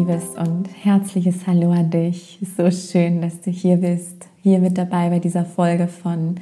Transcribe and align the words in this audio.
liebes 0.00 0.30
und 0.38 0.66
herzliches 0.82 1.46
Hallo 1.46 1.72
an 1.72 1.90
dich. 1.90 2.38
So 2.56 2.70
schön, 2.70 3.20
dass 3.20 3.42
du 3.42 3.50
hier 3.50 3.76
bist, 3.76 4.28
hier 4.42 4.58
mit 4.58 4.78
dabei 4.78 5.10
bei 5.10 5.18
dieser 5.18 5.44
Folge 5.44 5.88
von 5.88 6.36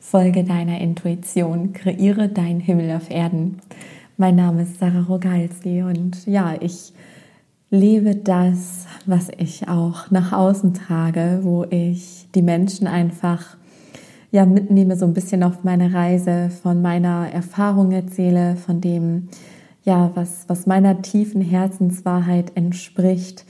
Folge 0.00 0.42
deiner 0.42 0.80
Intuition, 0.80 1.72
kreiere 1.72 2.28
deinen 2.28 2.58
Himmel 2.58 2.90
auf 2.90 3.10
Erden. 3.10 3.60
Mein 4.16 4.34
Name 4.34 4.62
ist 4.62 4.80
Sarah 4.80 5.02
Rogalski 5.02 5.84
und 5.84 6.26
ja, 6.26 6.56
ich 6.58 6.92
lebe 7.70 8.16
das, 8.16 8.86
was 9.06 9.28
ich 9.38 9.68
auch 9.68 10.10
nach 10.10 10.32
außen 10.32 10.74
trage, 10.74 11.38
wo 11.42 11.64
ich 11.70 12.26
die 12.34 12.42
Menschen 12.42 12.88
einfach 12.88 13.56
ja 14.32 14.44
mitnehme 14.44 14.96
so 14.96 15.06
ein 15.06 15.14
bisschen 15.14 15.44
auf 15.44 15.62
meine 15.62 15.94
Reise, 15.94 16.50
von 16.64 16.82
meiner 16.82 17.28
Erfahrung 17.32 17.92
erzähle, 17.92 18.56
von 18.56 18.80
dem 18.80 19.28
ja, 19.84 20.10
was, 20.14 20.48
was 20.48 20.66
meiner 20.66 21.02
tiefen 21.02 21.40
Herzenswahrheit 21.40 22.52
entspricht. 22.56 23.44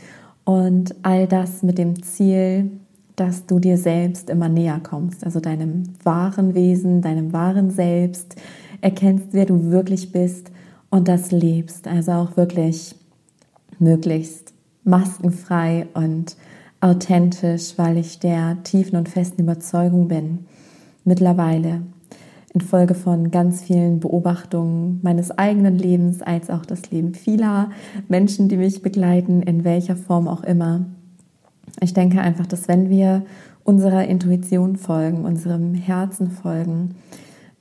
Und 0.45 0.95
all 1.03 1.27
das 1.27 1.63
mit 1.63 1.79
dem 1.79 2.03
Ziel, 2.03 2.71
dass 3.17 3.47
du 3.47 3.61
dir 3.61 3.79
selbst 3.79 4.29
immer 4.29 4.49
näher 4.49 4.81
kommst, 4.83 5.25
also 5.25 5.41
deinem 5.41 5.85
wahren 6.03 6.55
Wesen, 6.55 7.01
deinem 7.01 7.33
wahren 7.33 7.71
Selbst, 7.71 8.37
erkennst, 8.81 9.29
wer 9.33 9.47
du 9.47 9.71
wirklich 9.71 10.13
bist 10.13 10.51
und 10.91 11.09
das 11.09 11.31
lebst, 11.31 11.87
also 11.87 12.13
auch 12.13 12.37
wirklich 12.37 12.95
möglichst 13.79 14.53
maskenfrei 14.83 15.87
und 15.95 16.37
authentisch, 16.81 17.75
weil 17.77 17.97
ich 17.97 18.19
der 18.19 18.63
tiefen 18.65 18.97
und 18.97 19.09
festen 19.09 19.43
Überzeugung 19.43 20.09
bin, 20.09 20.47
mittlerweile, 21.05 21.83
infolge 22.55 22.95
von 22.95 23.33
ganz 23.33 23.63
vielen 23.63 23.99
Beobachtungen 24.01 25.01
meines 25.03 25.37
eigenen 25.37 25.77
Lebens 25.77 26.23
als 26.23 26.51
auch 26.51 26.65
das 26.65 26.91
Leben 26.91 27.15
vieler 27.15 27.71
Menschen, 28.09 28.49
die 28.49 28.57
mich 28.57 28.81
begleiten, 28.81 29.43
in 29.43 29.65
welcher 29.65 29.97
Form 29.97 30.29
auch 30.29 30.45
immer. 30.45 30.87
Ich 31.81 31.95
denke 31.95 32.21
einfach, 32.21 32.47
dass 32.47 32.69
wenn 32.69 32.89
wir 32.89 33.25
unserer 33.65 34.05
Intuition 34.05 34.77
folgen, 34.77 35.25
unserem 35.25 35.75
Herzen 35.75 36.31
folgen, 36.31 36.95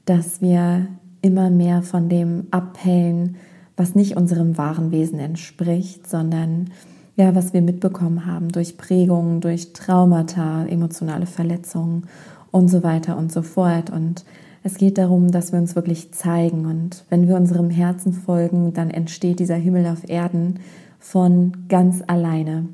dass 0.05 0.41
wir 0.41 0.88
immer 1.21 1.49
mehr 1.49 1.81
von 1.81 2.08
dem 2.08 2.45
abhellen, 2.52 3.38
was 3.75 3.95
nicht 3.95 4.16
unserem 4.16 4.58
wahren 4.59 4.91
Wesen 4.91 5.17
entspricht, 5.17 6.08
sondern 6.08 6.69
ja, 7.16 7.33
was 7.33 7.53
wir 7.53 7.61
mitbekommen 7.61 8.25
haben 8.27 8.49
durch 8.49 8.77
Prägungen, 8.77 9.41
durch 9.41 9.73
Traumata, 9.73 10.66
emotionale 10.66 11.25
Verletzungen 11.25 12.08
und 12.52 12.67
so 12.67 12.83
weiter 12.83 13.17
und 13.17 13.31
so 13.31 13.41
fort. 13.41 13.89
Und 13.89 14.25
es 14.64 14.75
geht 14.75 14.97
darum, 14.97 15.31
dass 15.31 15.52
wir 15.52 15.59
uns 15.59 15.75
wirklich 15.75 16.14
zeigen 16.14 16.66
und 16.66 17.03
wenn 17.09 17.28
wir 17.28 17.36
unserem 17.36 17.69
Herzen 17.69 18.14
folgen, 18.14 18.73
dann 18.73 18.89
entsteht 18.89 19.39
dieser 19.39 19.55
Himmel 19.55 19.86
auf 19.88 20.09
Erden 20.09 20.59
von 21.00 21.67
ganz 21.67 22.02
alleine. 22.08 22.70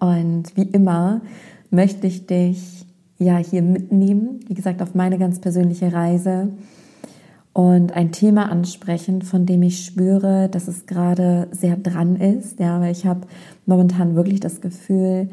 Und 0.00 0.56
wie 0.56 0.68
immer 0.68 1.20
möchte 1.70 2.08
ich 2.08 2.26
dich 2.26 2.86
ja 3.18 3.36
hier 3.36 3.62
mitnehmen, 3.62 4.40
wie 4.48 4.54
gesagt, 4.54 4.82
auf 4.82 4.94
meine 4.94 5.18
ganz 5.18 5.40
persönliche 5.40 5.92
Reise 5.92 6.48
und 7.52 7.92
ein 7.92 8.12
Thema 8.12 8.50
ansprechen, 8.50 9.22
von 9.22 9.46
dem 9.46 9.62
ich 9.62 9.84
spüre, 9.84 10.48
dass 10.48 10.68
es 10.68 10.86
gerade 10.86 11.48
sehr 11.50 11.76
dran 11.76 12.16
ist. 12.16 12.58
Ja, 12.58 12.80
weil 12.80 12.92
ich 12.92 13.06
habe 13.06 13.26
momentan 13.66 14.16
wirklich 14.16 14.40
das 14.40 14.60
Gefühl, 14.60 15.28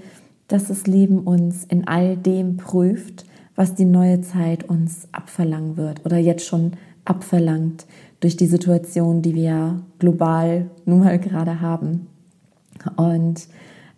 dass 0.47 0.65
das 0.65 0.87
Leben 0.87 1.19
uns 1.19 1.63
in 1.65 1.87
all 1.87 2.15
dem 2.17 2.57
prüft, 2.57 3.25
was 3.57 3.75
die 3.75 3.85
neue 3.85 4.21
Zeit 4.21 4.63
uns 4.63 5.09
abverlangen 5.11 5.75
wird 5.75 6.05
oder 6.05 6.17
jetzt 6.17 6.45
schon 6.45 6.73
abverlangt 7.03 7.85
durch 8.19 8.37
die 8.37 8.45
Situation, 8.45 9.21
die 9.21 9.35
wir 9.35 9.81
global 9.99 10.69
nun 10.85 10.99
mal 10.99 11.19
gerade 11.19 11.59
haben. 11.59 12.07
Und 12.95 13.47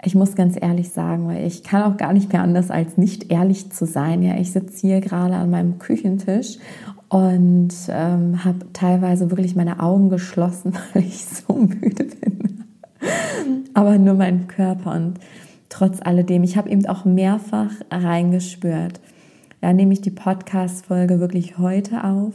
ich 0.04 0.16
muss 0.16 0.36
ganz 0.36 0.56
ehrlich 0.60 0.90
sagen, 0.90 1.28
weil 1.28 1.46
ich 1.46 1.64
kann 1.64 1.84
auch 1.84 1.98
gar 1.98 2.14
nicht 2.14 2.32
mehr 2.32 2.42
anders 2.42 2.72
als 2.72 2.98
nicht 2.98 3.32
ehrlich 3.32 3.70
zu 3.70 3.86
sein. 3.86 4.24
Ja, 4.24 4.38
ich 4.38 4.54
sitze 4.54 4.80
hier 4.80 5.02
gerade 5.02 5.36
an 5.36 5.50
meinem 5.50 5.78
Küchentisch 5.78 6.58
und 7.10 7.74
ähm, 7.90 8.46
habe 8.46 8.72
teilweise 8.72 9.30
wirklich 9.30 9.58
meine 9.58 9.82
Augen 9.82 10.10
geschlossen, 10.10 10.74
weil 10.94 11.04
ich 11.04 11.26
so 11.26 11.54
müde 11.54 12.06
bin. 12.06 12.64
Aber 13.74 13.98
nur 13.98 14.14
mein 14.14 14.48
Körper 14.48 14.94
und 14.94 15.16
trotz 15.68 16.00
alledem, 16.02 16.44
ich 16.44 16.56
habe 16.56 16.70
eben 16.70 16.86
auch 16.86 17.04
mehrfach 17.04 17.72
reingespürt 17.92 19.02
ja, 19.62 19.74
nehme 19.74 19.94
ich 19.94 20.02
die 20.02 20.12
Podcast-Folge 20.12 21.20
wirklich 21.20 21.58
heute 21.58 22.04
auf 22.04 22.34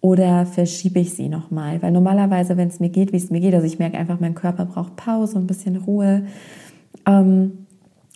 oder 0.00 0.44
verschiebe 0.44 1.00
ich 1.00 1.14
sie 1.14 1.28
nochmal? 1.28 1.80
Weil 1.82 1.92
normalerweise, 1.92 2.56
wenn 2.56 2.68
es 2.68 2.80
mir 2.80 2.90
geht, 2.90 3.12
wie 3.12 3.16
es 3.16 3.30
mir 3.30 3.40
geht, 3.40 3.54
also 3.54 3.66
ich 3.66 3.78
merke 3.78 3.96
einfach, 3.96 4.20
mein 4.20 4.34
Körper 4.34 4.66
braucht 4.66 4.96
Pause 4.96 5.36
und 5.36 5.44
ein 5.44 5.46
bisschen 5.46 5.76
Ruhe. 5.76 6.24
Ähm, 7.06 7.52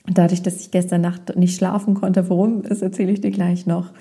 dadurch, 0.07 0.43
dass 0.43 0.61
ich 0.61 0.71
gestern 0.71 1.01
Nacht 1.01 1.37
nicht 1.37 1.57
schlafen 1.57 1.95
konnte, 1.95 2.29
warum, 2.29 2.63
das 2.63 2.83
erzähle 2.83 3.13
ich 3.13 3.21
dir 3.21 3.31
gleich 3.31 3.67
noch. 3.67 3.93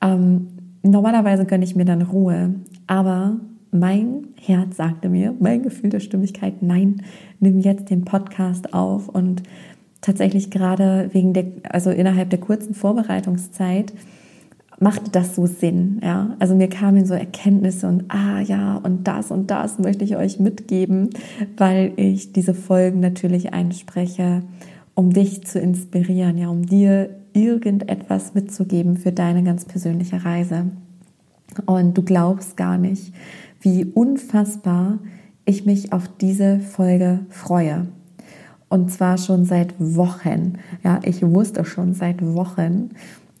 Ähm, 0.00 0.48
normalerweise 0.82 1.44
gönne 1.44 1.64
ich 1.64 1.76
mir 1.76 1.84
dann 1.84 2.02
Ruhe, 2.02 2.54
aber 2.86 3.36
mein 3.70 4.28
Herz 4.40 4.76
sagte 4.76 5.08
mir, 5.08 5.34
mein 5.40 5.62
Gefühl 5.62 5.90
der 5.90 6.00
Stimmigkeit, 6.00 6.62
nein, 6.62 7.02
nimm 7.40 7.60
jetzt 7.60 7.90
den 7.90 8.04
Podcast 8.04 8.72
auf 8.72 9.08
und 9.08 9.42
tatsächlich 10.04 10.50
gerade 10.50 11.08
wegen 11.12 11.32
der, 11.32 11.46
also 11.68 11.90
innerhalb 11.90 12.30
der 12.30 12.40
kurzen 12.40 12.74
Vorbereitungszeit, 12.74 13.92
machte 14.78 15.10
das 15.10 15.34
so 15.34 15.46
Sinn, 15.46 16.00
ja. 16.02 16.36
Also 16.38 16.54
mir 16.54 16.68
kamen 16.68 17.06
so 17.06 17.14
Erkenntnisse 17.14 17.86
und 17.88 18.04
ah 18.08 18.40
ja, 18.40 18.76
und 18.76 19.06
das 19.08 19.30
und 19.30 19.50
das 19.50 19.78
möchte 19.78 20.04
ich 20.04 20.16
euch 20.16 20.38
mitgeben, 20.38 21.10
weil 21.56 21.92
ich 21.96 22.32
diese 22.32 22.54
Folgen 22.54 23.00
natürlich 23.00 23.52
einspreche, 23.52 24.42
um 24.94 25.12
dich 25.12 25.44
zu 25.46 25.58
inspirieren, 25.58 26.36
ja, 26.36 26.48
um 26.48 26.66
dir 26.66 27.10
irgendetwas 27.32 28.34
mitzugeben 28.34 28.96
für 28.96 29.12
deine 29.12 29.42
ganz 29.42 29.64
persönliche 29.64 30.24
Reise. 30.24 30.66
Und 31.66 31.96
du 31.96 32.02
glaubst 32.02 32.56
gar 32.56 32.76
nicht, 32.76 33.12
wie 33.60 33.84
unfassbar 33.84 34.98
ich 35.44 35.66
mich 35.66 35.92
auf 35.92 36.08
diese 36.20 36.58
Folge 36.58 37.20
freue. 37.28 37.86
Und 38.74 38.90
zwar 38.90 39.18
schon 39.18 39.44
seit 39.44 39.72
Wochen. 39.78 40.54
Ja, 40.82 40.98
ich 41.04 41.22
wusste 41.22 41.64
schon 41.64 41.94
seit 41.94 42.20
Wochen, 42.20 42.90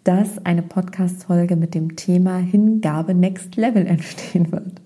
dass 0.04 0.46
eine 0.46 0.62
Podcast-Folge 0.62 1.56
mit 1.56 1.74
dem 1.74 1.96
Thema 1.96 2.38
Hingabe 2.38 3.14
Next 3.14 3.56
Level 3.56 3.84
entstehen 3.84 4.52
wird. 4.52 4.80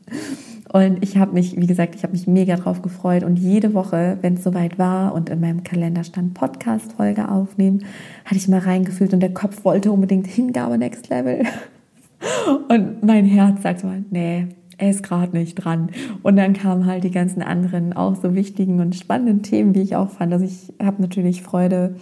Und 0.72 1.02
ich 1.02 1.18
habe 1.18 1.34
mich, 1.34 1.60
wie 1.60 1.66
gesagt, 1.66 1.96
ich 1.96 2.02
habe 2.02 2.14
mich 2.14 2.26
mega 2.26 2.56
drauf 2.56 2.80
gefreut. 2.80 3.24
Und 3.24 3.38
jede 3.38 3.74
Woche, 3.74 4.16
wenn 4.22 4.36
es 4.36 4.42
soweit 4.42 4.78
war 4.78 5.12
und 5.12 5.28
in 5.28 5.38
meinem 5.38 5.64
Kalender 5.64 6.02
stand 6.02 6.32
Podcast-Folge 6.32 7.30
aufnehmen, 7.30 7.84
hatte 8.24 8.36
ich 8.36 8.48
mal 8.48 8.60
reingefühlt 8.60 9.12
und 9.12 9.20
der 9.20 9.34
Kopf 9.34 9.66
wollte 9.66 9.92
unbedingt 9.92 10.28
Hingabe 10.28 10.78
Next 10.78 11.10
Level. 11.10 11.42
Und 12.70 13.04
mein 13.04 13.26
Herz 13.26 13.62
sagte 13.62 13.86
mal, 13.86 14.02
nee, 14.10 14.48
er 14.78 14.90
ist 14.90 15.02
gerade 15.02 15.36
nicht 15.36 15.56
dran. 15.56 15.90
Und 16.22 16.36
dann 16.36 16.52
kamen 16.54 16.86
halt 16.86 17.04
die 17.04 17.10
ganzen 17.10 17.42
anderen 17.42 17.92
auch 17.92 18.16
so 18.16 18.34
wichtigen 18.34 18.80
und 18.80 18.96
spannenden 18.96 19.42
Themen, 19.42 19.74
wie 19.74 19.82
ich 19.82 19.96
auch 19.96 20.10
fand. 20.10 20.32
Also 20.32 20.44
ich 20.44 20.72
habe 20.82 21.02
natürlich 21.02 21.42
Freude 21.42 21.96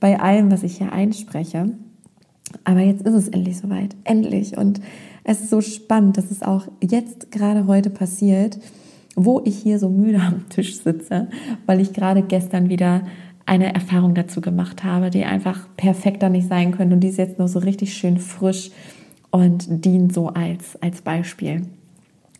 bei 0.00 0.18
allem, 0.18 0.50
was 0.50 0.62
ich 0.62 0.78
hier 0.78 0.92
einspreche. 0.92 1.70
Aber 2.64 2.80
jetzt 2.80 3.02
ist 3.02 3.14
es 3.14 3.28
endlich 3.28 3.58
soweit. 3.58 3.94
Endlich. 4.04 4.56
Und 4.56 4.80
es 5.24 5.40
ist 5.40 5.50
so 5.50 5.60
spannend, 5.60 6.16
dass 6.16 6.30
es 6.30 6.42
auch 6.42 6.66
jetzt 6.82 7.30
gerade 7.30 7.66
heute 7.66 7.90
passiert, 7.90 8.58
wo 9.14 9.42
ich 9.44 9.58
hier 9.58 9.78
so 9.78 9.90
müde 9.90 10.20
am 10.20 10.48
Tisch 10.48 10.76
sitze, 10.76 11.28
weil 11.66 11.80
ich 11.80 11.92
gerade 11.92 12.22
gestern 12.22 12.68
wieder 12.68 13.02
eine 13.44 13.74
Erfahrung 13.74 14.14
dazu 14.14 14.40
gemacht 14.40 14.84
habe, 14.84 15.10
die 15.10 15.24
einfach 15.24 15.68
perfekter 15.76 16.28
nicht 16.28 16.48
sein 16.48 16.72
könnte. 16.72 16.94
Und 16.94 17.00
die 17.00 17.08
ist 17.08 17.18
jetzt 17.18 17.38
noch 17.38 17.48
so 17.48 17.58
richtig 17.58 17.94
schön 17.94 18.18
frisch 18.18 18.70
und 19.30 19.84
dient 19.84 20.14
so 20.14 20.28
als, 20.28 20.80
als 20.80 21.02
Beispiel. 21.02 21.66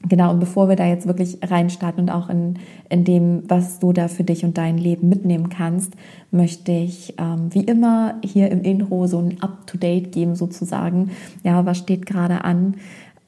Genau, 0.09 0.33
und 0.33 0.41
bevor 0.41 0.69
wir 0.69 0.77
da 0.77 0.87
jetzt 0.87 1.07
wirklich 1.07 1.39
reinstarten 1.43 2.03
und 2.03 2.11
auch 2.11 2.29
in, 2.29 2.59
in 2.89 3.05
dem, 3.05 3.45
was 3.49 3.79
du 3.79 3.93
da 3.93 4.09
für 4.09 4.25
dich 4.25 4.45
und 4.45 4.59
dein 4.59 4.77
Leben 4.77 5.09
mitnehmen 5.09 5.49
kannst, 5.49 5.95
möchte 6.33 6.73
ich 6.73 7.15
ähm, 7.19 7.55
wie 7.55 7.63
immer 7.63 8.17
hier 8.25 8.51
im 8.51 8.63
Intro 8.63 9.07
so 9.07 9.19
ein 9.19 9.41
Up-to-Date 9.41 10.11
geben 10.11 10.35
sozusagen. 10.35 11.11
Ja, 11.45 11.65
was 11.67 11.79
steht 11.79 12.07
gerade 12.07 12.45
an? 12.45 12.77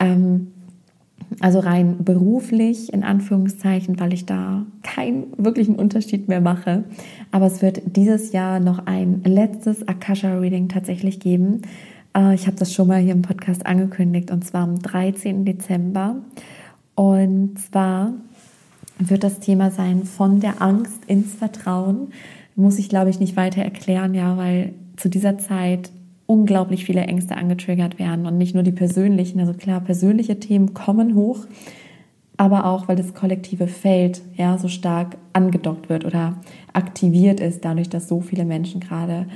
Ähm, 0.00 0.48
also 1.40 1.60
rein 1.60 2.04
beruflich 2.04 2.92
in 2.92 3.02
Anführungszeichen, 3.04 3.98
weil 4.00 4.12
ich 4.12 4.26
da 4.26 4.66
keinen 4.82 5.26
wirklichen 5.36 5.76
Unterschied 5.76 6.28
mehr 6.28 6.40
mache. 6.40 6.84
Aber 7.30 7.46
es 7.46 7.62
wird 7.62 7.96
dieses 7.96 8.32
Jahr 8.32 8.60
noch 8.60 8.86
ein 8.86 9.22
letztes 9.24 9.86
Akasha-Reading 9.86 10.68
tatsächlich 10.68 11.20
geben. 11.20 11.62
Äh, 12.16 12.34
ich 12.34 12.46
habe 12.46 12.56
das 12.56 12.72
schon 12.72 12.88
mal 12.88 13.00
hier 13.00 13.12
im 13.12 13.22
Podcast 13.22 13.66
angekündigt 13.66 14.30
und 14.30 14.44
zwar 14.44 14.62
am 14.62 14.78
13. 14.78 15.44
Dezember. 15.44 16.16
Und 16.94 17.58
zwar 17.58 18.12
wird 18.98 19.24
das 19.24 19.40
Thema 19.40 19.70
sein 19.70 20.04
von 20.04 20.40
der 20.40 20.62
Angst 20.62 21.04
ins 21.06 21.34
Vertrauen. 21.34 22.12
Muss 22.56 22.78
ich, 22.78 22.88
glaube 22.88 23.10
ich, 23.10 23.20
nicht 23.20 23.36
weiter 23.36 23.62
erklären, 23.62 24.14
ja, 24.14 24.36
weil 24.36 24.74
zu 24.96 25.08
dieser 25.08 25.38
Zeit 25.38 25.90
unglaublich 26.26 26.84
viele 26.84 27.02
Ängste 27.02 27.36
angetriggert 27.36 27.98
werden 27.98 28.26
und 28.26 28.38
nicht 28.38 28.54
nur 28.54 28.62
die 28.62 28.72
persönlichen. 28.72 29.40
Also 29.40 29.52
klar, 29.52 29.80
persönliche 29.80 30.40
Themen 30.40 30.72
kommen 30.72 31.14
hoch, 31.14 31.46
aber 32.36 32.66
auch, 32.66 32.88
weil 32.88 32.96
das 32.96 33.14
kollektive 33.14 33.66
Feld 33.66 34.22
ja 34.36 34.56
so 34.58 34.68
stark 34.68 35.16
angedockt 35.32 35.88
wird 35.88 36.04
oder 36.04 36.36
aktiviert 36.72 37.40
ist, 37.40 37.64
dadurch, 37.64 37.88
dass 37.88 38.08
so 38.08 38.20
viele 38.20 38.44
Menschen 38.44 38.80
gerade 38.80 39.26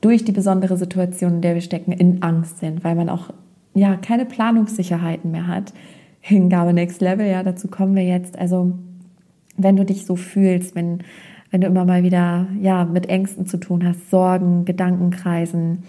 durch 0.00 0.24
die 0.24 0.32
besondere 0.32 0.76
Situation, 0.76 1.34
in 1.36 1.40
der 1.42 1.54
wir 1.54 1.62
stecken, 1.62 1.92
in 1.92 2.22
Angst 2.22 2.58
sind, 2.58 2.84
weil 2.84 2.94
man 2.94 3.08
auch 3.08 3.30
ja 3.74 3.96
keine 3.96 4.24
Planungssicherheiten 4.24 5.30
mehr 5.30 5.46
hat. 5.46 5.72
Hingabe 6.20 6.72
Next 6.72 7.00
Level, 7.00 7.26
ja, 7.26 7.42
dazu 7.42 7.68
kommen 7.68 7.94
wir 7.96 8.04
jetzt. 8.04 8.38
Also 8.38 8.72
wenn 9.56 9.76
du 9.76 9.84
dich 9.84 10.06
so 10.06 10.16
fühlst, 10.16 10.74
wenn 10.74 11.02
wenn 11.50 11.60
du 11.60 11.66
immer 11.66 11.84
mal 11.84 12.02
wieder 12.02 12.46
ja 12.60 12.84
mit 12.84 13.08
Ängsten 13.08 13.46
zu 13.46 13.58
tun 13.58 13.84
hast, 13.84 14.10
Sorgen, 14.10 14.64
Gedankenkreisen, 14.64 15.82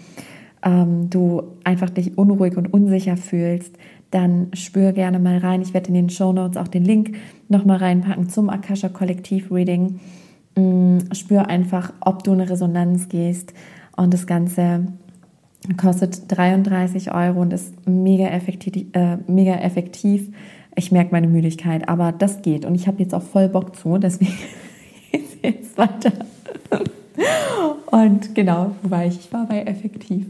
ähm, 0.64 1.08
du 1.10 1.42
einfach 1.64 1.90
dich 1.90 2.18
unruhig 2.18 2.56
und 2.56 2.72
unsicher 2.72 3.16
fühlst, 3.16 3.76
dann 4.10 4.48
spür 4.52 4.92
gerne 4.92 5.18
mal 5.18 5.38
rein. 5.38 5.62
Ich 5.62 5.72
werde 5.72 5.88
in 5.88 5.94
den 5.94 6.10
Show 6.10 6.32
Notes 6.32 6.56
auch 6.56 6.68
den 6.68 6.84
Link 6.84 7.16
nochmal 7.48 7.78
reinpacken 7.78 8.28
zum 8.28 8.50
Akasha 8.50 8.88
Kollektiv 8.88 9.50
Reading. 9.50 10.00
Mm, 10.56 10.98
spür 11.12 11.48
einfach, 11.48 11.92
ob 12.00 12.22
du 12.22 12.32
eine 12.32 12.50
Resonanz 12.50 13.08
gehst. 13.08 13.54
Und 13.96 14.12
das 14.12 14.26
Ganze 14.26 14.86
kostet 15.76 16.22
33 16.28 17.12
Euro 17.12 17.40
und 17.40 17.52
ist 17.52 17.86
mega 17.86 18.26
effektiv. 18.26 18.86
Äh, 18.92 19.18
mega 19.26 19.54
effektiv. 19.54 20.30
Ich 20.74 20.90
merke 20.90 21.12
meine 21.12 21.28
Müdigkeit, 21.28 21.88
aber 21.88 22.12
das 22.12 22.42
geht. 22.42 22.64
Und 22.64 22.74
ich 22.74 22.86
habe 22.86 23.02
jetzt 23.02 23.14
auch 23.14 23.22
voll 23.22 23.48
Bock 23.48 23.76
zu, 23.76 23.98
deswegen 23.98 24.32
geht 25.12 25.24
es 25.24 25.36
jetzt 25.42 25.78
weiter. 25.78 26.12
Und 27.90 28.34
genau, 28.34 28.72
wobei 28.82 29.06
ich, 29.06 29.18
ich 29.20 29.32
war 29.32 29.46
bei 29.46 29.62
effektiv. 29.62 30.26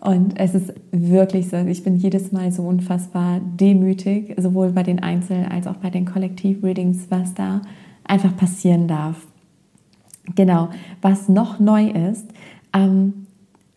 Und 0.00 0.38
es 0.38 0.54
ist 0.54 0.72
wirklich 0.92 1.48
so, 1.48 1.56
ich 1.56 1.82
bin 1.82 1.96
jedes 1.96 2.32
Mal 2.32 2.52
so 2.52 2.62
unfassbar 2.62 3.40
demütig, 3.40 4.34
sowohl 4.38 4.70
bei 4.70 4.82
den 4.82 5.00
Einzel- 5.02 5.46
als 5.50 5.66
auch 5.66 5.76
bei 5.76 5.90
den 5.90 6.06
Kollektiv-Readings, 6.06 7.06
was 7.10 7.34
da 7.34 7.62
einfach 8.04 8.36
passieren 8.36 8.88
darf. 8.88 9.26
Genau, 10.34 10.70
was 11.02 11.28
noch 11.28 11.60
neu 11.60 11.88
ist, 11.88 12.26
ähm, 12.72 13.25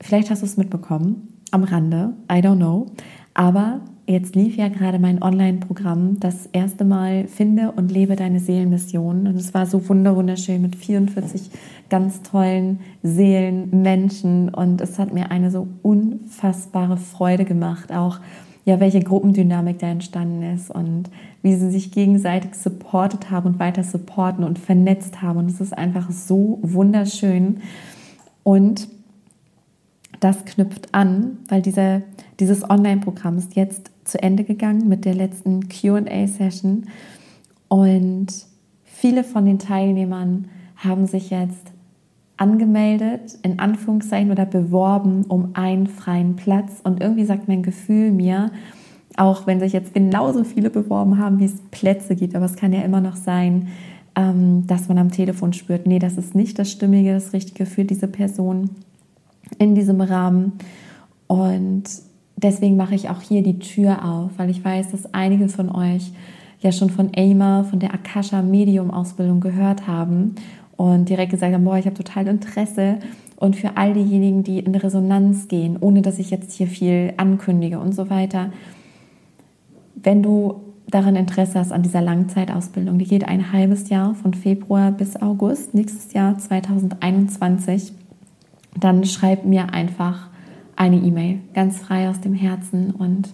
vielleicht 0.01 0.29
hast 0.29 0.41
du 0.41 0.45
es 0.45 0.57
mitbekommen, 0.57 1.27
am 1.51 1.63
Rande, 1.63 2.13
I 2.31 2.35
don't 2.35 2.57
know, 2.57 2.87
aber 3.33 3.81
Jetzt 4.09 4.33
lief 4.35 4.57
ja 4.57 4.69
gerade 4.69 4.97
mein 4.97 5.21
Online-Programm 5.21 6.19
das 6.19 6.47
erste 6.47 6.83
Mal 6.83 7.27
Finde 7.27 7.73
und 7.73 7.91
lebe 7.91 8.15
deine 8.15 8.39
Seelenmission. 8.39 9.27
Und 9.27 9.35
es 9.35 9.53
war 9.53 9.67
so 9.67 9.87
wunderschön 9.87 10.63
mit 10.63 10.75
44 10.75 11.51
ganz 11.91 12.23
tollen 12.23 12.79
Seelen, 13.03 13.83
Menschen. 13.83 14.49
Und 14.49 14.81
es 14.81 14.97
hat 14.97 15.13
mir 15.13 15.29
eine 15.29 15.51
so 15.51 15.67
unfassbare 15.83 16.97
Freude 16.97 17.45
gemacht, 17.45 17.91
auch 17.91 18.19
ja, 18.65 18.79
welche 18.79 18.99
Gruppendynamik 18.99 19.77
da 19.77 19.89
entstanden 19.89 20.41
ist 20.41 20.71
und 20.71 21.11
wie 21.43 21.53
sie 21.53 21.69
sich 21.69 21.91
gegenseitig 21.91 22.55
supportet 22.55 23.29
haben 23.29 23.45
und 23.45 23.59
weiter 23.59 23.83
supporten 23.83 24.43
und 24.43 24.57
vernetzt 24.57 25.21
haben. 25.21 25.37
Und 25.37 25.51
es 25.51 25.61
ist 25.61 25.77
einfach 25.77 26.09
so 26.09 26.57
wunderschön. 26.63 27.57
Und 28.41 28.87
das 30.19 30.45
knüpft 30.45 30.93
an, 30.93 31.37
weil 31.47 31.61
diese, 31.61 32.03
dieses 32.39 32.69
Online-Programm 32.69 33.37
ist 33.37 33.55
jetzt 33.55 33.91
zu 34.03 34.21
Ende 34.21 34.43
gegangen 34.43 34.87
mit 34.87 35.05
der 35.05 35.15
letzten 35.15 35.69
QA-Session. 35.69 36.85
Und 37.67 38.27
viele 38.83 39.23
von 39.23 39.45
den 39.45 39.59
Teilnehmern 39.59 40.47
haben 40.75 41.05
sich 41.05 41.29
jetzt 41.29 41.71
angemeldet, 42.37 43.37
in 43.43 43.59
Anführungszeichen, 43.59 44.31
oder 44.31 44.45
beworben 44.45 45.25
um 45.25 45.49
einen 45.53 45.87
freien 45.87 46.35
Platz. 46.35 46.79
Und 46.83 47.01
irgendwie 47.01 47.25
sagt 47.25 47.47
mein 47.47 47.63
Gefühl 47.63 48.11
mir, 48.11 48.51
auch 49.17 49.47
wenn 49.47 49.59
sich 49.59 49.73
jetzt 49.73 49.93
genauso 49.93 50.43
viele 50.43 50.69
beworben 50.69 51.17
haben, 51.17 51.39
wie 51.39 51.45
es 51.45 51.61
Plätze 51.71 52.15
gibt, 52.15 52.35
aber 52.35 52.45
es 52.45 52.55
kann 52.55 52.71
ja 52.71 52.81
immer 52.81 53.01
noch 53.01 53.17
sein, 53.17 53.67
ähm, 54.15 54.65
dass 54.67 54.87
man 54.87 54.97
am 54.97 55.11
Telefon 55.11 55.53
spürt, 55.53 55.85
nee, 55.85 55.99
das 55.99 56.17
ist 56.17 56.35
nicht 56.35 56.57
das 56.57 56.71
Stimmige, 56.71 57.13
das 57.13 57.33
Richtige 57.33 57.65
für 57.65 57.83
diese 57.83 58.07
Person 58.07 58.69
in 59.57 59.75
diesem 59.75 60.01
Rahmen. 60.01 60.53
Und 61.27 61.83
deswegen 62.37 62.77
mache 62.77 62.95
ich 62.95 63.09
auch 63.09 63.21
hier 63.21 63.43
die 63.43 63.59
Tür 63.59 64.05
auf, 64.05 64.31
weil 64.37 64.49
ich 64.49 64.63
weiß, 64.63 64.91
dass 64.91 65.13
einige 65.13 65.49
von 65.49 65.69
euch 65.69 66.11
ja 66.61 66.71
schon 66.71 66.89
von 66.89 67.11
AIMA, 67.15 67.63
von 67.63 67.79
der 67.79 67.93
Akasha 67.93 68.41
Medium 68.41 68.91
Ausbildung 68.91 69.39
gehört 69.39 69.87
haben 69.87 70.35
und 70.75 71.09
direkt 71.09 71.31
gesagt 71.31 71.53
haben, 71.53 71.63
boah, 71.63 71.77
ich 71.77 71.85
habe 71.85 71.95
total 71.95 72.27
Interesse. 72.27 72.97
Und 73.37 73.55
für 73.55 73.77
all 73.77 73.93
diejenigen, 73.93 74.43
die 74.43 74.59
in 74.59 74.75
Resonanz 74.75 75.47
gehen, 75.47 75.77
ohne 75.79 76.01
dass 76.01 76.19
ich 76.19 76.29
jetzt 76.29 76.51
hier 76.51 76.67
viel 76.67 77.13
ankündige 77.15 77.79
und 77.79 77.95
so 77.95 78.09
weiter, 78.09 78.51
wenn 79.95 80.21
du 80.21 80.55
daran 80.89 81.15
Interesse 81.15 81.59
hast 81.59 81.71
an 81.71 81.83
dieser 81.83 82.01
Langzeitausbildung, 82.01 82.97
die 82.97 83.05
geht 83.05 83.25
ein 83.25 83.51
halbes 83.51 83.89
Jahr 83.89 84.15
von 84.15 84.33
Februar 84.33 84.91
bis 84.91 85.21
August 85.21 85.73
nächstes 85.73 86.13
Jahr 86.13 86.37
2021, 86.37 87.93
dann 88.77 89.05
schreib 89.05 89.45
mir 89.45 89.73
einfach 89.73 90.27
eine 90.75 90.97
E-Mail, 90.97 91.39
ganz 91.53 91.79
frei 91.79 92.09
aus 92.09 92.21
dem 92.21 92.33
Herzen 92.33 92.91
und 92.91 93.29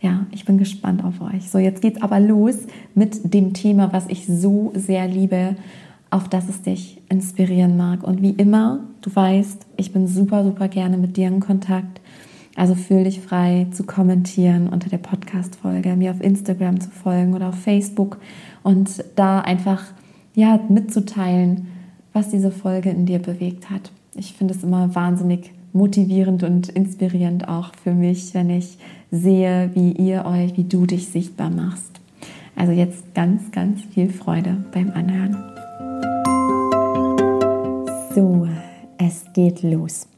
ja, 0.00 0.26
ich 0.30 0.44
bin 0.44 0.58
gespannt 0.58 1.02
auf 1.04 1.20
euch. 1.20 1.50
So, 1.50 1.58
jetzt 1.58 1.80
geht's 1.80 2.02
aber 2.02 2.20
los 2.20 2.56
mit 2.94 3.32
dem 3.32 3.54
Thema, 3.54 3.92
was 3.92 4.06
ich 4.08 4.26
so 4.26 4.72
sehr 4.74 5.08
liebe, 5.08 5.56
auf 6.10 6.28
das 6.28 6.48
es 6.48 6.62
dich 6.62 7.00
inspirieren 7.08 7.76
mag. 7.76 8.04
Und 8.04 8.22
wie 8.22 8.30
immer, 8.30 8.80
du 9.00 9.14
weißt, 9.14 9.66
ich 9.76 9.92
bin 9.92 10.06
super, 10.06 10.44
super 10.44 10.68
gerne 10.68 10.98
mit 10.98 11.16
dir 11.16 11.28
in 11.28 11.40
Kontakt. 11.40 12.00
Also 12.54 12.74
fühl 12.74 13.04
dich 13.04 13.20
frei 13.20 13.66
zu 13.70 13.84
kommentieren 13.84 14.68
unter 14.68 14.88
der 14.88 14.98
Podcast-Folge, 14.98 15.96
mir 15.96 16.10
auf 16.10 16.22
Instagram 16.22 16.80
zu 16.80 16.90
folgen 16.90 17.34
oder 17.34 17.48
auf 17.48 17.58
Facebook 17.58 18.18
und 18.62 19.04
da 19.14 19.40
einfach 19.40 19.84
ja, 20.34 20.60
mitzuteilen, 20.68 21.68
was 22.12 22.30
diese 22.30 22.50
Folge 22.50 22.90
in 22.90 23.04
dir 23.04 23.18
bewegt 23.18 23.70
hat. 23.70 23.90
Ich 24.18 24.32
finde 24.32 24.54
es 24.54 24.62
immer 24.62 24.94
wahnsinnig 24.94 25.52
motivierend 25.74 26.42
und 26.42 26.70
inspirierend 26.70 27.48
auch 27.48 27.72
für 27.82 27.92
mich, 27.92 28.32
wenn 28.32 28.48
ich 28.48 28.78
sehe, 29.10 29.70
wie 29.74 29.92
ihr 29.92 30.24
euch, 30.24 30.56
wie 30.56 30.64
du 30.64 30.86
dich 30.86 31.08
sichtbar 31.08 31.50
machst. 31.50 32.00
Also 32.56 32.72
jetzt 32.72 33.14
ganz, 33.14 33.50
ganz 33.52 33.82
viel 33.82 34.10
Freude 34.10 34.56
beim 34.72 34.90
Anhören. 34.92 35.36
So, 38.14 38.48
es 38.96 39.26
geht 39.34 39.62
los. 39.62 40.08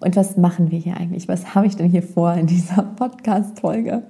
Und 0.00 0.16
was 0.16 0.36
machen 0.36 0.72
wir 0.72 0.80
hier 0.80 0.96
eigentlich? 0.96 1.28
Was 1.28 1.54
habe 1.54 1.68
ich 1.68 1.76
denn 1.76 1.88
hier 1.88 2.02
vor 2.02 2.34
in 2.34 2.48
dieser 2.48 2.82
Podcast-Folge? 2.96 4.02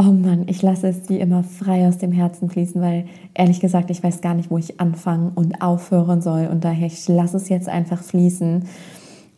Oh 0.00 0.12
Mann, 0.12 0.44
ich 0.46 0.62
lasse 0.62 0.86
es 0.86 1.08
wie 1.08 1.18
immer 1.18 1.42
frei 1.42 1.88
aus 1.88 1.98
dem 1.98 2.12
Herzen 2.12 2.48
fließen, 2.48 2.80
weil 2.80 3.06
ehrlich 3.34 3.58
gesagt, 3.58 3.90
ich 3.90 4.00
weiß 4.00 4.20
gar 4.20 4.34
nicht, 4.34 4.48
wo 4.48 4.56
ich 4.56 4.78
anfangen 4.78 5.32
und 5.34 5.60
aufhören 5.60 6.22
soll. 6.22 6.46
Und 6.46 6.62
daher, 6.62 6.86
ich 6.86 7.08
lasse 7.08 7.36
es 7.36 7.48
jetzt 7.48 7.68
einfach 7.68 8.00
fließen. 8.00 8.64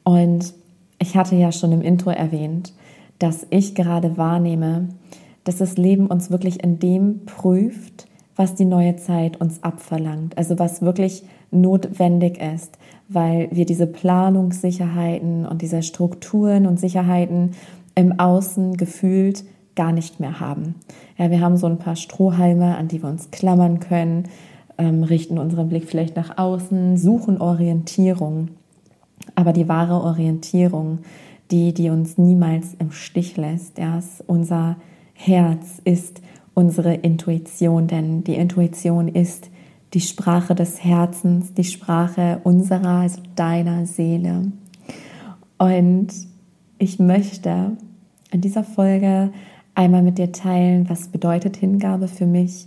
Und 0.04 0.52
ich 0.98 1.16
hatte 1.16 1.34
ja 1.34 1.50
schon 1.50 1.72
im 1.72 1.80
Intro 1.80 2.10
erwähnt, 2.10 2.74
dass 3.18 3.46
ich 3.48 3.74
gerade 3.74 4.18
wahrnehme, 4.18 4.90
dass 5.44 5.56
das 5.56 5.78
Leben 5.78 6.08
uns 6.08 6.30
wirklich 6.30 6.62
in 6.62 6.78
dem 6.78 7.24
prüft, 7.24 8.06
was 8.36 8.54
die 8.54 8.66
neue 8.66 8.96
Zeit 8.96 9.40
uns 9.40 9.62
abverlangt. 9.62 10.36
Also 10.36 10.58
was 10.58 10.82
wirklich 10.82 11.22
notwendig 11.50 12.38
ist, 12.38 12.76
weil 13.08 13.48
wir 13.50 13.64
diese 13.64 13.86
Planungssicherheiten 13.86 15.46
und 15.46 15.62
diese 15.62 15.82
Strukturen 15.82 16.66
und 16.66 16.78
Sicherheiten 16.78 17.52
im 17.94 18.20
Außen 18.20 18.76
gefühlt 18.76 19.44
gar 19.74 19.92
nicht 19.92 20.20
mehr 20.20 20.40
haben. 20.40 20.74
Ja, 21.16 21.30
wir 21.30 21.40
haben 21.40 21.56
so 21.56 21.66
ein 21.66 21.78
paar 21.78 21.96
Strohhalme, 21.96 22.76
an 22.76 22.88
die 22.88 23.02
wir 23.02 23.08
uns 23.08 23.30
klammern 23.30 23.80
können, 23.80 24.24
ähm, 24.78 25.02
richten 25.02 25.38
unseren 25.38 25.68
Blick 25.68 25.84
vielleicht 25.84 26.16
nach 26.16 26.38
außen, 26.38 26.96
suchen 26.96 27.40
Orientierung. 27.40 28.48
Aber 29.34 29.52
die 29.52 29.68
wahre 29.68 30.02
Orientierung, 30.02 31.00
die, 31.50 31.74
die 31.74 31.90
uns 31.90 32.18
niemals 32.18 32.74
im 32.78 32.90
Stich 32.90 33.36
lässt, 33.36 33.78
ja, 33.78 33.98
ist 33.98 34.24
unser 34.26 34.76
Herz, 35.14 35.80
ist 35.84 36.22
unsere 36.54 36.94
Intuition, 36.94 37.86
denn 37.86 38.24
die 38.24 38.34
Intuition 38.34 39.08
ist 39.08 39.50
die 39.94 40.00
Sprache 40.00 40.54
des 40.54 40.84
Herzens, 40.84 41.52
die 41.54 41.64
Sprache 41.64 42.40
unserer, 42.44 43.00
also 43.00 43.20
deiner 43.34 43.86
Seele. 43.86 44.52
Und 45.58 46.08
ich 46.78 46.98
möchte 46.98 47.76
in 48.30 48.40
dieser 48.40 48.64
Folge 48.64 49.30
einmal 49.80 50.02
mit 50.02 50.18
dir 50.18 50.30
teilen, 50.30 50.90
was 50.90 51.08
bedeutet 51.08 51.56
Hingabe 51.56 52.06
für 52.06 52.26
mich. 52.26 52.66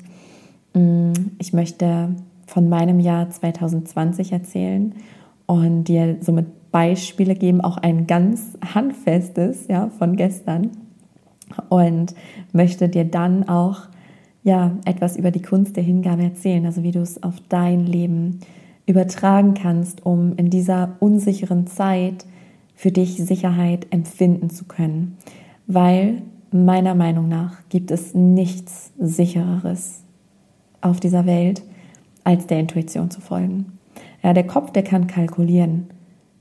Mm, 0.74 1.14
ich 1.38 1.54
möchte 1.54 2.16
von 2.48 2.70
meinem 2.70 3.00
Jahr 3.00 3.30
2020 3.30 4.32
erzählen 4.32 4.96
und 5.46 5.84
dir 5.84 6.18
somit 6.22 6.72
Beispiele 6.72 7.36
geben, 7.36 7.62
auch 7.62 7.78
ein 7.78 8.08
ganz 8.08 8.58
handfestes, 8.74 9.68
ja, 9.68 9.90
von 10.00 10.16
gestern. 10.16 10.72
Und 11.70 12.16
möchte 12.52 12.90
dir 12.90 13.06
dann 13.06 13.48
auch 13.48 13.82
ja, 14.44 14.76
etwas 14.86 15.16
über 15.16 15.30
die 15.30 15.44
Kunst 15.44 15.76
der 15.76 15.84
Hingabe 15.84 16.24
erzählen, 16.24 16.66
also 16.66 16.82
wie 16.82 16.92
du 16.92 17.00
es 17.00 17.22
auf 17.22 17.36
dein 17.48 17.86
Leben 17.86 18.40
übertragen 18.88 19.54
kannst, 19.54 20.04
um 20.04 20.36
in 20.38 20.50
dieser 20.50 20.96
unsicheren 21.00 21.68
Zeit 21.68 22.26
für 22.74 22.92
dich 22.92 23.18
Sicherheit 23.18 23.86
empfinden 23.92 24.50
zu 24.50 24.66
können. 24.66 25.16
Weil 25.68 26.24
meiner 26.54 26.96
Meinung 26.96 27.28
nach 27.28 27.58
gibt 27.70 27.92
es 27.92 28.14
nichts 28.14 28.92
sichereres 29.00 30.04
auf 30.82 31.00
dieser 31.00 31.26
Welt, 31.26 31.64
als 32.24 32.48
der 32.48 32.60
Intuition 32.60 33.10
zu 33.10 33.22
folgen. 33.22 33.78
Ja, 34.22 34.34
der 34.34 34.48
Kopf, 34.48 34.72
der 34.72 34.84
kann 34.84 35.08
kalkulieren, 35.08 35.88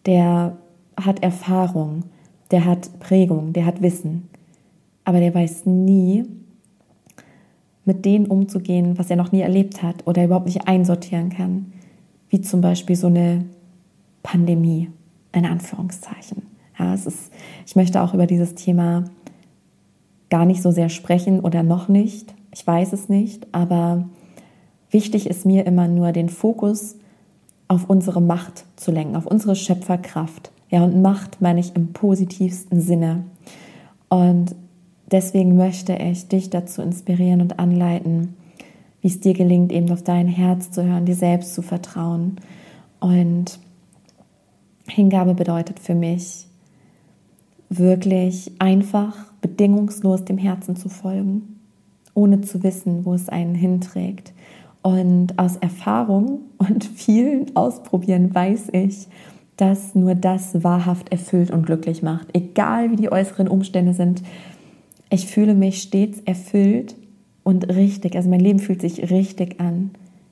der 0.07 0.57
hat 0.97 1.23
Erfahrung, 1.23 2.04
der 2.50 2.64
hat 2.64 2.99
Prägung, 3.00 3.52
der 3.52 3.66
hat 3.66 3.83
Wissen, 3.83 4.28
aber 5.04 5.21
der 5.21 5.35
weiß 5.35 5.66
nie, 5.66 6.25
mit 7.85 8.04
denen 8.04 8.26
umzugehen, 8.26 8.99
was 8.99 9.11
er 9.11 9.16
noch 9.16 9.33
nie 9.33 9.40
erlebt 9.40 9.83
hat 9.83 10.07
oder 10.07 10.25
überhaupt 10.25 10.47
nicht 10.47 10.69
einsortieren 10.69 11.31
kann, 11.31 11.73
wie 12.28 12.40
zum 12.40 12.61
Beispiel 12.61 12.97
so 12.97 13.09
eine 13.09 13.45
Pandemie, 14.23 14.90
in 15.33 15.45
Anführungszeichen. 15.45 16.42
Ja, 16.78 16.95
es 16.95 17.07
ist, 17.07 17.33
ich 17.66 17.75
möchte 17.75 18.00
auch 18.00 18.14
über 18.14 18.26
dieses 18.26 18.54
Thema 18.54 19.04
gar 20.32 20.46
nicht 20.46 20.62
so 20.62 20.70
sehr 20.70 20.88
sprechen 20.88 21.40
oder 21.40 21.62
noch 21.62 21.88
nicht. 21.88 22.34
Ich 22.54 22.66
weiß 22.66 22.94
es 22.94 23.10
nicht, 23.10 23.46
aber 23.52 24.08
wichtig 24.90 25.28
ist 25.28 25.44
mir 25.44 25.66
immer 25.66 25.88
nur 25.88 26.12
den 26.12 26.30
Fokus 26.30 26.96
auf 27.68 27.90
unsere 27.90 28.22
Macht 28.22 28.64
zu 28.76 28.92
lenken, 28.92 29.14
auf 29.14 29.26
unsere 29.26 29.54
Schöpferkraft. 29.54 30.50
Ja, 30.70 30.84
und 30.84 31.02
Macht 31.02 31.42
meine 31.42 31.60
ich 31.60 31.76
im 31.76 31.92
positivsten 31.92 32.80
Sinne. 32.80 33.24
Und 34.08 34.54
deswegen 35.10 35.54
möchte 35.54 35.96
ich 35.96 36.28
dich 36.28 36.48
dazu 36.48 36.80
inspirieren 36.80 37.42
und 37.42 37.58
anleiten, 37.58 38.34
wie 39.02 39.08
es 39.08 39.20
dir 39.20 39.34
gelingt, 39.34 39.70
eben 39.70 39.90
auf 39.90 40.02
dein 40.02 40.28
Herz 40.28 40.70
zu 40.70 40.82
hören, 40.82 41.04
dir 41.04 41.14
selbst 41.14 41.52
zu 41.52 41.60
vertrauen. 41.60 42.36
Und 43.00 43.58
Hingabe 44.86 45.34
bedeutet 45.34 45.78
für 45.78 45.94
mich, 45.94 46.46
wirklich 47.68 48.52
einfach, 48.60 49.31
bedingungslos 49.42 50.25
dem 50.25 50.38
Herzen 50.38 50.76
zu 50.76 50.88
folgen, 50.88 51.61
ohne 52.14 52.40
zu 52.40 52.62
wissen, 52.62 53.04
wo 53.04 53.12
es 53.12 53.28
einen 53.28 53.54
hinträgt. 53.54 54.32
Und 54.80 55.38
aus 55.38 55.56
Erfahrung 55.56 56.40
und 56.58 56.84
vielen 56.84 57.54
Ausprobieren 57.54 58.34
weiß 58.34 58.70
ich, 58.72 59.08
dass 59.56 59.94
nur 59.94 60.14
das 60.14 60.64
wahrhaft 60.64 61.12
erfüllt 61.12 61.50
und 61.50 61.66
glücklich 61.66 62.02
macht. 62.02 62.28
Egal 62.32 62.90
wie 62.90 62.96
die 62.96 63.12
äußeren 63.12 63.49
Umstände 63.49 63.92
sind, 63.92 64.22
ich 65.11 65.26
fühle 65.26 65.54
mich 65.54 65.82
stets 65.82 66.20
erfüllt 66.25 66.96
und 67.44 67.68
richtig. 67.68 68.16
Also 68.16 68.30
mein 68.30 68.40
Leben 68.40 68.58
fühlt 68.58 68.80
sich 68.80 69.11
richtig 69.11 69.61
an, 69.61 69.90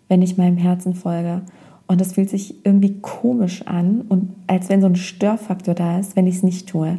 wenn 0.08 0.22
ich 0.22 0.38
meinem 0.38 0.56
Herzen 0.56 0.94
folge. 0.94 1.42
Und 1.86 2.00
es 2.00 2.12
fühlt 2.12 2.30
sich 2.30 2.64
irgendwie 2.64 3.00
komisch 3.02 3.66
an 3.66 4.02
und 4.08 4.30
als 4.46 4.68
wenn 4.68 4.80
so 4.80 4.86
ein 4.86 4.96
Störfaktor 4.96 5.74
da 5.74 5.98
ist, 5.98 6.16
wenn 6.16 6.26
ich 6.26 6.36
es 6.36 6.42
nicht 6.42 6.68
tue. 6.68 6.98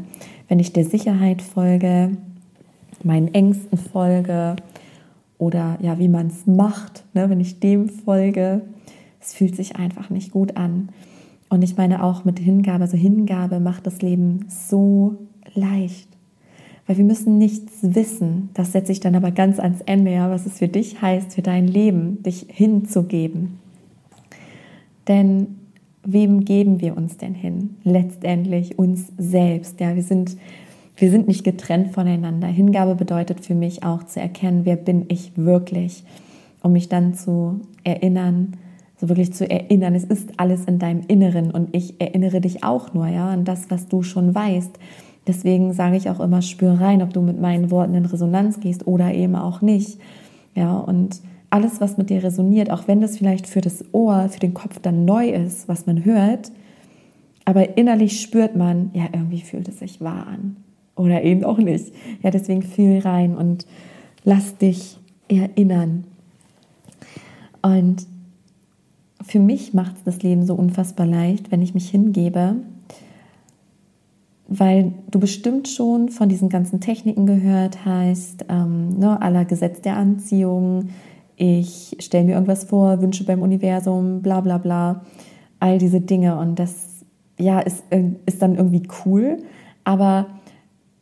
Wenn 0.51 0.59
ich 0.59 0.73
der 0.73 0.83
Sicherheit 0.83 1.41
folge, 1.41 2.17
meinen 3.05 3.33
Ängsten 3.33 3.77
folge 3.77 4.57
oder 5.37 5.77
ja, 5.81 5.97
wie 5.97 6.09
man 6.09 6.27
es 6.27 6.45
macht, 6.45 7.05
ne, 7.13 7.29
wenn 7.29 7.39
ich 7.39 7.61
dem 7.61 7.87
folge. 7.87 8.61
Es 9.21 9.33
fühlt 9.33 9.55
sich 9.55 9.77
einfach 9.77 10.09
nicht 10.09 10.33
gut 10.33 10.57
an. 10.57 10.89
Und 11.47 11.61
ich 11.61 11.77
meine 11.77 12.03
auch 12.03 12.25
mit 12.25 12.37
Hingabe, 12.37 12.81
also 12.81 12.97
Hingabe 12.97 13.61
macht 13.61 13.87
das 13.87 14.01
Leben 14.01 14.45
so 14.49 15.15
leicht. 15.55 16.09
Weil 16.85 16.97
wir 16.97 17.05
müssen 17.05 17.37
nichts 17.37 17.77
wissen. 17.83 18.49
Das 18.53 18.73
setze 18.73 18.91
ich 18.91 18.99
dann 18.99 19.15
aber 19.15 19.31
ganz 19.31 19.57
ans 19.57 19.79
Ende, 19.79 20.11
ja, 20.11 20.29
was 20.29 20.45
es 20.45 20.57
für 20.57 20.67
dich 20.67 21.01
heißt, 21.01 21.33
für 21.33 21.41
dein 21.41 21.65
Leben, 21.65 22.23
dich 22.23 22.47
hinzugeben. 22.49 23.57
Denn 25.07 25.60
wem 26.03 26.45
geben 26.45 26.81
wir 26.81 26.97
uns 26.97 27.17
denn 27.17 27.33
hin? 27.33 27.77
Letztendlich 27.83 28.77
uns 28.77 29.11
selbst. 29.17 29.79
Ja, 29.79 29.95
wir 29.95 30.03
sind, 30.03 30.37
wir 30.97 31.11
sind 31.11 31.27
nicht 31.27 31.43
getrennt 31.43 31.93
voneinander. 31.93 32.47
Hingabe 32.47 32.95
bedeutet 32.95 33.45
für 33.45 33.55
mich 33.55 33.83
auch 33.83 34.03
zu 34.03 34.19
erkennen, 34.19 34.65
wer 34.65 34.75
bin 34.75 35.05
ich 35.09 35.33
wirklich, 35.35 36.03
um 36.63 36.73
mich 36.73 36.89
dann 36.89 37.13
zu 37.13 37.61
erinnern, 37.83 38.53
so 39.01 39.09
wirklich 39.09 39.33
zu 39.33 39.49
erinnern, 39.49 39.95
es 39.95 40.03
ist 40.03 40.29
alles 40.37 40.65
in 40.65 40.77
deinem 40.77 41.01
Inneren 41.07 41.49
und 41.49 41.75
ich 41.75 41.99
erinnere 41.99 42.39
dich 42.39 42.63
auch 42.63 42.93
nur, 42.93 43.07
ja, 43.07 43.29
an 43.29 43.45
das, 43.45 43.71
was 43.71 43.87
du 43.87 44.03
schon 44.03 44.35
weißt. 44.35 44.77
Deswegen 45.25 45.73
sage 45.73 45.97
ich 45.97 46.09
auch 46.09 46.19
immer, 46.19 46.41
spür 46.41 46.79
rein, 46.79 47.01
ob 47.01 47.11
du 47.13 47.21
mit 47.21 47.39
meinen 47.39 47.71
Worten 47.71 47.95
in 47.95 48.05
Resonanz 48.05 48.59
gehst 48.59 48.85
oder 48.85 49.13
eben 49.13 49.35
auch 49.35 49.61
nicht. 49.61 49.99
Ja, 50.55 50.77
und 50.77 51.21
alles, 51.51 51.81
was 51.81 51.97
mit 51.97 52.09
dir 52.09 52.23
resoniert, 52.23 52.71
auch 52.71 52.87
wenn 52.87 53.01
das 53.01 53.17
vielleicht 53.17 53.45
für 53.45 53.61
das 53.61 53.83
Ohr, 53.91 54.29
für 54.29 54.39
den 54.39 54.53
Kopf 54.53 54.79
dann 54.79 55.05
neu 55.05 55.29
ist, 55.29 55.67
was 55.67 55.85
man 55.85 56.05
hört, 56.05 56.51
aber 57.45 57.77
innerlich 57.77 58.21
spürt 58.21 58.55
man, 58.55 58.89
ja, 58.93 59.05
irgendwie 59.11 59.41
fühlt 59.41 59.67
es 59.67 59.79
sich 59.79 60.01
wahr 60.01 60.27
an. 60.27 60.57
Oder 60.95 61.23
eben 61.23 61.43
auch 61.43 61.57
nicht. 61.57 61.93
Ja, 62.21 62.31
deswegen 62.31 62.61
fühl 62.61 62.99
rein 62.99 63.35
und 63.35 63.65
lass 64.23 64.57
dich 64.57 64.97
erinnern. 65.27 66.05
Und 67.61 68.05
für 69.25 69.39
mich 69.39 69.73
macht 69.73 69.97
es 69.97 70.03
das 70.03 70.21
Leben 70.23 70.45
so 70.45 70.55
unfassbar 70.55 71.05
leicht, 71.05 71.51
wenn 71.51 71.61
ich 71.61 71.73
mich 71.73 71.89
hingebe, 71.89 72.55
weil 74.47 74.93
du 75.09 75.19
bestimmt 75.19 75.67
schon 75.67 76.09
von 76.09 76.27
diesen 76.27 76.49
ganzen 76.49 76.81
Techniken 76.81 77.25
gehört 77.25 77.85
hast, 77.85 78.45
ähm, 78.49 78.99
ne, 78.99 79.21
aller 79.21 79.45
Gesetz 79.45 79.81
der 79.81 79.95
Anziehung, 79.95 80.89
ich 81.41 81.97
stelle 81.99 82.25
mir 82.25 82.33
irgendwas 82.33 82.65
vor, 82.65 83.01
Wünsche 83.01 83.23
beim 83.23 83.41
Universum, 83.41 84.21
bla 84.21 84.41
bla 84.41 84.59
bla, 84.59 85.01
all 85.59 85.79
diese 85.79 85.99
Dinge. 85.99 86.37
Und 86.37 86.59
das 86.59 87.03
ja, 87.39 87.59
ist, 87.59 87.83
ist 88.27 88.43
dann 88.43 88.53
irgendwie 88.53 88.83
cool, 89.03 89.37
aber 89.83 90.27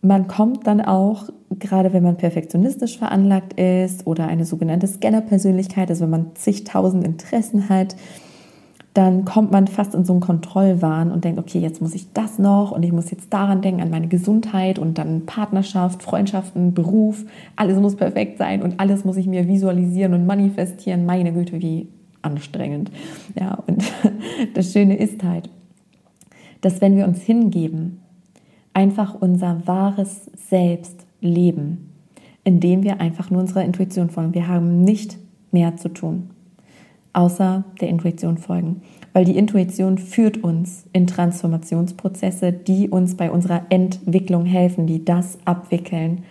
man 0.01 0.29
kommt 0.29 0.65
dann 0.65 0.79
auch, 0.79 1.27
gerade 1.60 1.91
wenn 1.91 2.03
man 2.03 2.15
perfektionistisch 2.15 2.98
veranlagt 2.98 3.60
ist 3.60 4.08
oder 4.08 4.27
eine 4.27 4.46
sogenannte 4.46 4.88
Scanner-Persönlichkeit, 4.88 5.89
also 5.89 6.03
wenn 6.03 6.10
man 6.10 6.36
zigtausend 6.36 7.05
Interessen 7.05 7.67
hat, 7.67 7.98
dann 8.93 9.24
kommt 9.24 9.51
man 9.51 9.67
fast 9.67 9.93
in 9.93 10.03
so 10.03 10.13
einen 10.13 10.22
Kontrollwahn 10.22 11.12
und 11.12 11.24
denkt, 11.24 11.39
okay, 11.39 11.60
jetzt 11.60 11.81
muss 11.81 11.93
ich 11.93 12.12
das 12.13 12.39
noch 12.39 12.72
und 12.72 12.84
ich 12.84 12.91
muss 12.91 13.12
jetzt 13.12 13.31
daran 13.31 13.62
denken, 13.62 13.81
an 13.81 13.91
meine 13.91 14.08
Gesundheit 14.08 14.79
und 14.79 14.98
dann 14.98 15.25
Partnerschaft, 15.25 16.01
Freundschaften, 16.01 16.74
Beruf. 16.74 17.24
Alles 17.55 17.77
muss 17.79 17.96
perfekt 17.96 18.39
sein 18.39 18.63
und 18.63 18.79
alles 18.79 19.05
muss 19.05 19.17
ich 19.17 19.27
mir 19.27 19.48
visualisieren 19.48 20.13
und 20.15 20.25
manifestieren. 20.25 21.05
Meine 21.05 21.34
Güte, 21.34 21.62
wie 21.62 21.88
anstrengend. 22.24 22.89
Ja, 23.39 23.60
und 23.67 23.84
das 24.55 24.74
Schöne 24.74 24.98
ist 24.98 25.24
halt, 25.24 25.50
dass 26.62 26.81
wenn 26.81 26.98
wir 26.98 27.05
uns 27.05 27.22
hingeben, 27.22 28.00
einfach 28.74 29.15
unser 29.19 29.67
wahres 29.67 30.31
Selbst 30.50 31.05
leben, 31.22 31.91
indem 32.43 32.84
wir 32.84 33.00
einfach 33.00 33.29
nur 33.29 33.41
unserer 33.41 33.63
Intuition 33.63 34.10
folgen. 34.10 34.34
Wir 34.34 34.48
haben 34.48 34.84
nicht 34.84 35.17
mehr 35.51 35.77
zu 35.77 35.89
tun 35.89 36.29
außer 37.13 37.63
der 37.82 37.89
Intuition 37.89 38.38
folgen. 38.38 38.82
Weil 39.13 39.25
die 39.25 39.38
Intuition 39.38 39.98
führt 39.98 40.44
uns 40.44 40.86
in 40.94 41.08
Transformationsprozesse, 41.08 42.51
die 42.51 42.89
uns 42.89 43.16
bei 43.16 43.32
unserer 43.32 43.63
Entwicklung 43.70 44.46
helfen, 44.46 44.86
die 44.86 45.04
das 45.04 45.38
abwickeln, 45.46 46.24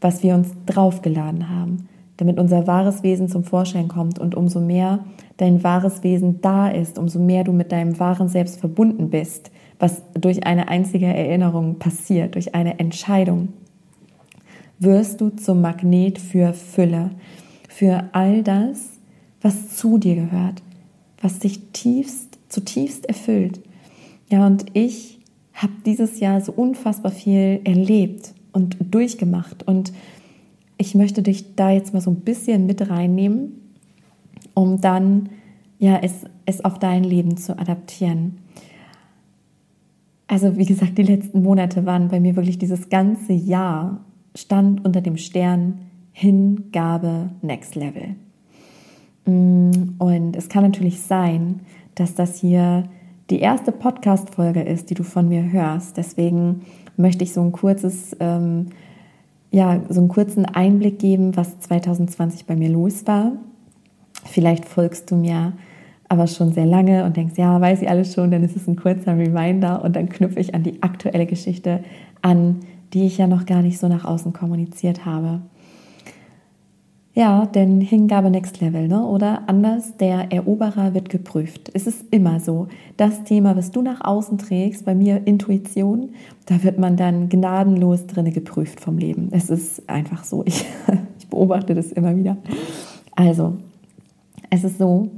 was 0.00 0.22
wir 0.22 0.34
uns 0.34 0.48
draufgeladen 0.66 1.48
haben, 1.48 1.88
damit 2.16 2.38
unser 2.38 2.66
wahres 2.66 3.02
Wesen 3.02 3.28
zum 3.28 3.44
Vorschein 3.44 3.88
kommt. 3.88 4.18
Und 4.18 4.34
umso 4.34 4.60
mehr 4.60 5.04
dein 5.36 5.62
wahres 5.62 6.02
Wesen 6.02 6.40
da 6.40 6.68
ist, 6.68 6.98
umso 6.98 7.18
mehr 7.18 7.44
du 7.44 7.52
mit 7.52 7.72
deinem 7.72 7.98
wahren 8.00 8.28
Selbst 8.28 8.58
verbunden 8.58 9.10
bist, 9.10 9.50
was 9.78 10.02
durch 10.14 10.46
eine 10.46 10.68
einzige 10.68 11.06
Erinnerung 11.06 11.78
passiert, 11.78 12.34
durch 12.34 12.54
eine 12.54 12.78
Entscheidung, 12.78 13.48
wirst 14.78 15.20
du 15.20 15.30
zum 15.30 15.60
Magnet 15.60 16.18
für 16.18 16.52
Fülle, 16.52 17.10
für 17.68 18.04
all 18.12 18.42
das, 18.42 18.95
was 19.46 19.76
zu 19.76 19.96
dir 19.96 20.16
gehört, 20.16 20.60
was 21.22 21.38
dich 21.38 21.60
tiefst, 21.72 22.36
zutiefst 22.48 23.06
erfüllt. 23.06 23.60
Ja, 24.28 24.44
und 24.44 24.66
ich 24.72 25.20
habe 25.54 25.72
dieses 25.86 26.18
Jahr 26.18 26.40
so 26.40 26.50
unfassbar 26.50 27.12
viel 27.12 27.60
erlebt 27.62 28.34
und 28.52 28.76
durchgemacht 28.80 29.62
und 29.62 29.92
ich 30.78 30.96
möchte 30.96 31.22
dich 31.22 31.54
da 31.54 31.70
jetzt 31.70 31.94
mal 31.94 32.00
so 32.00 32.10
ein 32.10 32.22
bisschen 32.22 32.66
mit 32.66 32.90
reinnehmen, 32.90 33.52
um 34.52 34.80
dann 34.80 35.28
ja 35.78 35.96
es, 36.02 36.24
es 36.44 36.64
auf 36.64 36.80
dein 36.80 37.04
Leben 37.04 37.36
zu 37.36 37.56
adaptieren. 37.56 38.38
Also 40.26 40.56
wie 40.56 40.66
gesagt, 40.66 40.98
die 40.98 41.04
letzten 41.04 41.44
Monate 41.44 41.86
waren 41.86 42.08
bei 42.08 42.18
mir 42.18 42.34
wirklich 42.34 42.58
dieses 42.58 42.88
ganze 42.88 43.32
Jahr 43.32 44.04
stand 44.34 44.84
unter 44.84 45.02
dem 45.02 45.16
Stern 45.16 45.82
Hingabe 46.10 47.30
Next 47.42 47.76
Level. 47.76 48.16
Mm, 49.26 49.94
und 49.98 50.36
es 50.36 50.48
kann 50.48 50.62
natürlich 50.62 51.02
sein, 51.02 51.60
dass 51.94 52.14
das 52.14 52.38
hier 52.40 52.88
die 53.30 53.40
erste 53.40 53.72
Podcast-Folge 53.72 54.62
ist, 54.62 54.90
die 54.90 54.94
du 54.94 55.02
von 55.02 55.28
mir 55.28 55.50
hörst. 55.50 55.96
Deswegen 55.96 56.62
möchte 56.96 57.24
ich 57.24 57.32
so 57.32 57.42
ein 57.42 57.52
kurzes, 57.52 58.16
ähm, 58.20 58.68
ja, 59.50 59.80
so 59.88 60.00
einen 60.00 60.08
kurzen 60.08 60.44
Einblick 60.44 60.98
geben, 60.98 61.36
was 61.36 61.58
2020 61.60 62.46
bei 62.46 62.56
mir 62.56 62.68
los 62.68 63.06
war. 63.06 63.32
Vielleicht 64.24 64.64
folgst 64.64 65.10
du 65.10 65.16
mir 65.16 65.52
aber 66.08 66.26
schon 66.28 66.52
sehr 66.52 66.66
lange 66.66 67.04
und 67.04 67.16
denkst, 67.16 67.34
ja, 67.36 67.60
weiß 67.60 67.82
ich 67.82 67.88
alles 67.88 68.14
schon, 68.14 68.30
dann 68.30 68.44
ist 68.44 68.56
es 68.56 68.68
ein 68.68 68.76
kurzer 68.76 69.18
Reminder 69.18 69.82
und 69.82 69.96
dann 69.96 70.08
knüpfe 70.08 70.38
ich 70.38 70.54
an 70.54 70.62
die 70.62 70.82
aktuelle 70.82 71.26
Geschichte 71.26 71.80
an, 72.22 72.60
die 72.92 73.06
ich 73.06 73.18
ja 73.18 73.26
noch 73.26 73.44
gar 73.44 73.62
nicht 73.62 73.78
so 73.78 73.88
nach 73.88 74.04
außen 74.04 74.32
kommuniziert 74.32 75.04
habe. 75.04 75.40
Ja, 77.16 77.46
denn 77.46 77.80
Hingabe 77.80 78.28
Next 78.28 78.60
Level, 78.60 78.88
ne? 78.88 79.02
oder 79.02 79.48
anders, 79.48 79.96
der 79.96 80.30
Eroberer 80.32 80.92
wird 80.92 81.08
geprüft. 81.08 81.70
Es 81.72 81.86
ist 81.86 82.04
immer 82.10 82.40
so. 82.40 82.68
Das 82.98 83.24
Thema, 83.24 83.56
was 83.56 83.70
du 83.70 83.80
nach 83.80 84.04
außen 84.04 84.36
trägst, 84.36 84.84
bei 84.84 84.94
mir 84.94 85.26
Intuition, 85.26 86.10
da 86.44 86.62
wird 86.62 86.78
man 86.78 86.98
dann 86.98 87.30
gnadenlos 87.30 88.06
drinne 88.06 88.32
geprüft 88.32 88.80
vom 88.80 88.98
Leben. 88.98 89.30
Es 89.30 89.48
ist 89.48 89.88
einfach 89.88 90.24
so. 90.24 90.44
Ich, 90.44 90.66
ich 91.18 91.26
beobachte 91.28 91.74
das 91.74 91.90
immer 91.90 92.14
wieder. 92.14 92.36
Also, 93.14 93.56
es 94.50 94.64
ist 94.64 94.76
so, 94.76 95.08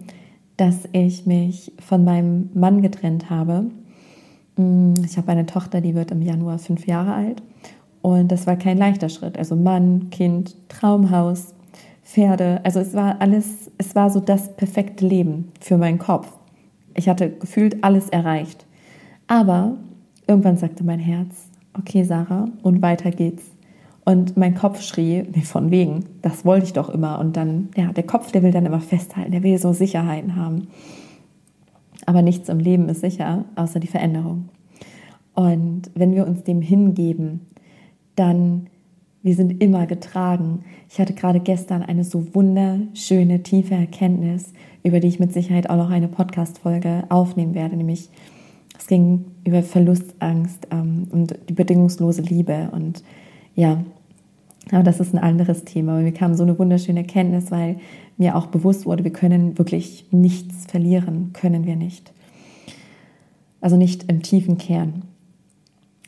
dass 0.57 0.89
ich 0.93 1.27
mich 1.27 1.73
von 1.85 2.05
meinem 2.05 2.51
Mann 2.55 2.81
getrennt 2.81 3.29
habe. 3.29 3.73
Mm, 4.57 4.95
ich 5.05 5.17
habe 5.17 5.33
eine 5.33 5.47
Tochter, 5.47 5.81
die 5.81 5.97
wird 5.97 6.13
im 6.13 6.23
Januar 6.23 6.61
fünf 6.61 6.87
Jahre 6.87 7.15
alt. 7.15 7.43
Und 8.03 8.31
das 8.31 8.47
war 8.47 8.55
kein 8.55 8.79
leichter 8.79 9.09
Schritt. 9.09 9.37
Also 9.37 9.57
Mann, 9.57 10.11
Kind, 10.11 10.55
Traumhaus, 10.69 11.55
Pferde. 12.09 12.61
Also 12.65 12.81
es 12.81 12.95
war 12.95 13.21
alles, 13.21 13.71
es 13.77 13.95
war 13.95 14.09
so 14.09 14.19
das 14.19 14.57
perfekte 14.57 15.07
Leben 15.07 15.53
für 15.61 15.77
meinen 15.77 15.99
Kopf. 15.99 16.33
Ich 16.95 17.07
hatte 17.07 17.31
gefühlt 17.31 17.85
alles 17.85 18.09
erreicht. 18.09 18.65
Aber 19.27 19.77
irgendwann 20.27 20.57
sagte 20.57 20.85
mein 20.85 21.01
Herz, 21.01 21.35
okay 21.75 22.05
Sarah, 22.05 22.49
und 22.63 22.81
weiter 22.81 23.11
geht's. 23.11 23.45
Und 24.07 24.39
mein 24.39 24.55
Kopf 24.55 24.81
schrie, 24.81 25.25
nee, 25.35 25.43
von 25.43 25.71
wegen, 25.71 26.07
das 26.23 26.47
wollte 26.47 26.65
ich 26.65 26.73
doch 26.73 26.89
immer. 26.89 27.19
Und 27.19 27.37
dann, 27.37 27.69
ja, 27.77 27.93
der 27.93 28.05
Kopf, 28.05 28.33
der 28.33 28.43
will 28.43 28.53
dann 28.53 28.65
immer 28.65 28.81
festhalten, 28.81 29.33
der 29.33 29.43
will 29.43 29.59
so 29.59 29.75
Sicherheiten 29.75 30.35
haben. 30.35 30.69
Aber 32.07 32.23
nichts 32.23 32.49
im 32.49 32.59
Leben 32.59 32.89
ist 32.89 33.03
sicher, 33.03 33.45
außer 33.55 33.81
die 33.81 33.87
Veränderung. 33.87 34.49
Und 35.35 35.91
wenn 35.95 36.15
wir 36.15 36.27
uns 36.27 36.43
dem 36.43 36.63
hingeben, 36.63 37.41
dann 38.17 38.69
wir 39.23 39.35
sind 39.35 39.63
immer 39.63 39.87
getragen. 39.87 40.65
Ich 40.89 40.99
hatte 40.99 41.13
gerade 41.13 41.41
gestern 41.41 41.83
eine 41.83 42.05
so 42.05 42.35
wunderschöne, 42.35 43.43
tiefe 43.43 43.75
Erkenntnis, 43.75 44.53
über 44.83 45.01
die 45.01 45.09
ich 45.09 45.19
mit 45.19 45.33
Sicherheit 45.33 45.69
auch 45.71 45.77
noch 45.77 45.91
eine 45.91 46.09
Podcast-Folge 46.09 47.05
aufnehmen 47.09 47.55
werde, 47.55 47.77
nämlich 47.77 48.11
es 48.79 48.87
ging 48.87 49.27
über 49.45 49.63
Verlustangst 49.63 50.69
ähm, 50.71 51.09
und 51.11 51.37
die 51.49 51.53
bedingungslose 51.53 52.23
Liebe. 52.23 52.71
Und 52.73 53.03
ja, 53.55 53.83
aber 54.71 54.85
das 54.85 55.01
ist 55.01 55.15
ein 55.15 55.19
anderes 55.19 55.65
Thema. 55.65 55.93
Aber 55.93 56.03
mir 56.03 56.13
kam 56.13 56.35
so 56.35 56.45
eine 56.45 56.59
wunderschöne 56.59 57.01
Erkenntnis, 57.01 57.51
weil 57.51 57.79
mir 58.17 58.37
auch 58.37 58.47
bewusst 58.47 58.87
wurde, 58.87 59.05
wir 59.05 59.13
können 59.13 59.59
wirklich 59.59 60.07
nichts 60.11 60.67
verlieren, 60.67 61.33
können 61.33 61.67
wir 61.67 61.77
nicht. 61.77 62.13
Also 63.61 63.77
nicht 63.77 64.05
im 64.09 64.23
tiefen 64.23 64.59
Kern. 64.59 65.03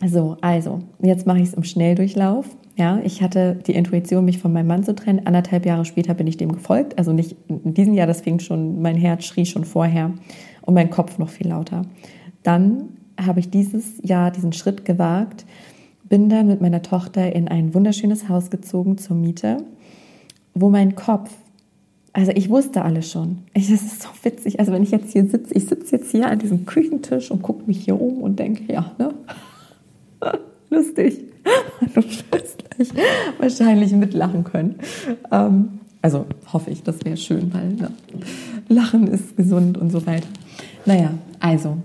So, 0.07 0.37
also, 0.41 0.81
jetzt 1.03 1.27
mache 1.27 1.41
ich 1.41 1.49
es 1.49 1.55
im 1.55 1.65
Schnelldurchlauf. 1.65 2.47
Ja, 2.81 2.99
ich 3.05 3.21
hatte 3.21 3.59
die 3.67 3.75
Intuition, 3.75 4.25
mich 4.25 4.39
von 4.39 4.55
meinem 4.55 4.69
Mann 4.69 4.85
zu 4.85 4.95
trennen. 4.95 5.27
Anderthalb 5.27 5.67
Jahre 5.67 5.85
später 5.85 6.15
bin 6.15 6.27
ich 6.27 6.39
dem 6.39 6.51
gefolgt. 6.51 6.97
Also 6.97 7.13
nicht 7.13 7.37
in 7.47 7.75
diesem 7.75 7.93
Jahr, 7.93 8.07
das 8.07 8.23
fing 8.23 8.39
schon, 8.39 8.81
mein 8.81 8.97
Herz 8.97 9.27
schrie 9.27 9.45
schon 9.45 9.67
vorher 9.67 10.15
und 10.63 10.73
mein 10.73 10.89
Kopf 10.89 11.19
noch 11.19 11.29
viel 11.29 11.49
lauter. 11.49 11.83
Dann 12.43 12.89
habe 13.21 13.39
ich 13.39 13.51
dieses 13.51 14.01
Jahr 14.03 14.31
diesen 14.31 14.55
Schritt 14.55 14.87
gewagt, 14.87 15.45
bin 16.05 16.31
dann 16.31 16.47
mit 16.47 16.63
meiner 16.63 16.81
Tochter 16.81 17.31
in 17.37 17.49
ein 17.49 17.75
wunderschönes 17.75 18.31
Haus 18.31 18.49
gezogen 18.49 18.97
zur 18.97 19.15
Miete, 19.15 19.59
wo 20.55 20.71
mein 20.71 20.95
Kopf, 20.95 21.31
also 22.15 22.33
ich 22.35 22.49
wusste 22.49 22.81
alles 22.81 23.11
schon. 23.13 23.41
Ich, 23.53 23.69
das 23.69 23.83
ist 23.83 24.01
so 24.01 24.09
witzig. 24.23 24.59
Also 24.59 24.73
wenn 24.73 24.83
ich 24.83 24.91
jetzt 24.91 25.13
hier 25.13 25.27
sitze, 25.27 25.53
ich 25.53 25.67
sitze 25.67 25.97
jetzt 25.97 26.13
hier 26.13 26.31
an 26.31 26.39
diesem 26.39 26.65
Küchentisch 26.65 27.31
und 27.31 27.43
gucke 27.43 27.67
mich 27.67 27.85
hier 27.85 28.01
um 28.01 28.23
und 28.23 28.39
denke, 28.39 28.73
ja, 28.73 28.91
ne? 28.97 29.13
Lustig. 30.71 31.25
Du 31.95 32.03
wirst 32.03 32.27
gleich 32.71 32.89
wahrscheinlich 33.39 33.93
mitlachen 33.93 34.45
können. 34.45 34.77
Ähm, 35.31 35.81
also 36.03 36.27
hoffe 36.53 36.71
ich, 36.71 36.83
das 36.83 37.05
wäre 37.05 37.17
schön, 37.17 37.53
weil 37.53 37.69
ne, 37.75 37.91
Lachen 38.69 39.07
ist 39.07 39.37
gesund 39.37 39.77
und 39.79 39.91
so 39.91 40.07
weiter. 40.07 40.29
Naja, 40.87 41.11
also, 41.41 41.79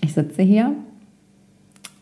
ich 0.00 0.12
sitze 0.14 0.42
hier 0.42 0.74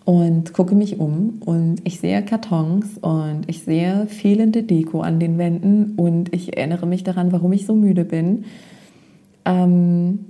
und 0.05 0.53
gucke 0.53 0.75
mich 0.75 0.99
um 0.99 1.41
und 1.45 1.81
ich 1.85 2.01
sehe 2.01 2.23
Kartons 2.25 2.99
und 3.01 3.43
ich 3.47 3.63
sehe 3.63 4.07
fehlende 4.07 4.63
Deko 4.63 5.01
an 5.01 5.21
den 5.21 5.39
Wänden 5.39 5.95
und 5.97 6.35
ich 6.35 6.57
erinnere 6.57 6.87
mich 6.87 7.05
daran, 7.05 7.33
warum 7.33 7.53
ich 7.53 7.67
so 7.67 7.75
müde 7.75 8.05
bin. 8.05 8.45
Ähm, 9.45 10.21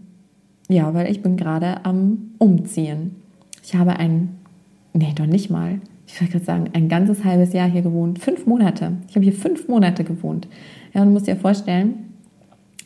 ja, 0.68 0.94
weil 0.94 1.10
ich 1.10 1.22
bin 1.22 1.36
gerade 1.36 1.84
am 1.84 2.32
Umziehen. 2.38 3.16
Ich 3.62 3.74
habe 3.74 3.96
ein 3.96 4.36
nee, 4.94 5.12
doch 5.14 5.26
nicht 5.26 5.50
mal, 5.50 5.80
ich 6.12 6.20
wollte 6.20 6.32
gerade 6.32 6.44
sagen, 6.44 6.70
ein 6.74 6.88
ganzes 6.90 7.24
halbes 7.24 7.54
Jahr 7.54 7.68
hier 7.68 7.80
gewohnt. 7.80 8.18
Fünf 8.18 8.46
Monate. 8.46 8.92
Ich 9.08 9.16
habe 9.16 9.24
hier 9.24 9.32
fünf 9.32 9.66
Monate 9.68 10.04
gewohnt. 10.04 10.46
Ja, 10.92 11.00
und 11.00 11.08
du 11.08 11.12
musst 11.14 11.26
dir 11.26 11.36
vorstellen, 11.36 12.12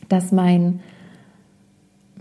dass 0.07 0.31
mein, 0.31 0.79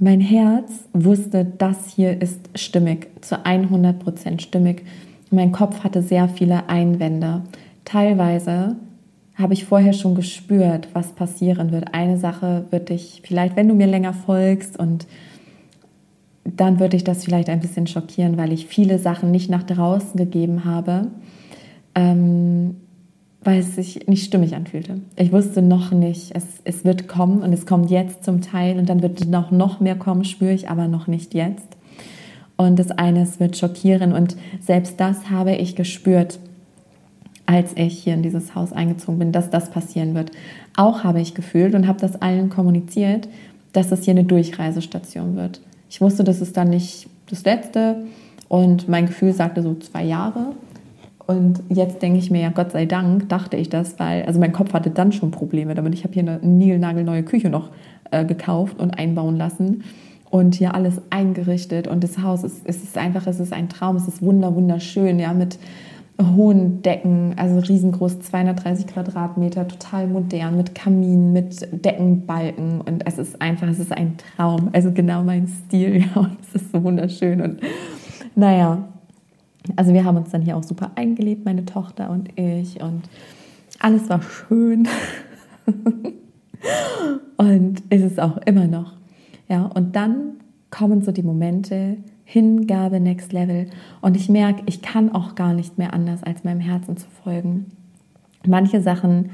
mein 0.01 0.21
Herz 0.21 0.89
wusste, 0.93 1.45
das 1.45 1.91
hier 1.95 2.21
ist 2.21 2.51
stimmig, 2.57 3.07
zu 3.21 3.47
100 3.47 4.01
Prozent 4.01 4.43
stimmig. 4.43 4.85
Mein 5.31 5.53
Kopf 5.53 5.85
hatte 5.85 6.03
sehr 6.03 6.29
viele 6.29 6.69
Einwände. 6.69 7.43
Teilweise 7.85 8.75
habe 9.37 9.55
ich 9.55 9.65
vorher 9.65 9.93
schon 9.93 10.17
gespürt, 10.17 10.89
was 10.93 11.13
passieren 11.13 11.71
wird. 11.71 11.95
Eine 11.95 12.19
Sache 12.19 12.65
wird 12.71 12.89
dich 12.89 13.23
vielleicht, 13.25 13.55
wenn 13.55 13.69
du 13.69 13.75
mir 13.75 13.87
länger 13.87 14.13
folgst 14.13 14.77
und 14.77 15.07
dann 16.55 16.79
würde 16.79 16.97
ich 16.97 17.05
das 17.05 17.25
vielleicht 17.25 17.49
ein 17.49 17.61
bisschen 17.61 17.87
schockieren, 17.87 18.37
weil 18.37 18.53
ich 18.53 18.67
viele 18.67 18.99
Sachen 18.99 19.31
nicht 19.31 19.51
nach 19.51 19.65
draußen 19.65 20.17
gegeben 20.17 20.65
habe, 20.65 21.09
ähm, 21.95 22.77
weil 23.43 23.61
es 23.61 23.75
sich 23.75 24.07
nicht 24.07 24.25
stimmig 24.25 24.55
anfühlte. 24.55 25.01
Ich 25.17 25.33
wusste 25.33 25.63
noch 25.63 25.93
nicht, 25.93 26.35
es, 26.35 26.45
es 26.65 26.85
wird 26.85 27.09
kommen 27.09 27.43
und 27.43 27.53
es 27.53 27.67
kommt 27.67 27.91
jetzt 27.91 28.25
zum 28.25 28.43
Teil 28.43 28.79
und 28.79 28.89
dann 28.89 29.03
wird 29.03 29.27
noch, 29.27 29.51
noch 29.51 29.81
mehr 29.81 29.97
kommen, 29.97 30.25
spüre 30.25 30.53
ich 30.53 30.69
aber 30.69 30.89
noch 30.89 31.07
nicht 31.07 31.35
jetzt. 31.35 31.69
Und 32.57 32.79
das 32.79 32.91
eine 32.91 33.27
wird 33.39 33.57
schockieren 33.57 34.13
und 34.13 34.37
selbst 34.61 34.99
das 34.99 35.31
habe 35.31 35.55
ich 35.55 35.77
gespürt, 35.77 36.39
als 37.45 37.73
ich 37.77 37.99
hier 37.99 38.15
in 38.15 38.23
dieses 38.23 38.55
Haus 38.55 38.73
eingezogen 38.73 39.19
bin, 39.19 39.33
dass 39.33 39.51
das 39.51 39.71
passieren 39.71 40.15
wird. 40.15 40.33
Auch 40.77 41.05
habe 41.05 41.21
ich 41.21 41.35
gefühlt 41.35 41.75
und 41.75 41.87
habe 41.87 42.01
das 42.01 42.21
allen 42.21 42.51
kommuniziert, 42.51 43.29
dass 43.73 43.89
das 43.89 44.05
hier 44.05 44.13
eine 44.13 44.25
Durchreisestation 44.25 45.37
wird. 45.37 45.61
Ich 45.89 46.01
wusste, 46.01 46.25
das 46.25 46.41
ist 46.41 46.57
dann 46.57 46.71
nicht 46.71 47.09
das 47.31 47.45
Letzte 47.45 48.05
und 48.49 48.89
mein 48.89 49.07
Gefühl 49.07 49.33
sagte 49.33 49.63
so 49.63 49.75
zwei 49.75 50.05
Jahre. 50.05 50.53
Und 51.27 51.61
jetzt 51.69 52.03
denke 52.03 52.19
ich 52.19 52.31
mir, 52.31 52.43
ja, 52.43 52.51
Gott 52.51 52.71
sei 52.71 52.87
Dank 52.87 53.29
dachte 53.29 53.57
ich 53.57 53.69
das, 53.69 53.99
weil, 53.99 54.25
also 54.25 54.39
mein 54.39 54.53
Kopf 54.53 54.73
hatte 54.73 54.91
dann 54.91 55.11
schon 55.11 55.33
Probleme 55.33 55.75
damit. 55.75 55.93
Ich 55.95 56.05
habe 56.05 56.15
hier 56.15 56.23
eine 56.23 56.39
niegelnagelneue 56.39 57.25
Küche 57.25 57.51
noch 57.51 57.71
äh, 58.13 58.25
gekauft 58.25 58.79
und 58.79 58.97
einbauen 58.97 59.37
lassen 59.37 59.83
und 60.31 60.55
hier 60.55 60.75
alles 60.75 61.01
eingerichtet 61.11 61.89
und 61.89 62.05
das 62.05 62.19
Haus 62.19 62.45
ist, 62.45 62.67
ist 62.67 62.99
einfach, 62.99 63.27
es 63.27 63.41
ist 63.41 63.53
ein 63.53 63.69
Traum, 63.69 63.97
es 63.97 64.09
ist 64.09 64.23
wunder, 64.23 64.55
wunderschön, 64.55 65.19
ja, 65.19 65.33
mit 65.33 65.59
hohen 66.21 66.83
Decken, 66.83 67.35
also 67.37 67.59
riesengroß, 67.59 68.21
230 68.21 68.87
Quadratmeter, 68.87 69.69
total 69.69 70.07
modern, 70.07 70.57
mit 70.57 70.75
Kamin, 70.75 71.33
mit 71.33 71.69
Deckenbalken. 71.85 72.81
Und 72.81 73.07
es 73.07 73.19
ist 73.19 73.41
einfach, 73.41 73.69
es 73.69 73.79
ist 73.79 73.93
ein 73.93 74.17
Traum, 74.17 74.71
also 74.73 74.93
genau 74.93 75.23
mein 75.23 75.47
Stil, 75.47 76.05
ja, 76.15 76.21
und 76.21 76.39
es 76.41 76.63
ist 76.63 76.73
so 76.73 76.83
wunderschön. 76.83 77.41
Und 77.41 77.61
naja, 78.35 78.85
also 79.77 79.93
wir 79.93 80.05
haben 80.05 80.17
uns 80.17 80.31
dann 80.31 80.43
hier 80.43 80.57
auch 80.57 80.63
super 80.63 80.93
eingelebt, 80.95 81.45
meine 81.45 81.65
Tochter 81.65 82.11
und 82.11 82.31
ich. 82.39 82.81
Und 82.81 83.03
alles 83.81 84.09
war 84.09 84.23
schön. 84.23 84.89
Und 87.37 87.83
ist 87.91 88.03
es 88.03 88.19
auch 88.19 88.39
immer 88.39 88.67
noch, 88.67 88.95
ja, 89.49 89.67
und 89.67 89.95
dann 89.95 90.37
kommen 90.71 91.03
so 91.03 91.13
die 91.13 91.23
Momente, 91.23 91.99
Hingabe 92.29 92.99
Next 92.99 93.33
Level. 93.33 93.67
Und 94.01 94.17
ich 94.17 94.29
merke, 94.29 94.65
ich 94.67 94.83
kann 94.83 95.13
auch 95.13 95.37
gar 95.37 95.55
nicht 95.55 95.79
mehr 95.79 95.95
anders, 95.95 96.25
als 96.25 96.43
meinem 96.43 96.61
Herzen 96.61 96.97
zu 96.97 97.07
folgen. 97.23 97.67
Manche 98.45 98.83
Sachen 98.83 99.31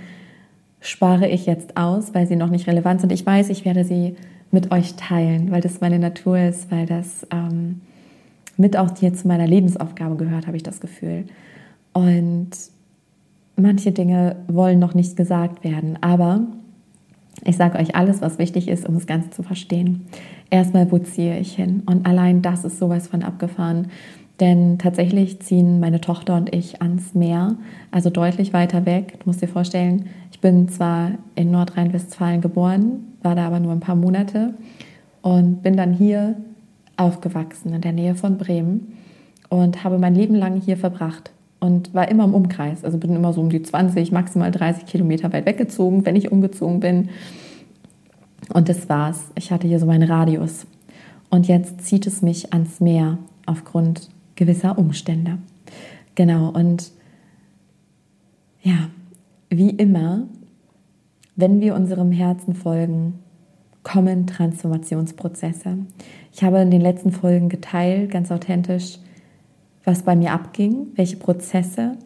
spare 0.79 1.27
ich 1.27 1.47
jetzt 1.47 1.79
aus, 1.79 2.15
weil 2.15 2.27
sie 2.27 2.37
noch 2.37 2.51
nicht 2.51 2.67
relevant 2.67 3.01
sind. 3.01 3.11
Ich 3.11 3.25
weiß, 3.25 3.49
ich 3.49 3.65
werde 3.65 3.85
sie 3.85 4.17
mit 4.51 4.71
euch 4.73 4.95
teilen, 4.95 5.51
weil 5.51 5.63
das 5.63 5.81
meine 5.81 5.99
Natur 5.99 6.39
ist, 6.39 6.71
weil 6.71 6.85
das 6.85 7.27
ähm, 7.33 7.81
mit 8.59 8.77
auch 8.77 8.91
hier 8.99 9.15
zu 9.15 9.27
meiner 9.27 9.47
Lebensaufgabe 9.47 10.17
gehört, 10.17 10.47
habe 10.47 10.59
ich 10.59 10.63
das 10.63 10.81
Gefühl. 10.81 11.25
Und 11.95 12.51
manche 13.57 13.93
Dinge 13.93 14.37
wollen 14.49 14.79
noch 14.79 14.93
nicht 14.93 15.17
gesagt 15.17 15.65
werden, 15.65 15.97
aber 16.03 16.43
ich 17.45 17.57
sage 17.57 17.79
euch 17.79 17.95
alles, 17.97 18.21
was 18.21 18.39
wichtig 18.39 18.69
ist, 18.69 18.89
um 18.89 18.95
das 18.95 19.07
Ganze 19.07 19.31
zu 19.31 19.43
verstehen. 19.43 20.07
Erstmal, 20.51 20.91
wo 20.93 20.99
ziehe 20.99 21.39
ich 21.39 21.55
hin? 21.55 21.83
Und 21.87 22.07
allein 22.07 22.43
das 22.43 22.65
ist 22.65 22.79
sowas 22.79 23.09
von 23.09 23.23
abgefahren. 23.23 23.89
Denn 24.41 24.79
tatsächlich 24.79 25.41
ziehen 25.41 25.79
meine 25.79 26.01
Tochter 26.01 26.37
und 26.37 26.55
ich 26.55 26.81
ans 26.81 27.15
Meer, 27.15 27.57
also 27.91 28.11
deutlich 28.11 28.53
weiter 28.53 28.87
weg. 28.87 29.19
Du 29.21 29.29
musst 29.29 29.43
dir 29.43 29.49
vorstellen, 29.49 30.07
ich 30.31 30.41
bin 30.41 30.69
zwar 30.69 31.13
in 31.35 31.51
Nordrhein-Westfalen 31.51 32.41
geboren, 32.41 33.05
war 33.23 33.35
da 33.35 33.47
aber 33.47 33.61
nur 33.61 33.73
ein 33.73 33.81
paar 33.81 33.95
Monate 33.95 34.55
und 35.21 35.63
bin 35.63 35.77
dann 35.77 35.93
hier 35.93 36.37
aufgewachsen, 36.97 37.73
in 37.73 37.81
der 37.83 37.93
Nähe 37.93 38.15
von 38.15 38.39
Bremen 38.39 38.97
und 39.49 39.85
habe 39.85 39.99
mein 39.99 40.15
Leben 40.15 40.35
lang 40.35 40.61
hier 40.61 40.77
verbracht. 40.77 41.31
Und 41.63 41.95
war 41.95 42.09
immer 42.09 42.25
im 42.25 42.35
Umkreis. 42.35 42.85
Also 42.85 42.99
bin 42.99 43.15
immer 43.15 43.33
so 43.33 43.41
um 43.41 43.49
die 43.49 43.63
20, 43.63 44.11
maximal 44.11 44.51
30 44.51 44.85
Kilometer 44.85 45.33
weit 45.33 45.47
weggezogen, 45.47 46.05
wenn 46.05 46.17
ich 46.17 46.33
umgezogen 46.33 46.81
bin. 46.81 47.11
Und 48.53 48.69
das 48.69 48.89
war's. 48.89 49.31
Ich 49.37 49.53
hatte 49.53 49.69
hier 49.69 49.79
so 49.79 49.87
meinen 49.87 50.11
Radius. 50.11 50.67
Und 51.31 51.47
jetzt 51.47 51.83
zieht 51.83 52.09
es 52.09 52.21
mich 52.21 52.53
ans 52.53 52.81
Meer 52.81 53.19
aufgrund 53.47 54.11
gewisser 54.35 54.77
Umstände. 54.77 55.39
Genau, 56.17 56.49
und 56.49 56.91
ja, 58.63 58.91
wie 59.49 59.71
immer, 59.71 60.25
wenn 61.37 61.61
wir 61.61 61.77
unserem 61.77 62.11
Herzen 62.11 62.57
folgen, 62.57 63.21
kommen 63.85 64.27
Transformationsprozesse. 64.27 65.79
Ich 66.33 66.43
habe 66.43 66.59
in 66.59 66.73
den 66.73 66.81
letzten 66.81 67.13
Folgen 67.13 67.49
geteilt, 67.49 68.11
ganz 68.11 68.33
authentisch, 68.33 68.99
was 69.85 70.03
bei 70.03 70.17
mir 70.17 70.33
abging, 70.33 70.89
welche 70.95 71.17
Prozesse, 71.17 71.97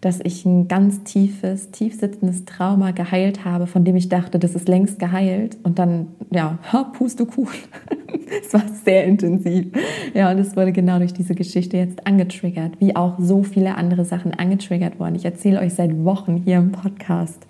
dass 0.00 0.20
ich 0.20 0.46
ein 0.46 0.66
ganz 0.66 1.02
tiefes, 1.04 1.70
tief 1.70 1.98
sitzendes 1.98 2.46
Trauma 2.46 2.92
geheilt 2.92 3.44
habe, 3.44 3.66
von 3.66 3.84
dem 3.84 3.96
ich 3.96 4.08
dachte, 4.08 4.38
das 4.38 4.54
ist 4.54 4.68
längst 4.68 4.98
geheilt. 4.98 5.58
Und 5.62 5.78
dann, 5.78 6.08
ja, 6.30 6.58
Pustekuchen. 6.94 7.60
es 8.42 8.54
war 8.54 8.64
sehr 8.82 9.04
intensiv. 9.04 9.66
Ja, 10.14 10.30
und 10.30 10.38
es 10.38 10.56
wurde 10.56 10.72
genau 10.72 10.98
durch 10.98 11.12
diese 11.12 11.34
Geschichte 11.34 11.76
jetzt 11.76 12.06
angetriggert, 12.06 12.80
wie 12.80 12.96
auch 12.96 13.18
so 13.18 13.42
viele 13.42 13.74
andere 13.74 14.06
Sachen 14.06 14.32
angetriggert 14.32 14.98
worden. 14.98 15.16
Ich 15.16 15.24
erzähle 15.26 15.60
euch 15.60 15.74
seit 15.74 16.04
Wochen 16.04 16.36
hier 16.36 16.56
im 16.56 16.72
Podcast. 16.72 17.46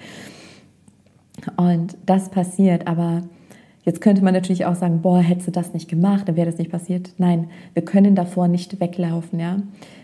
Und 1.57 1.97
das 2.05 2.31
passiert, 2.31 2.89
aber 2.89 3.23
Jetzt 3.85 4.01
könnte 4.01 4.23
man 4.23 4.35
natürlich 4.35 4.67
auch 4.67 4.75
sagen, 4.75 5.01
boah, 5.01 5.21
hättest 5.21 5.49
du 5.49 5.53
das 5.53 5.73
nicht 5.73 5.89
gemacht, 5.89 6.29
dann 6.29 6.37
wäre 6.37 6.51
das 6.51 6.59
nicht 6.59 6.71
passiert. 6.71 7.11
Nein, 7.19 7.49
wir 7.75 7.85
können 7.85 8.15
davor 8.15 8.49
nicht 8.49 8.79
weglaufen, 8.81 9.41
ja. 9.41 9.63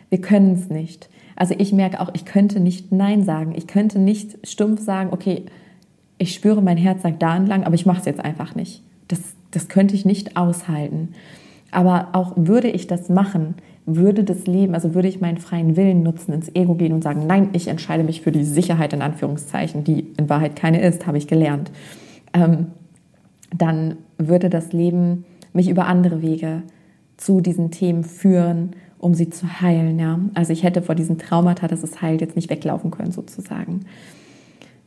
Wir 0.08 0.20
können 0.20 0.54
es 0.54 0.70
nicht. 0.70 1.08
Also 1.34 1.54
ich 1.58 1.72
merke 1.72 2.00
auch, 2.00 2.10
ich 2.14 2.24
könnte 2.24 2.60
nicht 2.60 2.92
Nein 2.92 3.24
sagen. 3.24 3.52
Ich 3.54 3.66
könnte 3.66 3.98
nicht 3.98 4.38
stumpf 4.46 4.80
sagen, 4.80 5.10
okay, 5.12 5.44
ich 6.18 6.32
spüre, 6.32 6.62
mein 6.62 6.78
Herz 6.78 7.02
sagt 7.02 7.22
da 7.22 7.36
entlang, 7.36 7.64
aber 7.64 7.74
ich 7.74 7.84
mache 7.84 8.00
es 8.00 8.06
jetzt 8.06 8.24
einfach 8.24 8.54
nicht. 8.54 8.82
Das, 9.08 9.20
das 9.50 9.68
könnte 9.68 9.94
ich 9.94 10.06
nicht 10.06 10.36
aushalten. 10.36 11.10
Aber 11.70 12.08
auch 12.12 12.32
würde 12.36 12.68
ich 12.68 12.86
das 12.86 13.10
machen, 13.10 13.56
würde 13.84 14.24
das 14.24 14.46
Leben, 14.46 14.74
also 14.74 14.94
würde 14.94 15.08
ich 15.08 15.20
meinen 15.20 15.36
freien 15.36 15.76
Willen 15.76 16.02
nutzen, 16.02 16.32
ins 16.32 16.52
Ego 16.54 16.74
gehen 16.74 16.92
und 16.92 17.02
sagen, 17.02 17.26
nein, 17.26 17.50
ich 17.52 17.68
entscheide 17.68 18.02
mich 18.02 18.22
für 18.22 18.32
die 18.32 18.44
Sicherheit 18.44 18.92
in 18.92 19.02
Anführungszeichen, 19.02 19.84
die 19.84 20.06
in 20.16 20.28
Wahrheit 20.30 20.56
keine 20.56 20.80
ist, 20.80 21.06
habe 21.06 21.18
ich 21.18 21.28
gelernt. 21.28 21.70
Ähm, 22.32 22.68
dann 23.58 23.96
würde 24.18 24.50
das 24.50 24.72
Leben 24.72 25.24
mich 25.52 25.68
über 25.68 25.86
andere 25.86 26.22
Wege 26.22 26.62
zu 27.16 27.40
diesen 27.40 27.70
Themen 27.70 28.04
führen, 28.04 28.76
um 28.98 29.14
sie 29.14 29.30
zu 29.30 29.60
heilen. 29.60 29.98
Ja? 29.98 30.18
Also 30.34 30.52
ich 30.52 30.62
hätte 30.62 30.82
vor 30.82 30.94
diesen 30.94 31.18
Traumata, 31.18 31.68
dass 31.68 31.82
es 31.82 32.02
heilt, 32.02 32.20
jetzt 32.20 32.36
nicht 32.36 32.50
weglaufen 32.50 32.90
können 32.90 33.12
sozusagen. 33.12 33.80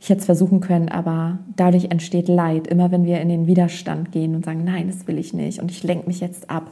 Ich 0.00 0.08
hätte 0.08 0.20
es 0.20 0.26
versuchen 0.26 0.60
können, 0.60 0.88
aber 0.88 1.38
dadurch 1.56 1.86
entsteht 1.86 2.28
Leid. 2.28 2.66
Immer 2.66 2.90
wenn 2.90 3.04
wir 3.04 3.20
in 3.20 3.28
den 3.28 3.46
Widerstand 3.46 4.12
gehen 4.12 4.34
und 4.34 4.44
sagen, 4.44 4.64
nein, 4.64 4.86
das 4.86 5.06
will 5.06 5.18
ich 5.18 5.34
nicht 5.34 5.60
und 5.60 5.70
ich 5.70 5.82
lenke 5.82 6.06
mich 6.06 6.20
jetzt 6.20 6.48
ab. 6.48 6.70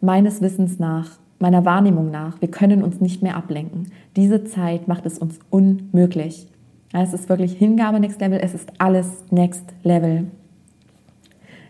Meines 0.00 0.40
Wissens 0.40 0.78
nach, 0.78 1.18
meiner 1.38 1.64
Wahrnehmung 1.64 2.10
nach, 2.10 2.40
wir 2.40 2.50
können 2.50 2.82
uns 2.82 3.00
nicht 3.00 3.22
mehr 3.22 3.36
ablenken. 3.36 3.92
Diese 4.16 4.44
Zeit 4.44 4.88
macht 4.88 5.06
es 5.06 5.18
uns 5.18 5.38
unmöglich. 5.50 6.48
Es 6.92 7.12
ist 7.12 7.28
wirklich 7.28 7.52
Hingabe 7.52 8.00
Next 8.00 8.20
Level, 8.20 8.40
es 8.42 8.54
ist 8.54 8.72
alles 8.78 9.24
Next 9.30 9.64
Level. 9.82 10.26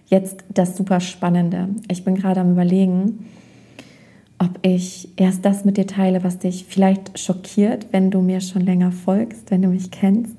Jetzt 0.06 0.44
das 0.52 0.76
super 0.76 1.00
Spannende. 1.00 1.68
Ich 1.90 2.04
bin 2.04 2.14
gerade 2.14 2.40
am 2.40 2.52
Überlegen, 2.52 3.26
ob 4.38 4.58
ich 4.62 5.08
erst 5.16 5.44
das 5.44 5.64
mit 5.64 5.76
dir 5.76 5.86
teile, 5.86 6.24
was 6.24 6.38
dich 6.38 6.66
vielleicht 6.68 7.18
schockiert, 7.18 7.86
wenn 7.92 8.10
du 8.10 8.20
mir 8.20 8.40
schon 8.40 8.62
länger 8.62 8.92
folgst, 8.92 9.50
wenn 9.50 9.62
du 9.62 9.68
mich 9.68 9.90
kennst. 9.90 10.36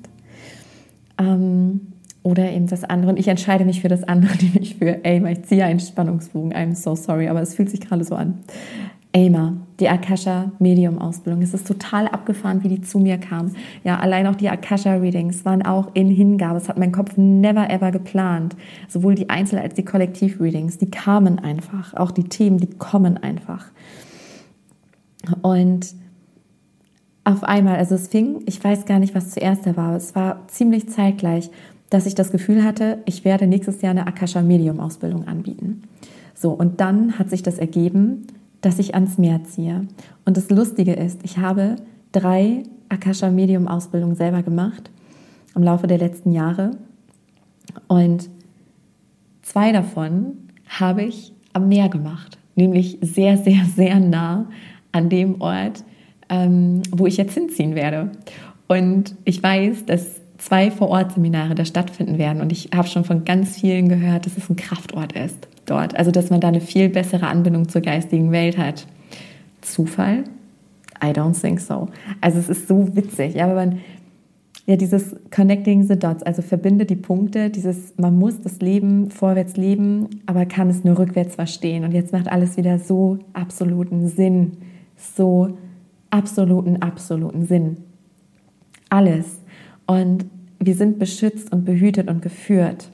Ähm, 1.17 1.82
oder 2.21 2.51
eben 2.51 2.65
das 2.65 2.84
andere. 2.84 3.12
Und 3.12 3.19
ich 3.19 3.28
entscheide 3.28 3.65
mich 3.65 3.82
für 3.82 3.88
das 3.88 4.04
andere, 4.04 4.36
nämlich 4.41 4.75
für, 4.75 5.04
ey, 5.06 5.32
ich 5.32 5.43
ziehe 5.43 5.63
einen 5.63 5.80
Spannungsbogen. 5.80 6.54
I'm 6.54 6.75
so 6.75 6.95
sorry, 6.95 7.28
aber 7.28 7.41
es 7.41 7.56
fühlt 7.56 7.69
sich 7.69 7.82
gerade 7.82 8.04
so 8.04 8.15
an. 8.15 8.39
AIMA, 9.15 9.54
die 9.80 9.88
Akasha 9.88 10.51
Medium 10.60 10.97
Ausbildung. 10.97 11.41
Es 11.41 11.54
ist 11.54 11.65
total 11.65 12.10
abgefahren, 12.10 12.63
wie 12.63 12.67
die 12.67 12.82
zu 12.82 12.99
mir 12.99 13.17
kam. 13.17 13.51
Ja, 13.86 13.97
allein 13.97 14.28
auch 14.28 14.36
die 14.36 14.49
Akasha 14.49 14.95
Readings 14.95 15.45
waren 15.45 15.62
auch 15.62 15.91
in 15.93 16.10
Hingabe. 16.10 16.58
Es 16.58 16.67
hat 16.67 16.78
mein 16.78 16.91
Kopf 16.91 17.15
never 17.15 17.69
ever 17.69 17.91
geplant. 17.91 18.58
Sowohl 18.89 19.15
die 19.15 19.30
Einzel- 19.30 19.60
als 19.60 19.73
die 19.73 19.86
Kollektiv 19.86 20.41
Readings, 20.41 20.80
die 20.80 20.91
kamen 20.91 21.39
einfach. 21.39 21.93
Auch 21.93 22.12
die 22.12 22.25
Themen, 22.25 22.58
die 22.58 22.67
kommen 22.67 23.17
einfach. 23.17 23.67
Und 25.41 25.95
auf 27.23 27.45
einmal, 27.45 27.78
also 27.78 27.95
es 27.95 28.10
fing, 28.10 28.41
ich 28.45 28.62
weiß 28.62 28.86
gar 28.86 28.99
nicht, 28.99 29.15
was 29.15 29.32
zuerst 29.32 29.65
da 29.65 29.78
war, 29.78 29.95
es 29.95 30.13
war 30.13 30.45
ziemlich 30.49 30.89
zeitgleich, 30.89 31.49
dass 31.89 32.06
ich 32.06 32.15
das 32.15 32.34
Gefühl 32.34 32.65
hatte, 32.65 32.97
ich 33.06 33.23
werde 33.23 33.47
nächstes 33.47 33.82
Jahr 33.82 33.91
eine 33.91 34.08
Akasha 34.08 34.41
Medium 34.41 34.82
Ausbildung 34.82 35.25
anbieten. 35.25 35.84
So, 36.34 36.51
und 36.51 36.82
dann 36.82 37.17
hat 37.17 37.30
sich 37.30 37.43
das 37.43 37.58
ergeben, 37.58 38.28
dass 38.65 38.80
ich 38.80 38.95
ans 38.95 39.19
Meer 39.19 39.43
ziehe. 39.43 39.88
Und 40.25 40.38
das 40.38 40.49
Lustige 40.49 40.93
ist, 40.93 41.23
ich 41.23 41.38
habe 41.38 41.75
drei 42.12 42.63
Akasha 42.89 43.30
Medium 43.30 43.67
Ausbildungen 43.67 44.15
selber 44.15 44.41
gemacht 44.41 44.89
im 45.54 45.62
Laufe 45.62 45.86
der 45.86 45.99
letzten 45.99 46.32
Jahre. 46.32 46.71
Und 47.88 48.28
zwei 49.43 49.71
davon 49.71 50.49
habe 50.67 51.04
ich 51.04 51.32
am 51.54 51.69
Meer 51.69 51.89
gemacht, 51.89 52.39
nämlich 52.56 52.97
sehr, 53.01 53.38
sehr, 53.38 53.65
sehr 53.75 53.99
nah 53.99 54.47
an 54.91 55.10
dem 55.10 55.41
Ort, 55.41 55.84
ähm, 56.30 56.82
wo 56.91 57.06
ich 57.06 57.17
jetzt 57.17 57.36
hinziehen 57.36 57.75
werde. 57.75 58.12
Und 58.67 59.15
ich 59.25 59.43
weiß, 59.43 59.86
dass 59.86 60.21
zwei 60.39 60.71
Vorortseminare 60.71 61.54
da 61.54 61.65
stattfinden 61.65 62.17
werden. 62.17 62.41
Und 62.41 62.51
ich 62.51 62.71
habe 62.73 62.88
schon 62.88 63.06
von 63.06 63.25
ganz 63.25 63.60
vielen 63.60 63.89
gehört, 63.89 64.25
dass 64.25 64.38
es 64.38 64.49
ein 64.49 64.56
Kraftort 64.56 65.13
ist 65.13 65.47
dort. 65.65 65.95
Also, 65.95 66.12
dass 66.12 66.30
man 66.30 66.41
da 66.41 66.47
eine 66.47 66.62
viel 66.62 66.89
bessere 66.89 67.28
Anbindung 67.28 67.69
zur 67.69 67.82
geistigen 67.82 68.32
Welt 68.32 68.58
hat. 68.58 68.88
Zufall? 69.62 70.23
I 71.04 71.08
don't 71.08 71.39
think 71.39 71.60
so. 71.60 71.89
Also, 72.21 72.39
es 72.39 72.49
ist 72.49 72.67
so 72.67 72.95
witzig. 72.95 73.36
Ja, 73.36 73.47
wenn 73.47 73.56
man 73.56 73.80
ja, 74.67 74.78
dieses 74.78 75.15
Connecting 75.30 75.84
the 75.84 75.97
Dots, 75.97 76.23
also 76.23 76.41
verbinde 76.41 76.86
die 76.86 76.95
Punkte, 76.95 77.51
dieses, 77.51 77.93
man 77.97 78.17
muss 78.17 78.41
das 78.41 78.60
Leben 78.62 79.12
vorwärts 79.12 79.58
leben, 79.58 80.21
aber 80.25 80.47
kann 80.47 80.69
es 80.71 80.84
nur 80.84 80.97
rückwärts 80.97 81.36
verstehen. 81.36 81.84
Und 81.84 81.91
jetzt 81.91 82.12
macht 82.12 82.28
alles 82.28 82.58
wieder 82.58 82.80
so 82.80 83.19
absoluten 83.34 84.08
Sinn. 84.08 84.54
So 84.97 85.56
absoluten, 86.10 86.82
absoluten 86.82 87.45
Sinn. 87.45 87.78
Alles. 88.89 89.39
Und 89.86 90.25
wir 90.60 90.73
sind 90.73 90.97
beschützt 90.97 91.51
und 91.51 91.65
behütet 91.65 92.10
und 92.10 92.23
geführt 92.23 92.89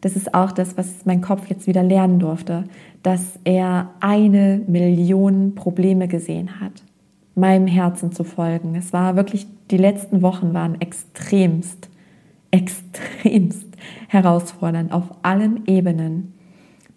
das 0.00 0.16
ist 0.16 0.34
auch 0.34 0.52
das, 0.52 0.76
was 0.76 1.04
mein 1.04 1.20
Kopf 1.20 1.48
jetzt 1.48 1.66
wieder 1.66 1.82
lernen 1.82 2.18
durfte, 2.18 2.64
dass 3.02 3.38
er 3.44 3.90
eine 4.00 4.62
Million 4.66 5.54
Probleme 5.54 6.08
gesehen 6.08 6.60
hat, 6.60 6.72
meinem 7.34 7.66
Herzen 7.66 8.12
zu 8.12 8.24
folgen. 8.24 8.74
Es 8.74 8.92
war 8.92 9.16
wirklich, 9.16 9.46
die 9.70 9.76
letzten 9.76 10.22
Wochen 10.22 10.54
waren 10.54 10.80
extremst, 10.80 11.88
extremst 12.50 13.66
herausfordernd 14.08 14.92
auf 14.92 15.04
allen 15.22 15.66
Ebenen. 15.66 16.32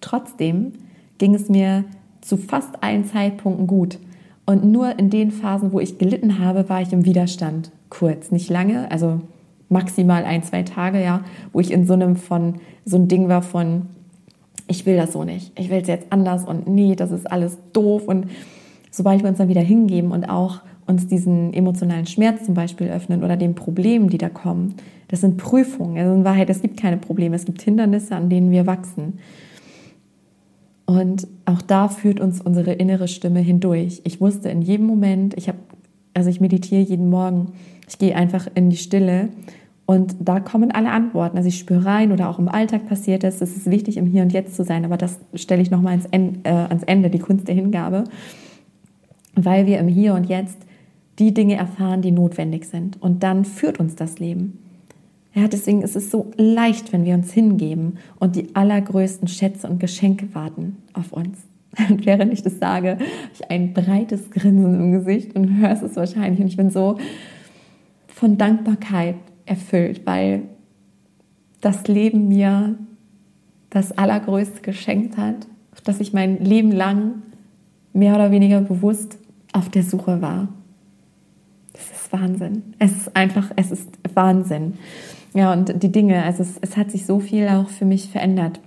Trotzdem 0.02 0.74
ging 1.18 1.36
es 1.36 1.50
mir 1.50 1.86
zu 2.22 2.38
fast 2.38 2.84
allen 2.84 3.06
Zeitpunkten 3.06 3.68
gut. 3.68 4.00
Und 4.46 4.66
nur 4.66 5.00
in 5.00 5.10
den 5.10 5.32
Phasen, 5.32 5.72
wo 5.72 5.80
ich 5.80 5.98
gelitten 5.98 6.40
habe, 6.40 6.68
war 6.68 6.82
ich 6.82 6.92
im 6.92 7.06
Widerstand. 7.06 7.72
Kurz, 7.90 8.32
nicht 8.32 8.50
lange, 8.50 8.92
also 8.92 9.22
maximal 9.74 10.24
ein, 10.24 10.44
zwei 10.44 10.64
Tage, 10.64 11.04
ja, 11.04 11.22
wo 11.52 11.60
ich 11.60 11.72
in 11.72 11.86
so 11.86 11.94
einem 11.94 12.16
von, 12.16 12.56
so 12.86 12.98
ein 12.98 13.10
Ding 13.10 13.28
war 13.28 13.42
von, 13.42 13.88
ich 14.68 14.86
will 14.86 14.96
das 14.96 15.12
so 15.12 15.26
nicht, 15.26 15.52
ich 15.60 15.70
will 15.70 15.82
es 15.82 15.88
jetzt 15.88 16.08
anders 16.10 16.46
und 16.46 16.68
nee, 16.68 16.96
das 16.96 17.12
ist 17.12 17.30
alles 17.30 17.58
doof. 17.74 18.08
Und 18.08 18.28
sobald 18.92 19.22
wir 19.22 19.30
uns 19.30 19.40
dann 19.40 19.50
wieder 19.50 19.62
hingeben 19.62 20.12
und 20.12 20.26
auch 20.26 20.62
uns 20.86 21.08
diesen 21.08 21.54
emotionalen 21.54 22.06
Schmerz 22.06 22.46
zum 22.46 22.54
Beispiel 22.54 22.88
öffnen 22.88 23.24
oder 23.24 23.38
den 23.38 23.56
Problemen, 23.56 24.10
die 24.10 24.18
da 24.18 24.30
kommen, 24.30 24.76
das 25.08 25.22
sind 25.22 25.38
Prüfungen. 25.38 25.98
Also 25.98 26.14
in 26.14 26.26
Wahrheit, 26.26 26.50
es 26.50 26.62
gibt 26.62 26.80
keine 26.80 26.98
Probleme, 26.98 27.36
es 27.36 27.46
gibt 27.46 27.62
Hindernisse, 27.62 28.16
an 28.16 28.30
denen 28.30 28.52
wir 28.52 28.66
wachsen. 28.66 29.20
Und 30.86 31.28
auch 31.46 31.62
da 31.62 31.88
führt 31.88 32.20
uns 32.20 32.42
unsere 32.42 32.74
innere 32.74 33.08
Stimme 33.08 33.40
hindurch. 33.40 34.02
Ich 34.04 34.20
wusste 34.20 34.50
in 34.50 34.62
jedem 34.62 34.86
Moment, 34.86 35.34
ich 35.38 35.48
habe, 35.48 35.60
also 36.14 36.30
ich 36.30 36.42
meditiere 36.42 36.82
jeden 36.82 37.10
Morgen, 37.10 37.54
ich 37.88 37.98
gehe 37.98 38.16
einfach 38.16 38.48
in 38.56 38.70
die 38.70 38.78
Stille 38.78 39.30
und 39.86 40.16
da 40.20 40.40
kommen 40.40 40.72
alle 40.72 40.92
Antworten. 40.92 41.38
Also 41.38 41.50
ich 41.50 41.60
spüre 41.60 41.86
rein 41.86 42.12
oder 42.12 42.30
auch 42.30 42.40
im 42.40 42.48
Alltag 42.48 42.88
passiert 42.88 43.24
es. 43.24 43.42
Es 43.42 43.56
ist 43.56 43.70
wichtig, 43.70 43.98
im 43.98 44.06
Hier 44.06 44.24
und 44.24 44.32
Jetzt 44.32 44.56
zu 44.56 44.64
sein, 44.64 44.86
aber 44.86 44.98
das 44.98 45.20
stelle 45.34 45.62
ich 45.62 45.72
nochmal 45.72 46.00
ans, 46.00 46.08
äh, 46.44 46.50
ans 46.50 46.84
Ende, 46.84 47.10
die 47.10 47.20
Kunst 47.20 47.48
der 47.48 47.56
Hingabe, 47.56 48.06
weil 49.36 49.66
wir 49.66 49.80
im 49.80 49.88
Hier 49.88 50.14
und 50.14 50.26
Jetzt 50.26 50.58
die 51.20 51.34
Dinge 51.34 51.56
erfahren, 51.56 52.02
die 52.02 52.12
notwendig 52.12 52.66
sind. 52.66 53.02
Und 53.02 53.24
dann 53.24 53.46
führt 53.46 53.80
uns 53.80 53.96
das 53.96 54.20
Leben. 54.20 54.60
Ja, 55.34 55.48
deswegen 55.48 55.82
ist 55.82 55.96
es 55.96 56.12
so 56.12 56.32
leicht, 56.38 56.94
wenn 56.94 57.06
wir 57.06 57.16
uns 57.16 57.34
hingeben 57.34 57.98
und 58.20 58.36
die 58.36 58.56
allergrößten 58.56 59.28
Schätze 59.28 59.68
und 59.68 59.80
Geschenke 59.80 60.34
warten 60.34 60.78
auf 60.94 61.12
uns. 61.12 61.40
Und 61.90 62.06
während 62.06 62.32
ich 62.32 62.44
das 62.44 62.60
sage, 62.60 62.92
habe 62.92 63.04
ich 63.34 63.50
ein 63.50 63.74
breites 63.74 64.30
Grinsen 64.30 64.76
im 64.76 64.92
Gesicht 64.92 65.36
und 65.36 65.58
hörst 65.58 65.82
es 65.82 65.96
wahrscheinlich. 65.96 66.40
Und 66.40 66.46
ich 66.46 66.56
bin 66.56 66.70
so 66.70 67.00
von 68.06 68.38
Dankbarkeit 68.38 69.16
erfüllt, 69.46 70.06
weil 70.06 70.44
das 71.62 71.88
Leben 71.88 72.28
mir 72.28 72.76
das 73.70 73.98
Allergrößte 73.98 74.62
geschenkt 74.62 75.18
hat, 75.18 75.48
auf 75.72 75.82
das 75.82 76.00
ich 76.00 76.14
mein 76.14 76.44
Leben 76.44 76.72
lang 76.72 77.24
mehr 77.94 78.16
oder 78.16 78.32
weniger 78.32 78.62
bewusst 78.62 79.18
auf 79.54 79.70
der 79.70 79.84
Suche 79.84 80.22
war. 80.22 80.50
Das 81.74 81.84
ist 81.92 82.14
Wahnsinn. 82.14 82.74
Es 82.80 82.92
ist 82.92 83.16
einfach, 83.16 83.52
es 83.56 83.72
ist 83.72 83.90
Wahnsinn. 84.14 84.74
Ja, 85.34 85.52
und 85.54 85.82
die 85.82 85.92
Dinge, 85.92 86.24
also 86.24 86.44
es, 86.44 86.58
es 86.62 86.78
hat 86.78 86.92
sich 86.92 87.06
so 87.06 87.20
viel 87.20 87.48
auch 87.48 87.70
für 87.70 87.86
mich 87.86 88.10
verändert, 88.10 88.60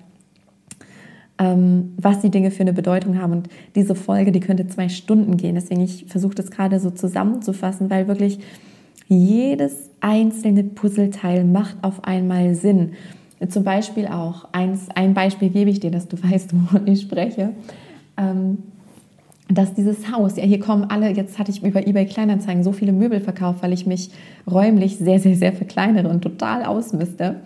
ähm, 1.38 1.92
was 1.96 2.20
die 2.20 2.30
Dinge 2.30 2.50
für 2.50 2.62
eine 2.62 2.72
Bedeutung 2.72 3.20
haben. 3.20 3.32
Und 3.32 3.48
diese 3.76 3.94
Folge, 3.94 4.32
die 4.32 4.40
könnte 4.40 4.66
zwei 4.66 4.88
Stunden 4.88 5.36
gehen. 5.36 5.54
Deswegen, 5.54 5.82
ich 5.82 6.06
versuche 6.08 6.34
das 6.34 6.50
gerade 6.50 6.80
so 6.80 6.90
zusammenzufassen, 6.90 7.90
weil 7.90 8.08
wirklich 8.08 8.40
jedes 9.06 9.90
einzelne 10.06 10.62
Puzzleteil 10.62 11.44
macht 11.44 11.76
auf 11.82 12.04
einmal 12.04 12.54
Sinn. 12.54 12.92
Zum 13.48 13.64
Beispiel 13.64 14.06
auch, 14.06 14.46
eins, 14.52 14.88
ein 14.94 15.14
Beispiel 15.14 15.50
gebe 15.50 15.68
ich 15.68 15.80
dir, 15.80 15.90
dass 15.90 16.06
du 16.06 16.16
weißt, 16.22 16.54
wovon 16.54 16.86
ich 16.86 17.02
spreche. 17.02 17.50
Ähm, 18.16 18.58
dass 19.48 19.74
dieses 19.74 20.10
Haus, 20.10 20.36
ja, 20.36 20.42
hier 20.42 20.58
kommen 20.58 20.84
alle, 20.84 21.10
jetzt 21.10 21.38
hatte 21.38 21.52
ich 21.52 21.62
über 21.62 21.86
eBay 21.86 22.06
Kleinanzeigen 22.06 22.64
so 22.64 22.72
viele 22.72 22.92
Möbel 22.92 23.20
verkauft, 23.20 23.62
weil 23.62 23.72
ich 23.72 23.86
mich 23.86 24.10
räumlich 24.50 24.96
sehr, 24.96 25.20
sehr, 25.20 25.36
sehr 25.36 25.52
verkleinere 25.52 26.08
und 26.08 26.22
total 26.22 26.64
ausmiste. 26.64 27.36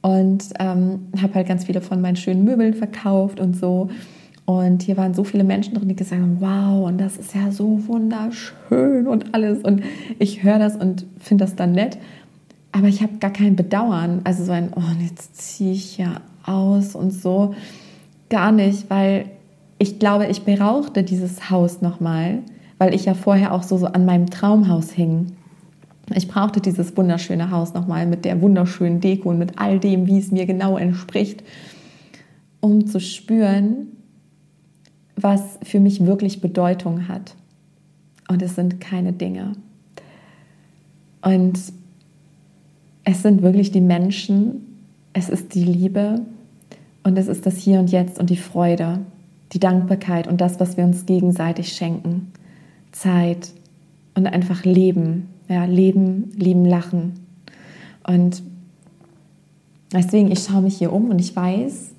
Und 0.00 0.44
ähm, 0.60 1.08
habe 1.20 1.34
halt 1.34 1.48
ganz 1.48 1.64
viele 1.64 1.80
von 1.80 2.00
meinen 2.00 2.16
schönen 2.16 2.44
Möbeln 2.44 2.74
verkauft 2.74 3.40
und 3.40 3.56
so. 3.56 3.88
Und 4.46 4.82
hier 4.82 4.96
waren 4.98 5.14
so 5.14 5.24
viele 5.24 5.44
Menschen 5.44 5.74
drin, 5.74 5.88
die 5.88 5.96
gesagt 5.96 6.20
haben, 6.20 6.36
wow, 6.40 6.86
und 6.86 6.98
das 6.98 7.16
ist 7.16 7.34
ja 7.34 7.50
so 7.50 7.86
wunderschön 7.86 9.06
und 9.06 9.34
alles. 9.34 9.62
Und 9.62 9.82
ich 10.18 10.42
höre 10.42 10.58
das 10.58 10.76
und 10.76 11.06
finde 11.18 11.44
das 11.44 11.56
dann 11.56 11.72
nett. 11.72 11.96
Aber 12.72 12.88
ich 12.88 13.02
habe 13.02 13.14
gar 13.20 13.32
kein 13.32 13.56
Bedauern. 13.56 14.20
Also 14.24 14.44
so 14.44 14.52
ein, 14.52 14.70
oh, 14.76 15.02
jetzt 15.02 15.36
ziehe 15.36 15.72
ich 15.72 15.96
ja 15.96 16.20
aus 16.44 16.94
und 16.94 17.10
so. 17.10 17.54
Gar 18.28 18.52
nicht, 18.52 18.90
weil 18.90 19.26
ich 19.78 19.98
glaube, 19.98 20.26
ich 20.26 20.44
brauchte 20.44 21.04
dieses 21.04 21.50
Haus 21.50 21.80
nochmal, 21.80 22.40
weil 22.78 22.94
ich 22.94 23.06
ja 23.06 23.14
vorher 23.14 23.52
auch 23.54 23.62
so, 23.62 23.78
so 23.78 23.86
an 23.86 24.04
meinem 24.04 24.28
Traumhaus 24.28 24.90
hing. 24.90 25.32
Ich 26.14 26.28
brauchte 26.28 26.60
dieses 26.60 26.94
wunderschöne 26.96 27.50
Haus 27.50 27.72
nochmal 27.72 28.06
mit 28.06 28.26
der 28.26 28.42
wunderschönen 28.42 29.00
Deko 29.00 29.30
und 29.30 29.38
mit 29.38 29.58
all 29.58 29.78
dem, 29.78 30.06
wie 30.06 30.18
es 30.18 30.30
mir 30.30 30.44
genau 30.44 30.76
entspricht, 30.76 31.42
um 32.60 32.86
zu 32.86 33.00
spüren, 33.00 33.93
was 35.16 35.58
für 35.62 35.80
mich 35.80 36.04
wirklich 36.04 36.40
Bedeutung 36.40 37.08
hat. 37.08 37.34
Und 38.28 38.42
es 38.42 38.54
sind 38.54 38.80
keine 38.80 39.12
Dinge. 39.12 39.52
Und 41.22 41.58
es 43.04 43.22
sind 43.22 43.42
wirklich 43.42 43.70
die 43.70 43.80
Menschen, 43.80 44.78
es 45.12 45.28
ist 45.28 45.54
die 45.54 45.64
Liebe 45.64 46.22
und 47.02 47.18
es 47.18 47.28
ist 47.28 47.46
das 47.46 47.56
Hier 47.56 47.78
und 47.78 47.90
Jetzt 47.90 48.18
und 48.18 48.30
die 48.30 48.36
Freude 48.36 49.00
die 49.54 49.60
Dankbarkeit 49.60 50.26
und 50.26 50.40
das, 50.40 50.58
was 50.58 50.76
wir 50.76 50.84
uns 50.84 51.06
gegenseitig 51.06 51.72
schenken. 51.72 52.32
Zeit 52.92 53.52
und 54.14 54.26
einfach 54.26 54.64
leben. 54.64 55.28
Ja, 55.48 55.64
leben, 55.64 56.32
lieben, 56.36 56.64
lachen. 56.64 57.12
Und 58.06 58.42
deswegen, 59.92 60.32
ich 60.32 60.40
schaue 60.40 60.62
mich 60.62 60.78
hier 60.78 60.92
um 60.92 61.10
und 61.10 61.20
ich 61.20 61.36
weiß, 61.36 61.90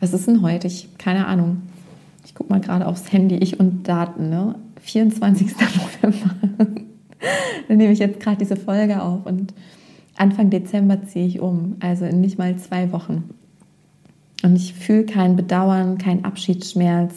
was 0.00 0.12
ist 0.12 0.26
denn 0.26 0.42
heute? 0.42 0.66
Ich, 0.66 0.88
keine 0.98 1.26
Ahnung. 1.26 1.62
Ich 2.24 2.34
gucke 2.34 2.52
mal 2.52 2.60
gerade 2.60 2.86
aufs 2.86 3.12
Handy, 3.12 3.36
ich 3.36 3.58
und 3.58 3.84
Daten, 3.88 4.30
ne? 4.30 4.54
24. 4.80 5.54
November. 6.02 6.36
Dann 7.68 7.76
nehme 7.76 7.92
ich 7.92 7.98
jetzt 7.98 8.20
gerade 8.20 8.38
diese 8.38 8.56
Folge 8.56 9.02
auf 9.02 9.26
und 9.26 9.54
Anfang 10.16 10.50
Dezember 10.50 11.02
ziehe 11.02 11.26
ich 11.26 11.40
um, 11.40 11.76
also 11.80 12.04
in 12.04 12.20
nicht 12.20 12.38
mal 12.38 12.56
zwei 12.56 12.92
Wochen. 12.92 13.30
Und 14.42 14.56
ich 14.56 14.74
fühle 14.74 15.04
kein 15.04 15.36
Bedauern, 15.36 15.98
kein 15.98 16.24
Abschiedsschmerz. 16.24 17.14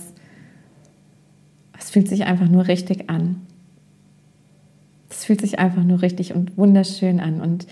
Es 1.77 1.89
fühlt 1.89 2.07
sich 2.07 2.25
einfach 2.25 2.47
nur 2.47 2.67
richtig 2.67 3.09
an. 3.09 3.41
Es 5.09 5.25
fühlt 5.25 5.41
sich 5.41 5.59
einfach 5.59 5.83
nur 5.83 6.01
richtig 6.01 6.33
und 6.33 6.57
wunderschön 6.57 7.19
an. 7.19 7.41
Und 7.41 7.67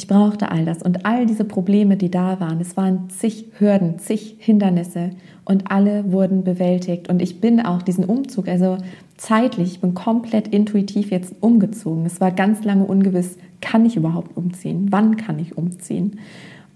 ich 0.00 0.06
brauchte 0.06 0.50
all 0.50 0.64
das 0.64 0.82
und 0.82 1.04
all 1.04 1.26
diese 1.26 1.44
Probleme, 1.44 1.98
die 1.98 2.10
da 2.10 2.40
waren. 2.40 2.58
Es 2.58 2.74
waren 2.74 3.10
zig 3.10 3.48
Hürden, 3.58 3.98
zig 3.98 4.36
Hindernisse 4.38 5.10
und 5.44 5.70
alle 5.70 6.10
wurden 6.10 6.42
bewältigt. 6.42 7.10
Und 7.10 7.20
ich 7.20 7.42
bin 7.42 7.60
auch 7.60 7.82
diesen 7.82 8.06
Umzug, 8.06 8.48
also 8.48 8.78
zeitlich, 9.18 9.72
ich 9.72 9.80
bin 9.82 9.92
komplett 9.92 10.48
intuitiv 10.48 11.10
jetzt 11.10 11.34
umgezogen. 11.40 12.06
Es 12.06 12.18
war 12.18 12.30
ganz 12.30 12.64
lange 12.64 12.84
ungewiss, 12.84 13.36
kann 13.60 13.84
ich 13.84 13.94
überhaupt 13.94 14.38
umziehen? 14.38 14.86
Wann 14.88 15.18
kann 15.18 15.38
ich 15.38 15.58
umziehen? 15.58 16.18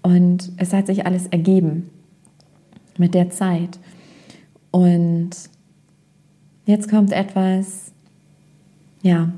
Und 0.03 0.51
es 0.57 0.71
hat 0.71 0.85
sich 0.85 1.07
alles 1.07 1.25
ergeben 1.25 1.89
mit 2.95 3.15
der 3.15 3.31
Zeit. 3.31 3.79
Und 4.69 5.31
jetzt 6.67 6.91
kommt 6.91 7.11
etwas, 7.11 7.91
ja, 9.01 9.33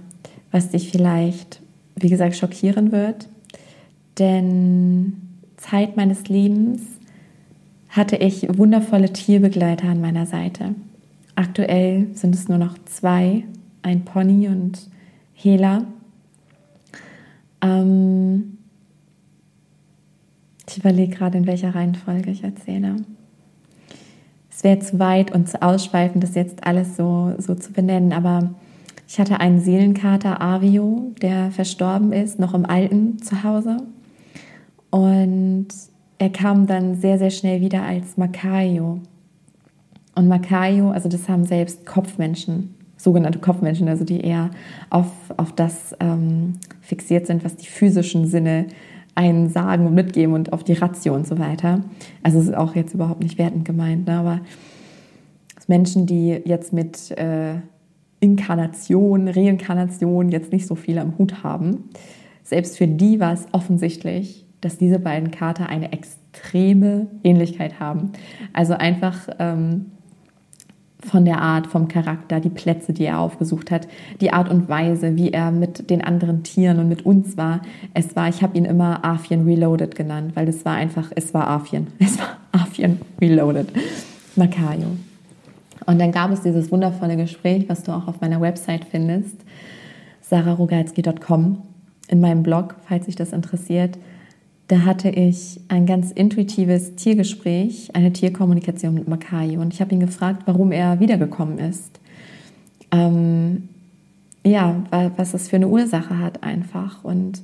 was 0.52 0.71
dich 0.71 0.91
vielleicht, 0.91 1.62
wie 1.95 2.10
gesagt, 2.10 2.36
schockieren 2.36 2.91
wird. 2.91 3.30
Denn 4.19 5.13
Zeit 5.58 5.97
meines 5.97 6.27
Lebens 6.27 6.82
hatte 7.89 8.17
ich 8.17 8.58
wundervolle 8.58 9.13
Tierbegleiter 9.13 9.88
an 9.88 10.01
meiner 10.01 10.25
Seite. 10.25 10.75
Aktuell 11.36 12.08
sind 12.13 12.36
es 12.36 12.47
nur 12.47 12.58
noch 12.58 12.77
zwei, 12.86 13.43
ein 13.84 14.06
Pony 14.06 14.47
und 14.47 14.89
Hela. 15.34 15.84
Ähm, 17.62 18.58
ich 20.67 20.77
überlege 20.77 21.15
gerade, 21.15 21.38
in 21.38 21.47
welcher 21.47 21.75
Reihenfolge 21.75 22.32
ich 22.32 22.43
erzähle. 22.43 22.97
Es 24.49 24.63
wäre 24.63 24.80
zu 24.80 24.99
weit 24.99 25.32
und 25.32 25.47
zu 25.47 25.62
ausschweifend, 25.62 26.23
das 26.23 26.36
jetzt 26.36 26.65
alles 26.65 26.97
so, 26.97 27.34
so 27.38 27.53
zu 27.56 27.71
benennen, 27.71 28.12
aber 28.12 28.56
ich 29.08 29.19
hatte 29.19 29.39
einen 29.39 29.60
Seelenkater, 29.60 30.41
Avio, 30.41 31.13
der 31.21 31.51
verstorben 31.51 32.12
ist, 32.12 32.39
noch 32.39 32.53
im 32.53 32.65
alten 32.65 33.21
Zuhause. 33.21 33.77
Und 34.89 35.67
er 36.17 36.30
kam 36.30 36.67
dann 36.67 36.95
sehr, 36.95 37.17
sehr 37.17 37.30
schnell 37.30 37.62
wieder 37.62 37.84
als 37.84 38.17
Makayo. 38.17 39.00
Und 40.15 40.28
Makayo, 40.28 40.91
also 40.91 41.10
das 41.10 41.30
haben 41.30 41.45
selbst 41.45 41.86
Kopfmenschen, 41.86 42.73
sogenannte 42.97 43.39
Kopfmenschen, 43.39 43.88
also 43.88 44.04
die 44.04 44.21
eher 44.21 44.50
auf, 44.89 45.12
auf 45.38 45.52
das 45.52 45.95
ähm, 46.00 46.54
fixiert 46.82 47.28
sind, 47.28 47.45
was 47.45 47.56
die 47.56 47.67
physischen 47.67 48.26
Sinne 48.26 48.67
einen 49.13 49.50
sagen 49.50 49.86
und 49.86 49.93
mitgeben 49.93 50.34
und 50.34 50.54
auf 50.54 50.63
die 50.63 50.73
Ratio 50.73 51.13
und 51.13 51.28
so 51.28 51.38
weiter. 51.38 51.84
Also 52.23 52.39
es 52.39 52.45
ist 52.45 52.56
auch 52.56 52.76
jetzt 52.76 52.93
überhaupt 52.93 53.21
nicht 53.21 53.38
wertend 53.38 53.65
gemeint, 53.65 54.08
ne? 54.08 54.17
aber 54.17 54.41
Menschen, 55.67 56.06
die 56.06 56.41
jetzt 56.45 56.73
mit 56.73 57.12
äh, 57.12 57.56
Inkarnation, 58.19 59.28
Reinkarnation 59.28 60.30
jetzt 60.30 60.52
nicht 60.52 60.65
so 60.65 60.76
viel 60.76 60.97
am 60.97 61.17
Hut 61.17 61.43
haben, 61.43 61.89
selbst 62.43 62.78
für 62.78 62.88
die 62.88 63.19
war 63.19 63.34
es 63.34 63.45
offensichtlich, 63.52 64.47
dass 64.62 64.78
diese 64.78 65.00
beiden 65.00 65.32
Kater 65.32 65.70
eine 65.70 65.91
extreme 65.91 67.08
Ähnlichkeit 67.24 67.80
haben. 67.80 68.12
Also 68.54 68.74
einfach 68.74 69.28
ähm, 69.39 69.91
von 71.00 71.26
der 71.26 71.41
Art, 71.41 71.67
vom 71.67 71.88
Charakter, 71.88 72.39
die 72.39 72.50
Plätze, 72.50 72.91
die 72.91 73.06
er 73.06 73.20
aufgesucht 73.20 73.70
hat, 73.72 73.88
die 74.20 74.34
Art 74.34 74.50
und 74.50 74.67
Weise, 74.67 75.15
wie 75.15 75.32
er 75.32 75.52
mit 75.52 75.89
den 75.89 76.04
anderen 76.04 76.43
Tieren 76.43 76.80
und 76.80 76.89
mit 76.89 77.06
uns 77.06 77.38
war. 77.38 77.62
Es 77.93 78.15
war, 78.15 78.28
ich 78.30 78.41
habe 78.41 78.58
ihn 78.58 78.65
immer 78.65 79.06
Afien 79.06 79.46
Reloaded 79.46 79.96
genannt, 79.96 80.32
weil 80.36 80.48
es 80.48 80.65
war 80.65 80.74
einfach, 80.74 81.12
es 81.15 81.34
war 81.34 81.48
Afien. 81.48 81.88
Es 82.00 82.17
war 82.17 82.38
Afien 82.52 83.00
Reloaded. 83.22 83.67
Makayo. 84.36 84.98
Und 85.86 86.00
dann 86.00 86.12
gab 86.12 86.32
es 86.32 86.41
dieses 86.41 86.72
wundervolle 86.72 87.15
Gespräch, 87.15 87.70
was 87.70 87.84
du 87.84 87.91
auch 87.91 88.08
auf 88.08 88.20
meiner 88.20 88.41
Website 88.41 88.86
findest, 88.86 89.36
sararogalski.com, 90.22 91.62
in 92.10 92.20
meinem 92.20 92.43
Blog, 92.43 92.76
falls 92.88 93.06
dich 93.06 93.15
das 93.15 93.32
interessiert 93.32 93.98
da 94.67 94.84
hatte 94.84 95.10
ich 95.10 95.62
ein 95.69 95.86
ganz 95.86 96.12
intuitives 96.12 96.95
Tiergespräch, 96.95 97.89
eine 97.93 98.12
Tierkommunikation 98.12 98.93
mit 98.93 99.08
Makai 99.08 99.58
und 99.58 99.73
ich 99.73 99.80
habe 99.80 99.93
ihn 99.93 100.01
gefragt, 100.01 100.43
warum 100.45 100.71
er 100.71 100.99
wiedergekommen 100.99 101.58
ist. 101.58 101.99
Ähm, 102.91 103.69
ja, 104.45 104.84
was 105.15 105.34
es 105.34 105.49
für 105.49 105.58
eine 105.58 105.67
Ursache 105.67 106.19
hat 106.19 106.43
einfach. 106.43 107.03
Und 107.03 107.41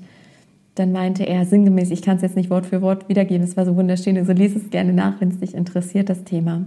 dann 0.75 0.91
meinte 0.91 1.23
er 1.23 1.45
sinngemäß, 1.45 1.91
ich 1.91 2.01
kann 2.01 2.17
es 2.17 2.21
jetzt 2.23 2.36
nicht 2.36 2.49
Wort 2.49 2.65
für 2.65 2.81
Wort 2.81 3.07
wiedergeben, 3.09 3.43
es 3.43 3.55
war 3.55 3.65
so 3.65 3.75
wunderschön, 3.75 4.17
also 4.17 4.33
lies 4.33 4.55
es 4.55 4.69
gerne 4.69 4.93
nach, 4.93 5.21
wenn 5.21 5.29
es 5.29 5.39
dich 5.39 5.53
interessiert, 5.53 6.09
das 6.09 6.23
Thema. 6.23 6.65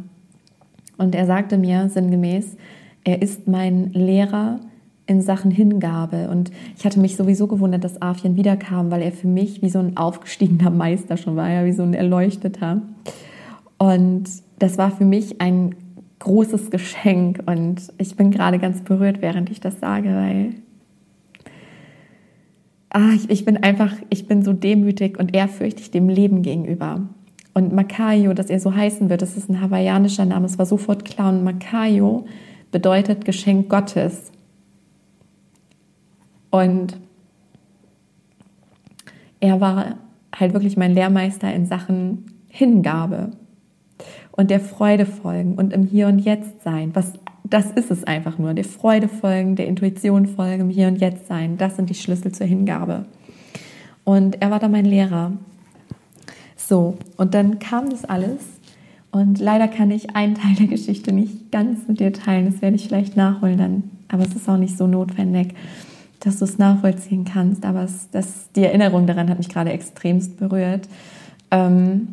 Und 0.97 1.15
er 1.15 1.27
sagte 1.27 1.59
mir 1.59 1.89
sinngemäß, 1.89 2.57
er 3.05 3.21
ist 3.21 3.47
mein 3.47 3.93
Lehrer, 3.93 4.61
in 5.07 5.23
Sachen 5.23 5.51
Hingabe. 5.51 6.29
Und 6.29 6.51
ich 6.77 6.85
hatte 6.85 7.01
mich 7.01 7.17
sowieso 7.17 7.47
gewundert, 7.47 7.85
dass 7.85 8.03
Afien 8.03 8.37
wiederkam, 8.37 8.91
weil 8.91 9.03
er 9.03 9.13
für 9.13 9.29
mich 9.29 9.63
wie 9.63 9.71
so 9.71 9.79
ein 9.79 9.97
aufgestiegener 9.97 10.71
Meister 10.71 11.17
schon 11.17 11.37
war, 11.37 11.49
ja, 11.49 11.65
wie 11.65 11.73
so 11.73 11.83
ein 11.83 11.95
Erleuchteter. 11.95 12.83
Und 13.79 14.25
das 14.59 14.79
war 14.79 14.91
für 14.91 15.05
mich 15.05 15.41
ein 15.41 15.75
großes 16.19 16.71
Geschenk 16.71 17.43
und 17.47 17.93
ich 17.99 18.17
bin 18.17 18.31
gerade 18.31 18.59
ganz 18.59 18.81
berührt, 18.81 19.21
während 19.21 19.51
ich 19.51 19.61
das 19.61 19.81
sage, 19.81 20.09
weil 20.09 20.55
ah, 22.91 23.13
ich, 23.15 23.29
ich 23.29 23.45
bin 23.45 23.59
einfach, 23.59 23.93
ich 24.09 24.27
bin 24.27 24.43
so 24.43 24.53
demütig 24.53 25.19
und 25.19 25.35
ehrfürchtig 25.35 25.91
dem 25.91 26.09
Leben 26.09 26.43
gegenüber. 26.43 27.03
Und 27.53 27.73
Makayo, 27.73 28.35
dass 28.35 28.51
er 28.51 28.61
so 28.61 28.75
heißen 28.75 29.09
wird, 29.09 29.23
das 29.23 29.37
ist 29.37 29.49
ein 29.49 29.61
hawaiianischer 29.61 30.25
Name, 30.25 30.47
es 30.47 30.59
war 30.59 30.67
sofort 30.67 31.05
klar. 31.05 31.33
Und 31.33 31.45
Makayo 31.45 32.27
bedeutet 32.71 33.25
Geschenk 33.25 33.69
Gottes. 33.69 34.33
Und 36.57 36.97
er 39.41 39.61
war 39.61 39.97
halt 40.35 40.55
wirklich 40.55 40.79
mein 40.79 40.95
Lehrmeister 40.95 41.53
in 41.53 41.67
Sachen 41.67 42.25
Hingabe 42.49 43.33
und 44.33 44.51
der 44.51 44.61
Freude 44.61 45.05
folgen 45.05 45.57
und 45.57 45.75
im 45.75 45.85
Hier 45.85 46.09
und 46.09 46.19
Jetzt 46.19 46.63
sein. 46.63 46.93
Was, 46.95 47.13
das 47.45 47.71
ist 47.73 47.91
es 47.91 48.05
einfach 48.05 48.39
nur. 48.39 48.55
Der 48.55 48.65
Freude 48.65 49.09
folgen, 49.09 49.57
der 49.57 49.67
Intuition 49.67 50.27
folgen, 50.27 50.63
im 50.63 50.71
Hier 50.71 50.89
und 50.89 50.97
Jetzt 50.97 51.27
sein. 51.27 51.59
Das 51.59 51.77
sind 51.77 51.91
die 51.91 51.95
Schlüssel 51.95 52.33
zur 52.33 52.47
Hingabe. 52.47 53.05
Und 54.05 54.41
er 54.41 54.51
war 54.51 54.59
da 54.59 54.69
mein 54.69 54.87
Lehrer. 54.87 55.33
So, 56.57 56.97
und 57.19 57.35
dann 57.35 57.59
kam 57.59 57.91
das 57.91 58.07
alles. 58.07 58.41
Und 59.11 59.41
leider 59.41 59.69
kann 59.69 59.91
ich 59.91 60.17
einen 60.17 60.37
Teil 60.37 60.55
der 60.55 60.69
Geschichte 60.69 61.13
nicht 61.13 61.53
ganz 61.53 61.87
mit 61.87 62.01
dir 62.01 62.15
teilen. 62.15 62.47
Das 62.51 62.63
werde 62.63 62.77
ich 62.77 62.87
vielleicht 62.87 63.15
nachholen 63.15 63.59
dann. 63.59 63.83
Aber 64.09 64.23
es 64.23 64.35
ist 64.35 64.49
auch 64.49 64.57
nicht 64.57 64.79
so 64.79 64.87
notwendig, 64.87 65.55
dass 66.27 66.41
du 66.41 66.45
es 66.45 66.59
nachvollziehen 66.59 67.25
kannst. 67.25 67.65
Aber 67.65 67.85
es, 67.85 68.11
das, 68.11 68.51
die 68.55 68.65
Erinnerung 68.65 69.07
daran 69.07 69.31
hat 69.31 69.39
mich 69.39 69.49
gerade 69.49 69.71
extremst 69.71 70.37
berührt. 70.39 70.89
Ähm, 71.51 72.09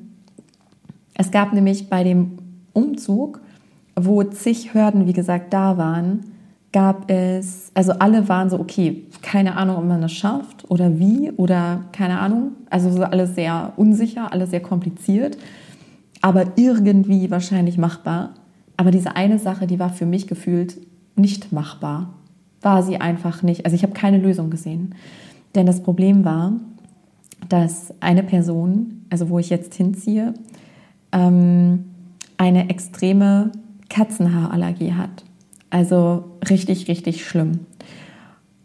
es 1.16 1.32
gab 1.32 1.54
nämlich 1.54 1.90
bei 1.90 2.04
dem 2.04 2.38
Umzug, 2.74 3.42
wo 3.96 4.24
zig 4.24 4.74
Hürden, 4.74 5.08
wie 5.08 5.14
gesagt, 5.14 5.54
da 5.54 5.78
waren, 5.78 6.22
gab 6.72 7.10
es, 7.10 7.72
also 7.76 7.94
alle 7.94 8.28
waren 8.30 8.50
so, 8.50 8.60
okay, 8.60 9.04
keine 9.22 9.56
Ahnung, 9.56 9.78
ob 9.78 9.86
man 9.86 10.02
das 10.02 10.12
schafft 10.12 10.70
oder 10.70 11.00
wie 11.00 11.32
oder 11.32 11.86
keine 11.92 12.20
Ahnung. 12.20 12.54
Also 12.70 12.92
so 12.92 13.04
alles 13.04 13.36
sehr 13.36 13.74
unsicher, 13.78 14.32
alles 14.32 14.50
sehr 14.50 14.62
kompliziert, 14.62 15.38
aber 16.22 16.54
irgendwie 16.56 17.30
wahrscheinlich 17.30 17.78
machbar. 17.78 18.34
Aber 18.76 18.90
diese 18.90 19.16
eine 19.16 19.38
Sache, 19.38 19.68
die 19.68 19.80
war 19.80 19.90
für 19.90 20.08
mich 20.08 20.28
gefühlt 20.28 20.78
nicht 21.16 21.52
machbar. 21.52 22.10
War 22.64 22.82
sie 22.82 23.00
einfach 23.00 23.44
nicht. 23.44 23.66
Also 23.66 23.76
ich 23.76 23.84
habe 23.84 23.94
keine 23.94 24.18
Lösung 24.18 24.50
gesehen. 24.50 24.96
Denn 25.54 25.68
das 25.68 25.84
Problem 25.84 26.26
war, 26.26 26.54
dass 27.50 27.94
eine 28.00 28.24
Person, 28.24 29.06
also 29.12 29.30
wo 29.30 29.38
ich 29.38 29.50
jetzt 29.52 29.76
hinziehe, 29.76 30.34
ähm, 31.12 31.86
eine 32.38 32.70
extreme 32.70 33.52
Katzenhaarallergie 33.90 34.94
hat. 34.94 35.24
Also 35.70 36.24
richtig, 36.50 36.88
richtig 36.88 37.26
schlimm. 37.26 37.60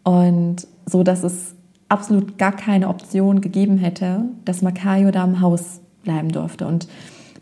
Und 0.03 0.67
so, 0.85 1.03
dass 1.03 1.23
es 1.23 1.55
absolut 1.87 2.37
gar 2.37 2.51
keine 2.51 2.87
Option 2.87 3.41
gegeben 3.41 3.77
hätte, 3.77 4.25
dass 4.45 4.61
Makayo 4.61 5.11
da 5.11 5.23
im 5.23 5.41
Haus 5.41 5.81
bleiben 6.03 6.31
durfte. 6.31 6.65
Und 6.65 6.87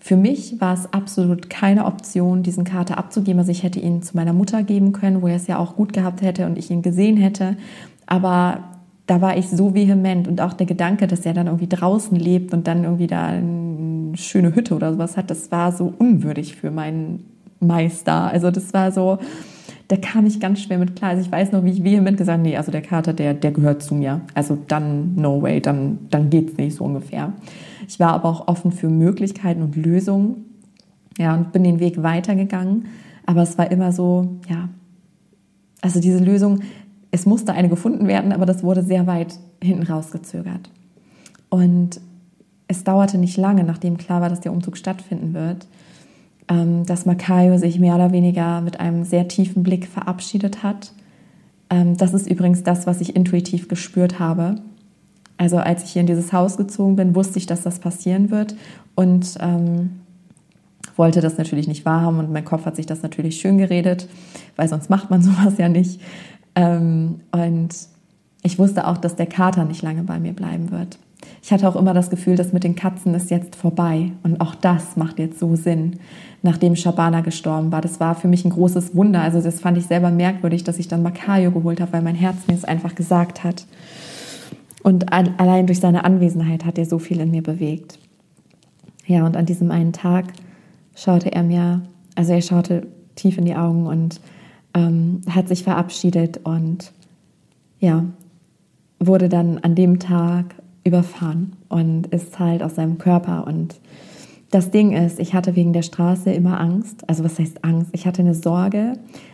für 0.07 0.15
mich 0.15 0.61
war 0.61 0.73
es 0.73 0.93
absolut 0.93 1.49
keine 1.49 1.83
Option, 1.83 2.41
diesen 2.41 2.63
Kater 2.63 2.97
abzugeben. 2.97 3.39
Also 3.39 3.51
ich 3.51 3.63
hätte 3.63 3.81
ihn 3.81 4.01
zu 4.01 4.15
meiner 4.15 4.31
Mutter 4.31 4.63
geben 4.63 4.93
können, 4.93 5.21
wo 5.21 5.27
er 5.27 5.35
es 5.35 5.47
ja 5.47 5.57
auch 5.57 5.75
gut 5.75 5.91
gehabt 5.91 6.21
hätte 6.21 6.45
und 6.45 6.57
ich 6.57 6.71
ihn 6.71 6.81
gesehen 6.81 7.17
hätte. 7.17 7.57
Aber 8.05 8.59
da 9.05 9.19
war 9.19 9.35
ich 9.35 9.49
so 9.49 9.75
vehement 9.75 10.29
und 10.29 10.39
auch 10.39 10.53
der 10.53 10.65
Gedanke, 10.65 11.07
dass 11.07 11.25
er 11.25 11.33
dann 11.33 11.47
irgendwie 11.47 11.67
draußen 11.67 12.17
lebt 12.17 12.53
und 12.53 12.67
dann 12.67 12.85
irgendwie 12.85 13.07
da 13.07 13.27
eine 13.27 14.15
schöne 14.15 14.55
Hütte 14.55 14.75
oder 14.75 14.93
sowas 14.93 15.17
hat, 15.17 15.29
das 15.29 15.51
war 15.51 15.73
so 15.73 15.93
unwürdig 15.97 16.55
für 16.55 16.71
meinen 16.71 17.25
Meister. 17.59 18.31
Also 18.31 18.49
das 18.49 18.73
war 18.73 18.93
so, 18.93 19.17
da 19.89 19.97
kam 19.97 20.25
ich 20.25 20.39
ganz 20.39 20.61
schwer 20.61 20.77
mit 20.77 20.95
klar. 20.95 21.11
Also 21.11 21.23
ich 21.23 21.31
weiß 21.33 21.51
noch, 21.51 21.65
wie 21.65 21.71
ich 21.71 21.83
vehement 21.83 22.17
gesagt 22.17 22.41
nee, 22.41 22.55
also 22.55 22.71
der 22.71 22.81
Kater, 22.81 23.11
der, 23.11 23.33
der 23.33 23.51
gehört 23.51 23.83
zu 23.83 23.93
mir. 23.93 24.21
Also 24.33 24.57
dann, 24.69 25.15
no 25.15 25.41
way, 25.41 25.59
dann, 25.59 25.99
dann 26.11 26.29
geht's 26.29 26.55
nicht 26.55 26.77
so 26.77 26.85
ungefähr. 26.85 27.33
Ich 27.87 27.99
war 27.99 28.13
aber 28.13 28.29
auch 28.29 28.47
offen 28.47 28.71
für 28.71 28.89
Möglichkeiten 28.89 29.61
und 29.61 29.75
Lösungen. 29.75 30.45
Ja, 31.17 31.33
und 31.33 31.51
bin 31.51 31.63
den 31.63 31.79
Weg 31.79 32.03
weitergegangen. 32.03 32.85
Aber 33.25 33.41
es 33.41 33.57
war 33.57 33.71
immer 33.71 33.91
so, 33.91 34.37
ja, 34.47 34.69
also 35.81 35.99
diese 35.99 36.23
Lösung, 36.23 36.59
es 37.11 37.25
musste 37.25 37.53
eine 37.53 37.69
gefunden 37.69 38.07
werden, 38.07 38.31
aber 38.31 38.45
das 38.45 38.63
wurde 38.63 38.83
sehr 38.83 39.07
weit 39.07 39.39
hinten 39.61 39.83
rausgezögert. 39.83 40.69
Und 41.49 42.01
es 42.67 42.83
dauerte 42.83 43.17
nicht 43.17 43.37
lange, 43.37 43.63
nachdem 43.63 43.97
klar 43.97 44.21
war, 44.21 44.29
dass 44.29 44.41
der 44.41 44.51
Umzug 44.51 44.77
stattfinden 44.77 45.33
wird, 45.33 45.67
ähm, 46.49 46.85
dass 46.85 47.05
Makayo 47.05 47.57
sich 47.57 47.79
mehr 47.79 47.95
oder 47.95 48.11
weniger 48.11 48.61
mit 48.61 48.79
einem 48.79 49.03
sehr 49.03 49.27
tiefen 49.27 49.63
Blick 49.63 49.87
verabschiedet 49.87 50.63
hat. 50.63 50.91
Ähm, 51.69 51.97
das 51.97 52.13
ist 52.13 52.29
übrigens 52.29 52.63
das, 52.63 52.85
was 52.85 53.01
ich 53.01 53.15
intuitiv 53.15 53.67
gespürt 53.67 54.19
habe. 54.19 54.61
Also 55.37 55.57
als 55.57 55.83
ich 55.83 55.91
hier 55.91 56.01
in 56.01 56.07
dieses 56.07 56.33
Haus 56.33 56.57
gezogen 56.57 56.95
bin, 56.95 57.15
wusste 57.15 57.37
ich, 57.37 57.45
dass 57.45 57.61
das 57.61 57.79
passieren 57.79 58.31
wird 58.31 58.55
und 58.95 59.35
ähm, 59.39 60.01
wollte 60.95 61.21
das 61.21 61.37
natürlich 61.37 61.67
nicht 61.67 61.85
wahrhaben 61.85 62.19
und 62.19 62.31
mein 62.31 62.45
Kopf 62.45 62.65
hat 62.65 62.75
sich 62.75 62.87
das 62.87 63.03
natürlich 63.03 63.39
schön 63.39 63.57
geredet, 63.57 64.07
weil 64.55 64.67
sonst 64.67 64.89
macht 64.89 65.09
man 65.09 65.21
sowas 65.21 65.57
ja 65.57 65.69
nicht. 65.69 66.01
Ähm, 66.55 67.21
und 67.31 67.69
ich 68.43 68.57
wusste 68.57 68.87
auch, 68.87 68.97
dass 68.97 69.15
der 69.15 69.27
Kater 69.27 69.65
nicht 69.65 69.81
lange 69.81 70.03
bei 70.03 70.19
mir 70.19 70.33
bleiben 70.33 70.71
wird. 70.71 70.97
Ich 71.43 71.51
hatte 71.51 71.67
auch 71.67 71.75
immer 71.75 71.93
das 71.93 72.09
Gefühl, 72.09 72.35
dass 72.35 72.53
mit 72.53 72.63
den 72.63 72.75
Katzen 72.75 73.13
ist 73.13 73.31
jetzt 73.31 73.55
vorbei. 73.55 74.11
Und 74.23 74.41
auch 74.41 74.55
das 74.55 74.97
macht 74.97 75.19
jetzt 75.19 75.39
so 75.39 75.55
Sinn, 75.55 75.99
nachdem 76.41 76.75
Shabana 76.75 77.21
gestorben 77.21 77.71
war. 77.71 77.81
Das 77.81 77.99
war 77.99 78.15
für 78.15 78.27
mich 78.27 78.45
ein 78.45 78.51
großes 78.51 78.95
Wunder. 78.95 79.21
Also 79.21 79.41
das 79.41 79.59
fand 79.59 79.77
ich 79.77 79.85
selber 79.85 80.11
merkwürdig, 80.11 80.63
dass 80.63 80.79
ich 80.79 80.87
dann 80.87 81.03
Makayo 81.03 81.51
geholt 81.51 81.81
habe, 81.81 81.93
weil 81.93 82.01
mein 82.01 82.15
Herz 82.15 82.47
mir 82.47 82.53
es 82.53 82.65
einfach 82.65 82.95
gesagt 82.95 83.43
hat. 83.43 83.65
Und 84.87 85.11
allein 85.11 85.67
durch 85.67 85.81
seine 85.81 86.05
Anwesenheit 86.05 86.63
hat 86.63 86.77
er 86.77 86.85
so 86.85 86.97
viel 86.97 87.19
in 87.19 87.29
mir 87.29 87.43
bewegt. 87.43 87.99
Ja, 89.05 89.25
und 89.25 89.35
an 89.35 89.45
diesem 89.45 89.69
einen 89.69 89.91
Tag 89.91 90.27
schaute 90.95 91.29
er 91.29 91.43
mir, 91.43 91.81
also 92.15 92.31
er 92.31 92.41
schaute 92.41 92.87
tief 93.15 93.37
in 93.37 93.43
die 93.43 93.57
Augen 93.57 93.85
und 93.85 94.21
ähm, 94.73 95.19
hat 95.29 95.49
sich 95.49 95.63
verabschiedet 95.63 96.39
und 96.45 96.93
ja, 97.81 98.05
wurde 98.97 99.27
dann 99.27 99.57
an 99.57 99.75
dem 99.75 99.99
Tag 99.99 100.55
überfahren 100.85 101.57
und 101.67 102.07
ist 102.07 102.39
halt 102.39 102.63
aus 102.63 102.75
seinem 102.75 102.97
Körper. 102.97 103.45
Und 103.45 103.81
das 104.51 104.71
Ding 104.71 104.93
ist, 104.93 105.19
ich 105.19 105.33
hatte 105.33 105.57
wegen 105.57 105.73
der 105.73 105.81
Straße 105.81 106.31
immer 106.31 106.61
Angst. 106.61 107.03
Also 107.09 107.25
was 107.25 107.37
heißt 107.37 107.65
Angst? 107.65 107.89
Ich 107.91 108.07
hatte 108.07 108.21
eine 108.21 108.35
Sorge, 108.35 108.93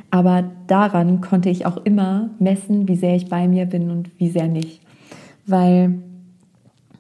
aber 0.09 0.45
daran 0.65 1.21
konnte 1.21 1.51
ich 1.51 1.67
auch 1.67 1.77
immer 1.77 2.31
messen, 2.39 2.87
wie 2.87 2.95
sehr 2.95 3.15
ich 3.15 3.29
bei 3.29 3.47
mir 3.47 3.67
bin 3.67 3.91
und 3.91 4.09
wie 4.17 4.31
sehr 4.31 4.47
nicht. 4.47 4.82
Weil 5.45 6.01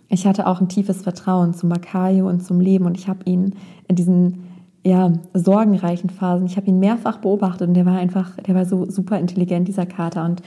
ich 0.09 0.27
hatte 0.27 0.47
auch 0.47 0.61
ein 0.61 0.69
tiefes 0.69 1.01
Vertrauen 1.01 1.53
zu 1.53 1.65
Makayo 1.65 2.27
und 2.27 2.43
zum 2.43 2.59
Leben 2.59 2.85
und 2.85 2.97
ich 2.97 3.07
habe 3.07 3.19
ihn 3.25 3.55
in 3.87 3.95
diesen 3.95 4.43
ja, 4.85 5.13
sorgenreichen 5.33 6.09
Phasen. 6.09 6.45
Ich 6.45 6.57
habe 6.57 6.67
ihn 6.67 6.79
mehrfach 6.79 7.17
beobachtet 7.17 7.67
und 7.69 7.73
der 7.73 7.85
war 7.85 7.97
einfach, 7.97 8.35
der 8.37 8.53
war 8.53 8.65
so 8.65 8.89
super 8.89 9.17
intelligent, 9.17 9.67
dieser 9.67 9.85
Kater. 9.85 10.25
Und 10.25 10.41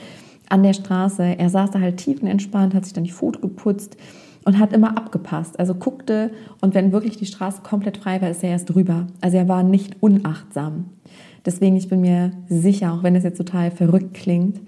an 0.49 0.63
der 0.63 0.73
Straße, 0.73 1.23
er 1.23 1.49
saß 1.49 1.71
da 1.71 1.79
halt 1.79 1.97
tiefenentspannt, 1.97 2.73
hat 2.73 2.85
sich 2.85 2.93
dann 2.93 3.03
die 3.03 3.11
Foto 3.11 3.39
geputzt 3.39 3.97
und 4.45 4.59
hat 4.59 4.73
immer 4.73 4.97
abgepasst. 4.97 5.59
Also 5.59 5.73
guckte 5.73 6.31
und 6.61 6.73
wenn 6.73 6.91
wirklich 6.91 7.17
die 7.17 7.25
Straße 7.25 7.61
komplett 7.63 7.97
frei 7.97 8.21
war, 8.21 8.29
ist 8.29 8.43
er 8.43 8.51
erst 8.51 8.73
drüber. 8.73 9.07
Also 9.19 9.37
er 9.37 9.49
war 9.49 9.63
nicht 9.63 10.01
unachtsam. 10.01 10.85
Deswegen, 11.45 11.75
ich 11.75 11.89
bin 11.89 12.01
mir 12.01 12.31
sicher, 12.47 12.93
auch 12.93 13.03
wenn 13.03 13.15
es 13.15 13.23
jetzt 13.23 13.37
total 13.37 13.71
verrückt 13.71 14.13
klingt, 14.13 14.61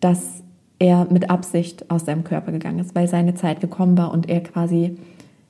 dass 0.00 0.42
er 0.78 1.06
mit 1.10 1.30
Absicht 1.30 1.90
aus 1.90 2.04
seinem 2.04 2.24
Körper 2.24 2.52
gegangen 2.52 2.78
ist, 2.78 2.94
weil 2.94 3.08
seine 3.08 3.34
Zeit 3.34 3.60
gekommen 3.60 3.96
war 3.96 4.12
und 4.12 4.28
er 4.28 4.42
quasi 4.42 4.96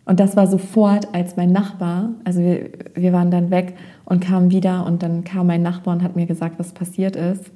und 0.07 0.21
das 0.21 0.37
war 0.37 0.47
sofort, 0.47 1.13
als 1.15 1.37
mein 1.37 1.51
Nachbar, 1.51 2.11
also 2.25 2.41
wir, 2.41 2.71
wir 2.95 3.13
waren 3.13 3.33
dann 3.33 3.51
weg 3.51 3.75
und 4.05 4.21
kamen 4.21 4.53
wieder 4.53 4.87
und 4.87 5.03
dann 5.03 5.25
kam 5.25 5.49
mein 5.49 5.63
Nachbar 5.63 5.95
und 5.95 6.03
hat 6.03 6.15
mir 6.15 6.27
gesagt, 6.27 6.61
was 6.61 6.73
passiert 6.73 7.17
ist. 7.17 7.51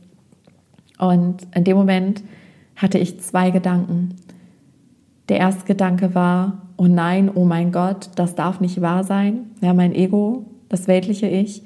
Und 0.98 1.46
in 1.54 1.62
dem 1.62 1.76
Moment 1.76 2.24
hatte 2.74 2.98
ich 2.98 3.20
zwei 3.20 3.50
Gedanken. 3.50 4.16
Der 5.28 5.38
erste 5.38 5.64
Gedanke 5.64 6.14
war, 6.16 6.62
oh 6.76 6.88
nein, 6.88 7.30
oh 7.32 7.44
mein 7.44 7.70
Gott, 7.70 8.10
das 8.16 8.34
darf 8.34 8.60
nicht 8.60 8.80
wahr 8.80 9.04
sein. 9.04 9.44
Ja, 9.60 9.72
mein 9.72 9.94
Ego, 9.94 10.44
das 10.68 10.88
weltliche 10.88 11.28
Ich. 11.28 11.62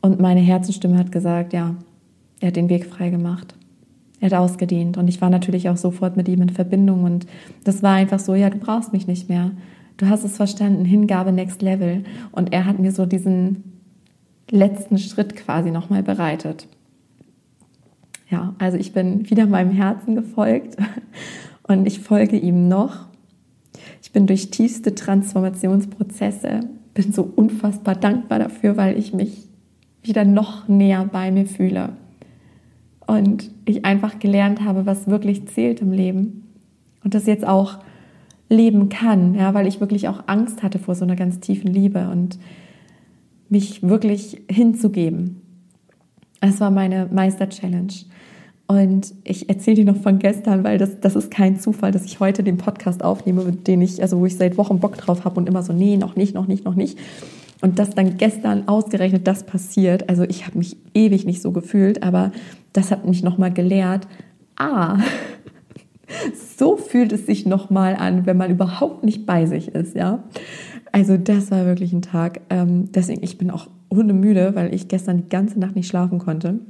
Und 0.00 0.20
meine 0.20 0.40
Herzenstimme 0.40 0.96
hat 0.96 1.10
gesagt, 1.10 1.52
ja, 1.52 1.74
er 2.38 2.48
hat 2.48 2.56
den 2.56 2.68
Weg 2.68 2.86
frei 2.86 3.10
gemacht. 3.10 3.56
Er 4.20 4.30
hat 4.30 4.38
ausgedient. 4.38 4.96
Und 4.96 5.08
ich 5.08 5.20
war 5.20 5.30
natürlich 5.30 5.68
auch 5.68 5.76
sofort 5.76 6.16
mit 6.16 6.28
ihm 6.28 6.42
in 6.42 6.50
Verbindung. 6.50 7.04
Und 7.04 7.26
das 7.64 7.82
war 7.82 7.94
einfach 7.94 8.18
so, 8.18 8.34
ja, 8.34 8.50
du 8.50 8.58
brauchst 8.58 8.92
mich 8.92 9.06
nicht 9.06 9.28
mehr 9.28 9.52
du 10.00 10.08
hast 10.08 10.24
es 10.24 10.36
verstanden, 10.36 10.84
Hingabe 10.84 11.32
next 11.32 11.62
level. 11.62 12.04
Und 12.32 12.52
er 12.52 12.64
hat 12.64 12.78
mir 12.78 12.92
so 12.92 13.06
diesen 13.06 13.64
letzten 14.50 14.98
Schritt 14.98 15.36
quasi 15.36 15.70
nochmal 15.70 16.02
bereitet. 16.02 16.66
Ja, 18.30 18.54
also 18.58 18.78
ich 18.78 18.92
bin 18.92 19.28
wieder 19.28 19.46
meinem 19.46 19.72
Herzen 19.72 20.14
gefolgt 20.14 20.76
und 21.64 21.86
ich 21.86 22.00
folge 22.00 22.36
ihm 22.36 22.68
noch. 22.68 23.08
Ich 24.02 24.12
bin 24.12 24.26
durch 24.26 24.50
tiefste 24.50 24.94
Transformationsprozesse 24.94 26.60
bin 26.92 27.12
so 27.12 27.22
unfassbar 27.22 27.94
dankbar 27.94 28.40
dafür, 28.40 28.76
weil 28.76 28.98
ich 28.98 29.12
mich 29.12 29.48
wieder 30.02 30.24
noch 30.24 30.66
näher 30.66 31.04
bei 31.04 31.30
mir 31.30 31.46
fühle. 31.46 31.90
Und 33.10 33.50
ich 33.64 33.84
einfach 33.84 34.20
gelernt 34.20 34.62
habe, 34.62 34.86
was 34.86 35.08
wirklich 35.08 35.48
zählt 35.48 35.80
im 35.80 35.90
Leben. 35.90 36.44
Und 37.02 37.14
das 37.14 37.26
jetzt 37.26 37.44
auch 37.44 37.78
leben 38.48 38.88
kann, 38.88 39.34
ja, 39.34 39.52
weil 39.52 39.66
ich 39.66 39.80
wirklich 39.80 40.06
auch 40.06 40.24
Angst 40.28 40.62
hatte 40.62 40.78
vor 40.78 40.94
so 40.94 41.04
einer 41.04 41.16
ganz 41.16 41.40
tiefen 41.40 41.72
Liebe 41.72 42.08
und 42.08 42.38
mich 43.48 43.82
wirklich 43.82 44.42
hinzugeben. 44.48 45.42
Das 46.40 46.60
war 46.60 46.70
meine 46.70 47.08
Meister-Challenge. 47.10 47.92
Und 48.68 49.12
ich 49.24 49.48
erzähle 49.48 49.78
dir 49.78 49.84
noch 49.86 49.96
von 49.96 50.20
gestern, 50.20 50.62
weil 50.62 50.78
das, 50.78 51.00
das 51.00 51.16
ist 51.16 51.32
kein 51.32 51.58
Zufall, 51.58 51.90
dass 51.90 52.04
ich 52.04 52.20
heute 52.20 52.44
den 52.44 52.58
Podcast 52.58 53.02
aufnehme, 53.02 53.50
dem 53.50 53.82
ich, 53.82 54.00
also 54.00 54.20
wo 54.20 54.26
ich 54.26 54.36
seit 54.36 54.56
Wochen 54.56 54.78
Bock 54.78 54.96
drauf 54.96 55.24
habe 55.24 55.40
und 55.40 55.48
immer 55.48 55.64
so, 55.64 55.72
nee, 55.72 55.96
noch 55.96 56.14
nicht, 56.14 56.34
noch 56.34 56.46
nicht, 56.46 56.64
noch 56.64 56.76
nicht. 56.76 56.96
Und 57.60 57.80
dass 57.80 57.90
dann 57.90 58.16
gestern 58.18 58.68
ausgerechnet 58.68 59.26
das 59.26 59.44
passiert. 59.44 60.08
Also 60.08 60.22
ich 60.22 60.46
habe 60.46 60.58
mich 60.58 60.76
ewig 60.94 61.26
nicht 61.26 61.42
so 61.42 61.50
gefühlt, 61.50 62.02
aber 62.02 62.30
das 62.72 62.90
hat 62.90 63.06
mich 63.06 63.22
nochmal 63.22 63.52
gelehrt. 63.52 64.06
Ah, 64.56 64.98
so 66.56 66.76
fühlt 66.76 67.12
es 67.12 67.26
sich 67.26 67.46
nochmal 67.46 67.96
an, 67.96 68.26
wenn 68.26 68.36
man 68.36 68.50
überhaupt 68.50 69.04
nicht 69.04 69.26
bei 69.26 69.46
sich 69.46 69.68
ist, 69.68 69.94
ja. 69.94 70.24
Also 70.92 71.16
das 71.16 71.50
war 71.50 71.66
wirklich 71.66 71.92
ein 71.92 72.02
Tag. 72.02 72.40
Ähm, 72.50 72.90
deswegen, 72.92 73.22
ich 73.22 73.38
bin 73.38 73.50
auch 73.50 73.68
hundemüde, 73.92 74.54
weil 74.54 74.74
ich 74.74 74.88
gestern 74.88 75.18
die 75.18 75.28
ganze 75.28 75.58
Nacht 75.60 75.76
nicht 75.76 75.88
schlafen 75.88 76.18
konnte 76.18 76.60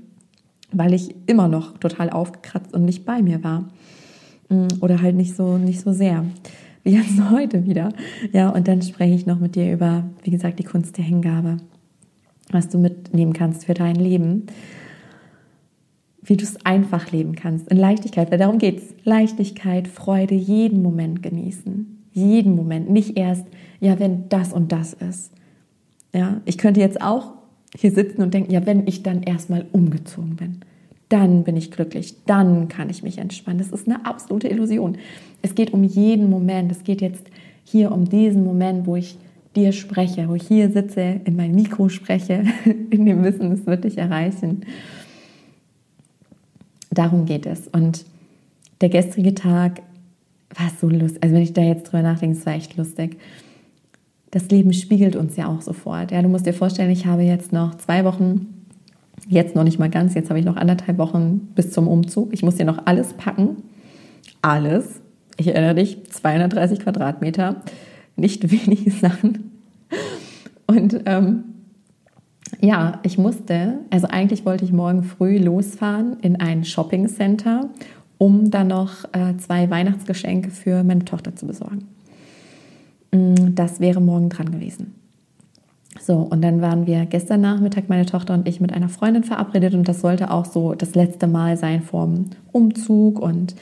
weil 0.73 0.95
ich 0.95 1.15
immer 1.27 1.49
noch 1.49 1.79
total 1.79 2.11
aufgekratzt 2.11 2.75
und 2.75 2.85
nicht 2.85 3.05
bei 3.05 3.23
mir 3.23 3.43
war. 3.43 3.69
Mm, 4.49 4.69
oder 4.81 5.03
halt 5.03 5.17
nicht 5.17 5.35
so, 5.35 5.59
nicht 5.59 5.81
so 5.81 5.93
sehr. 5.93 6.25
Wie 6.83 6.91
jetzt 6.97 7.31
heute 7.31 7.67
wieder. 7.67 7.93
Ja, 8.33 8.51
und 8.51 8.69
dann 8.69 8.83
spreche 8.83 9.15
ich 9.15 9.27
noch 9.27 9.39
mit 9.39 9.57
dir 9.57 9.73
über, 9.73 10.05
wie 10.23 10.31
gesagt, 10.31 10.59
die 10.59 10.65
Kunst 10.65 10.97
der 10.97 11.05
Hingabe. 11.05 11.59
Was 12.51 12.69
du 12.69 12.79
mitnehmen 12.79 13.33
kannst 13.33 13.67
für 13.67 13.75
dein 13.75 13.97
Leben. 13.97 14.47
Wie 16.31 16.37
du 16.37 16.45
es 16.45 16.65
einfach 16.65 17.11
leben 17.11 17.35
kannst. 17.35 17.67
In 17.73 17.77
Leichtigkeit, 17.77 18.31
weil 18.31 18.39
darum 18.39 18.59
geht 18.59 18.79
es. 18.79 18.95
Leichtigkeit, 19.03 19.89
Freude, 19.89 20.37
jeden 20.37 20.81
Moment 20.81 21.25
genießen. 21.25 22.05
Jeden 22.13 22.55
Moment. 22.55 22.89
Nicht 22.89 23.19
erst, 23.19 23.45
ja, 23.81 23.99
wenn 23.99 24.29
das 24.29 24.53
und 24.53 24.71
das 24.71 24.93
ist. 24.93 25.33
Ja, 26.13 26.41
ich 26.45 26.57
könnte 26.57 26.79
jetzt 26.79 27.03
auch 27.03 27.33
hier 27.77 27.91
sitzen 27.91 28.23
und 28.23 28.33
denken, 28.33 28.53
ja, 28.53 28.65
wenn 28.65 28.87
ich 28.87 29.03
dann 29.03 29.25
erstmal 29.25 29.67
umgezogen 29.73 30.37
bin, 30.37 30.61
dann 31.09 31.43
bin 31.43 31.57
ich 31.57 31.73
glücklich, 31.73 32.15
dann 32.27 32.69
kann 32.69 32.91
ich 32.91 33.03
mich 33.03 33.19
entspannen. 33.19 33.59
Das 33.59 33.73
ist 33.73 33.89
eine 33.89 34.07
absolute 34.07 34.47
Illusion. 34.47 34.99
Es 35.43 35.57
geht 35.57 35.73
um 35.73 35.83
jeden 35.83 36.31
Moment. 36.31 36.71
Es 36.71 36.85
geht 36.85 37.01
jetzt 37.01 37.27
hier 37.65 37.91
um 37.91 38.09
diesen 38.09 38.45
Moment, 38.45 38.87
wo 38.87 38.95
ich 38.95 39.19
dir 39.57 39.73
spreche, 39.73 40.29
wo 40.29 40.37
ich 40.37 40.47
hier 40.47 40.71
sitze, 40.71 41.23
in 41.25 41.35
mein 41.35 41.57
Mikro 41.57 41.89
spreche, 41.89 42.45
in 42.91 43.05
dem 43.05 43.25
Wissen, 43.25 43.51
es 43.51 43.67
wird 43.67 43.83
dich 43.83 43.99
erreichen. 43.99 44.61
Darum 46.91 47.27
geht 47.27 47.47
es. 47.47 47.69
Und 47.69 48.05
der 48.81 48.89
gestrige 48.89 49.35
Tag 49.35 49.83
war 50.55 50.71
so 50.81 50.89
lustig. 50.89 51.23
Also 51.23 51.35
wenn 51.35 51.43
ich 51.43 51.53
da 51.53 51.63
jetzt 51.63 51.85
drüber 51.85 52.03
nachdenke, 52.03 52.39
es 52.39 52.47
war 52.47 52.55
echt 52.55 52.77
lustig 52.77 53.19
das 54.31 54.49
Leben 54.49 54.73
spiegelt 54.73 55.17
uns 55.17 55.37
ja 55.37 55.49
auch 55.49 55.61
sofort. 55.61 56.13
Ja, 56.13 56.23
du 56.23 56.29
musst 56.29 56.47
dir 56.47 56.55
vorstellen, 56.55 56.91
ich 56.91 57.07
habe 57.07 57.23
jetzt 57.23 57.53
noch 57.53 57.75
zwei 57.77 58.05
Wochen, 58.05 58.47
jetzt 59.29 59.55
noch 59.57 59.65
nicht 59.65 59.79
mal 59.79 59.91
ganz, 59.91 60.15
jetzt 60.15 60.31
habe 60.31 60.39
ich 60.39 60.45
noch 60.45 60.57
anderthalb 60.57 60.99
Wochen 60.99 61.49
bis 61.55 61.73
zum 61.73 61.89
Umzug. 61.89 62.33
Ich 62.33 62.43
muss 62.43 62.57
hier 62.57 62.65
noch 62.65 62.87
alles 62.87 63.13
packen. 63.15 63.57
Alles. 64.41 65.01
Ich 65.37 65.49
erinnere 65.49 65.75
dich, 65.75 66.05
230 66.11 66.81
Quadratmeter, 66.81 67.57
nicht 68.17 68.51
wenige 68.51 68.91
Sachen. 68.91 69.51
Und 70.67 71.01
ähm, 71.07 71.45
ja, 72.61 73.01
ich 73.03 73.19
musste, 73.19 73.79
also 73.91 74.07
eigentlich 74.09 74.45
wollte 74.45 74.65
ich 74.65 74.73
morgen 74.73 75.03
früh 75.03 75.39
losfahren 75.39 76.17
in 76.21 76.37
ein 76.37 76.65
Shopping 76.65 77.09
Center, 77.09 77.71
um 78.19 78.51
dann 78.51 78.69
noch 78.69 79.05
äh, 79.13 79.37
zwei 79.39 79.71
Weihnachtsgeschenke 79.71 80.51
für 80.51 80.85
meine 80.85 81.05
Tochter 81.05 81.35
zu 81.35 81.47
besorgen. 81.47 81.89
Mm, 83.13 83.55
das 83.55 83.81
wäre 83.81 84.01
morgen 84.01 84.29
dran 84.29 84.51
gewesen. 84.51 84.95
So, 85.99 86.17
und 86.17 86.43
dann 86.43 86.61
waren 86.61 86.87
wir 86.87 87.05
gestern 87.07 87.41
Nachmittag, 87.41 87.89
meine 87.89 88.07
Tochter 88.07 88.35
und 88.35 88.47
ich, 88.47 88.61
mit 88.61 88.73
einer 88.73 88.89
Freundin 88.89 89.25
verabredet 89.25 89.75
und 89.75 89.89
das 89.89 90.01
sollte 90.01 90.31
auch 90.31 90.45
so 90.45 90.75
das 90.75 90.95
letzte 90.95 91.27
Mal 91.27 91.57
sein 91.57 91.83
vorm 91.83 92.27
Umzug 92.53 93.19
und 93.19 93.55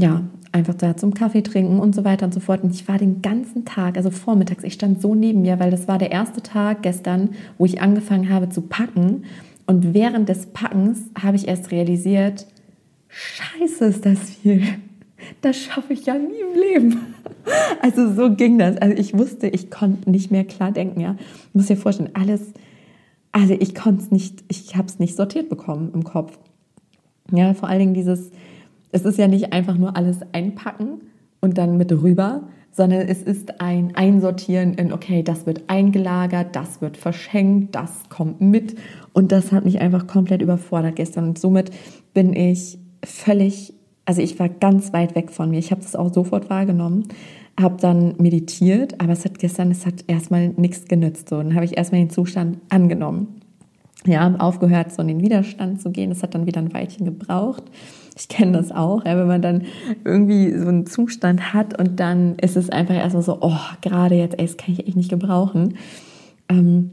ja, 0.00 0.22
einfach 0.52 0.74
da 0.74 0.96
zum 0.96 1.14
Kaffee 1.14 1.42
trinken 1.42 1.78
und 1.78 1.94
so 1.94 2.04
weiter 2.04 2.26
und 2.26 2.34
so 2.34 2.40
fort. 2.40 2.62
Und 2.62 2.74
ich 2.74 2.88
war 2.88 2.98
den 2.98 3.22
ganzen 3.22 3.64
Tag, 3.64 3.96
also 3.96 4.10
vormittags, 4.10 4.64
ich 4.64 4.74
stand 4.74 5.00
so 5.00 5.14
neben 5.14 5.42
mir, 5.42 5.60
weil 5.60 5.70
das 5.70 5.88
war 5.88 5.98
der 5.98 6.10
erste 6.10 6.42
Tag 6.42 6.82
gestern, 6.82 7.30
wo 7.58 7.66
ich 7.66 7.80
angefangen 7.80 8.28
habe 8.28 8.48
zu 8.48 8.62
packen. 8.62 9.24
Und 9.66 9.94
während 9.94 10.28
des 10.28 10.46
Packens 10.46 11.02
habe 11.20 11.36
ich 11.36 11.46
erst 11.46 11.70
realisiert, 11.70 12.46
scheiße 13.08 13.84
ist 13.84 14.06
das 14.06 14.18
viel 14.18 14.62
das 15.40 15.56
schaffe 15.56 15.92
ich 15.92 16.06
ja 16.06 16.14
nie 16.14 16.40
im 16.40 16.60
Leben. 16.60 17.00
Also 17.80 18.12
so 18.12 18.36
ging 18.36 18.58
das. 18.58 18.76
Also 18.76 18.94
ich 18.96 19.16
wusste, 19.16 19.48
ich 19.48 19.70
konnte 19.70 20.10
nicht 20.10 20.30
mehr 20.30 20.44
klar 20.44 20.72
denken. 20.72 21.00
Ja, 21.00 21.16
ich 21.48 21.54
muss 21.54 21.66
dir 21.66 21.76
vorstellen, 21.76 22.10
alles, 22.12 22.52
also 23.32 23.56
ich 23.58 23.74
konnte 23.74 24.04
es 24.04 24.10
nicht, 24.10 24.44
ich 24.48 24.76
habe 24.76 24.86
es 24.86 24.98
nicht 24.98 25.16
sortiert 25.16 25.48
bekommen 25.48 25.90
im 25.94 26.04
Kopf. 26.04 26.38
Ja, 27.32 27.54
vor 27.54 27.68
allen 27.68 27.78
Dingen 27.78 27.94
dieses, 27.94 28.30
es 28.92 29.04
ist 29.04 29.18
ja 29.18 29.28
nicht 29.28 29.52
einfach 29.52 29.76
nur 29.76 29.96
alles 29.96 30.18
einpacken 30.32 31.00
und 31.40 31.58
dann 31.58 31.76
mit 31.76 31.92
rüber, 31.92 32.42
sondern 32.72 33.00
es 33.08 33.22
ist 33.22 33.60
ein 33.60 33.96
Einsortieren 33.96 34.74
in, 34.74 34.92
okay, 34.92 35.22
das 35.22 35.46
wird 35.46 35.64
eingelagert, 35.68 36.54
das 36.54 36.80
wird 36.80 36.96
verschenkt, 36.96 37.74
das 37.74 38.08
kommt 38.08 38.40
mit. 38.40 38.76
Und 39.12 39.32
das 39.32 39.50
hat 39.52 39.64
mich 39.64 39.80
einfach 39.80 40.06
komplett 40.06 40.40
überfordert 40.40 40.96
gestern. 40.96 41.28
Und 41.28 41.38
somit 41.38 41.70
bin 42.14 42.32
ich 42.32 42.78
völlig 43.04 43.74
also 44.10 44.22
ich 44.22 44.40
war 44.40 44.48
ganz 44.48 44.92
weit 44.92 45.14
weg 45.14 45.30
von 45.30 45.50
mir. 45.50 45.60
Ich 45.60 45.70
habe 45.70 45.82
das 45.82 45.94
auch 45.94 46.12
sofort 46.12 46.50
wahrgenommen, 46.50 47.04
habe 47.58 47.76
dann 47.80 48.16
meditiert, 48.18 49.00
aber 49.00 49.12
es 49.12 49.24
hat 49.24 49.38
gestern, 49.38 49.70
es 49.70 49.86
hat 49.86 50.04
erstmal 50.08 50.48
nichts 50.48 50.86
genützt. 50.86 51.28
So, 51.28 51.36
dann 51.36 51.54
habe 51.54 51.64
ich 51.64 51.76
erstmal 51.76 52.00
den 52.00 52.10
Zustand 52.10 52.58
angenommen. 52.70 53.39
Ja, 54.06 54.34
aufgehört, 54.38 54.92
so 54.92 55.02
in 55.02 55.08
den 55.08 55.20
Widerstand 55.20 55.82
zu 55.82 55.90
gehen. 55.90 56.08
Das 56.08 56.22
hat 56.22 56.34
dann 56.34 56.46
wieder 56.46 56.60
ein 56.60 56.72
Weilchen 56.72 57.04
gebraucht. 57.04 57.64
Ich 58.16 58.28
kenne 58.28 58.52
das 58.52 58.72
auch, 58.72 59.04
ja, 59.04 59.16
wenn 59.16 59.26
man 59.26 59.42
dann 59.42 59.62
irgendwie 60.04 60.56
so 60.58 60.68
einen 60.68 60.86
Zustand 60.86 61.54
hat 61.54 61.78
und 61.78 62.00
dann 62.00 62.36
ist 62.36 62.56
es 62.56 62.70
einfach 62.70 62.94
erstmal 62.94 63.22
so, 63.22 63.38
oh, 63.40 63.58
gerade 63.82 64.14
jetzt, 64.14 64.38
ey, 64.38 64.46
das 64.46 64.56
kann 64.56 64.72
ich 64.72 64.86
echt 64.86 64.96
nicht 64.96 65.10
gebrauchen. 65.10 65.74
Ähm, 66.48 66.92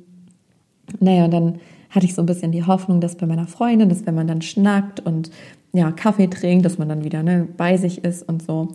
naja, 0.99 1.25
und 1.25 1.31
dann 1.31 1.59
hatte 1.89 2.05
ich 2.05 2.13
so 2.13 2.21
ein 2.21 2.25
bisschen 2.25 2.51
die 2.51 2.63
Hoffnung, 2.65 3.01
dass 3.01 3.15
bei 3.15 3.25
meiner 3.25 3.47
Freundin, 3.47 3.89
dass 3.89 4.05
wenn 4.05 4.15
man 4.15 4.27
dann 4.27 4.41
schnackt 4.41 4.99
und 4.99 5.31
ja, 5.73 5.91
Kaffee 5.91 6.27
trinkt, 6.27 6.65
dass 6.65 6.77
man 6.77 6.89
dann 6.89 7.03
wieder 7.03 7.23
ne, 7.23 7.47
bei 7.57 7.77
sich 7.77 8.03
ist 8.03 8.27
und 8.27 8.41
so. 8.41 8.69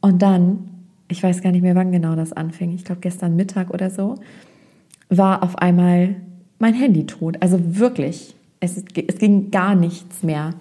Und 0.00 0.22
dann, 0.22 0.68
ich 1.08 1.22
weiß 1.22 1.42
gar 1.42 1.52
nicht 1.52 1.62
mehr, 1.62 1.74
wann 1.74 1.92
genau 1.92 2.14
das 2.14 2.32
anfing, 2.32 2.72
ich 2.72 2.84
glaube 2.84 3.00
gestern 3.00 3.36
Mittag 3.36 3.70
oder 3.70 3.90
so, 3.90 4.16
war 5.08 5.42
auf 5.42 5.56
einmal 5.58 6.16
mein 6.58 6.74
Handy 6.74 7.06
tot. 7.06 7.36
Also 7.40 7.58
wirklich, 7.78 8.34
es, 8.60 8.76
es 8.76 9.18
ging 9.18 9.50
gar 9.50 9.74
nichts 9.74 10.22
mehr. 10.22 10.54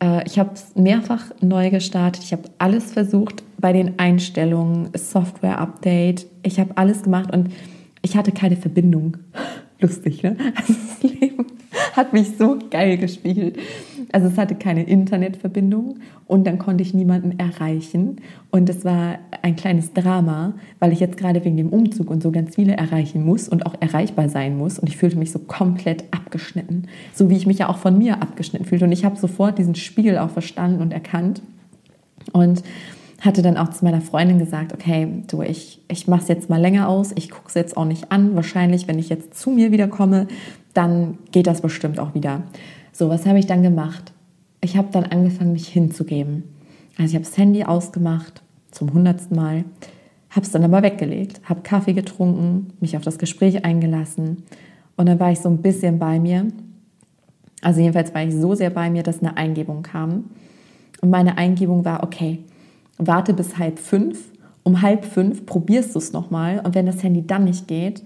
Äh, 0.00 0.26
ich 0.26 0.38
habe 0.38 0.50
es 0.54 0.74
mehrfach 0.74 1.26
neu 1.40 1.70
gestartet. 1.70 2.22
Ich 2.24 2.32
habe 2.32 2.42
alles 2.58 2.92
versucht 2.92 3.42
bei 3.58 3.72
den 3.72 3.98
Einstellungen, 3.98 4.90
Software-Update. 4.94 6.26
Ich 6.42 6.60
habe 6.60 6.76
alles 6.76 7.02
gemacht 7.02 7.32
und 7.32 7.50
ich 8.02 8.16
hatte 8.16 8.32
keine 8.32 8.56
Verbindung. 8.56 9.16
Lustig, 9.80 10.22
ne? 10.22 10.36
Also 10.54 10.74
das 11.02 11.02
Leben 11.02 11.46
hat 11.92 12.12
mich 12.12 12.36
so 12.38 12.58
geil 12.70 12.98
gespiegelt. 12.98 13.58
Also 14.14 14.28
es 14.28 14.38
hatte 14.38 14.54
keine 14.54 14.84
Internetverbindung 14.84 15.96
und 16.28 16.46
dann 16.46 16.58
konnte 16.58 16.82
ich 16.82 16.94
niemanden 16.94 17.36
erreichen. 17.36 18.20
Und 18.52 18.70
es 18.70 18.84
war 18.84 19.18
ein 19.42 19.56
kleines 19.56 19.92
Drama, 19.92 20.54
weil 20.78 20.92
ich 20.92 21.00
jetzt 21.00 21.16
gerade 21.16 21.44
wegen 21.44 21.56
dem 21.56 21.70
Umzug 21.70 22.10
und 22.10 22.22
so 22.22 22.30
ganz 22.30 22.54
viele 22.54 22.76
erreichen 22.76 23.24
muss 23.24 23.48
und 23.48 23.66
auch 23.66 23.74
erreichbar 23.80 24.28
sein 24.28 24.56
muss. 24.56 24.78
Und 24.78 24.88
ich 24.88 24.96
fühlte 24.96 25.18
mich 25.18 25.32
so 25.32 25.40
komplett 25.40 26.04
abgeschnitten, 26.12 26.84
so 27.12 27.28
wie 27.28 27.36
ich 27.36 27.44
mich 27.44 27.58
ja 27.58 27.68
auch 27.68 27.78
von 27.78 27.98
mir 27.98 28.22
abgeschnitten 28.22 28.64
fühlte. 28.64 28.84
Und 28.84 28.92
ich 28.92 29.04
habe 29.04 29.16
sofort 29.16 29.58
diesen 29.58 29.74
Spiegel 29.74 30.18
auch 30.18 30.30
verstanden 30.30 30.80
und 30.80 30.92
erkannt. 30.92 31.42
Und 32.32 32.62
hatte 33.20 33.42
dann 33.42 33.56
auch 33.56 33.70
zu 33.70 33.84
meiner 33.84 34.00
Freundin 34.00 34.38
gesagt, 34.38 34.72
okay, 34.72 35.08
du, 35.26 35.42
ich, 35.42 35.80
ich 35.88 36.06
mache 36.06 36.22
es 36.22 36.28
jetzt 36.28 36.50
mal 36.50 36.60
länger 36.60 36.88
aus, 36.88 37.10
ich 37.16 37.30
gucke 37.30 37.48
es 37.48 37.54
jetzt 37.54 37.76
auch 37.76 37.84
nicht 37.84 38.12
an. 38.12 38.36
Wahrscheinlich, 38.36 38.86
wenn 38.86 39.00
ich 39.00 39.08
jetzt 39.08 39.34
zu 39.36 39.50
mir 39.50 39.72
wiederkomme, 39.72 40.28
dann 40.72 41.18
geht 41.32 41.48
das 41.48 41.62
bestimmt 41.62 41.98
auch 41.98 42.14
wieder. 42.14 42.42
So, 42.96 43.08
was 43.08 43.26
habe 43.26 43.40
ich 43.40 43.46
dann 43.46 43.64
gemacht? 43.64 44.12
Ich 44.60 44.76
habe 44.76 44.86
dann 44.92 45.02
angefangen, 45.02 45.52
mich 45.52 45.66
hinzugeben. 45.66 46.44
Also 46.96 47.08
ich 47.08 47.14
habe 47.16 47.24
das 47.24 47.36
Handy 47.36 47.64
ausgemacht 47.64 48.40
zum 48.70 48.92
hundertsten 48.92 49.36
Mal, 49.36 49.64
habe 50.30 50.46
es 50.46 50.52
dann 50.52 50.62
aber 50.62 50.80
weggelegt, 50.84 51.40
habe 51.42 51.62
Kaffee 51.62 51.92
getrunken, 51.92 52.68
mich 52.78 52.96
auf 52.96 53.02
das 53.02 53.18
Gespräch 53.18 53.64
eingelassen 53.64 54.44
und 54.96 55.06
dann 55.06 55.18
war 55.18 55.32
ich 55.32 55.40
so 55.40 55.48
ein 55.48 55.60
bisschen 55.60 55.98
bei 55.98 56.20
mir. 56.20 56.46
Also 57.62 57.80
jedenfalls 57.80 58.14
war 58.14 58.22
ich 58.22 58.32
so 58.32 58.54
sehr 58.54 58.70
bei 58.70 58.90
mir, 58.90 59.02
dass 59.02 59.18
eine 59.18 59.36
Eingebung 59.36 59.82
kam. 59.82 60.30
Und 61.00 61.10
meine 61.10 61.36
Eingebung 61.36 61.84
war, 61.84 62.04
okay, 62.04 62.44
warte 62.98 63.34
bis 63.34 63.58
halb 63.58 63.80
fünf. 63.80 64.30
Um 64.62 64.82
halb 64.82 65.04
fünf 65.04 65.46
probierst 65.46 65.96
du 65.96 65.98
es 65.98 66.12
nochmal. 66.12 66.60
Und 66.64 66.76
wenn 66.76 66.86
das 66.86 67.02
Handy 67.02 67.26
dann 67.26 67.42
nicht 67.42 67.66
geht, 67.66 68.04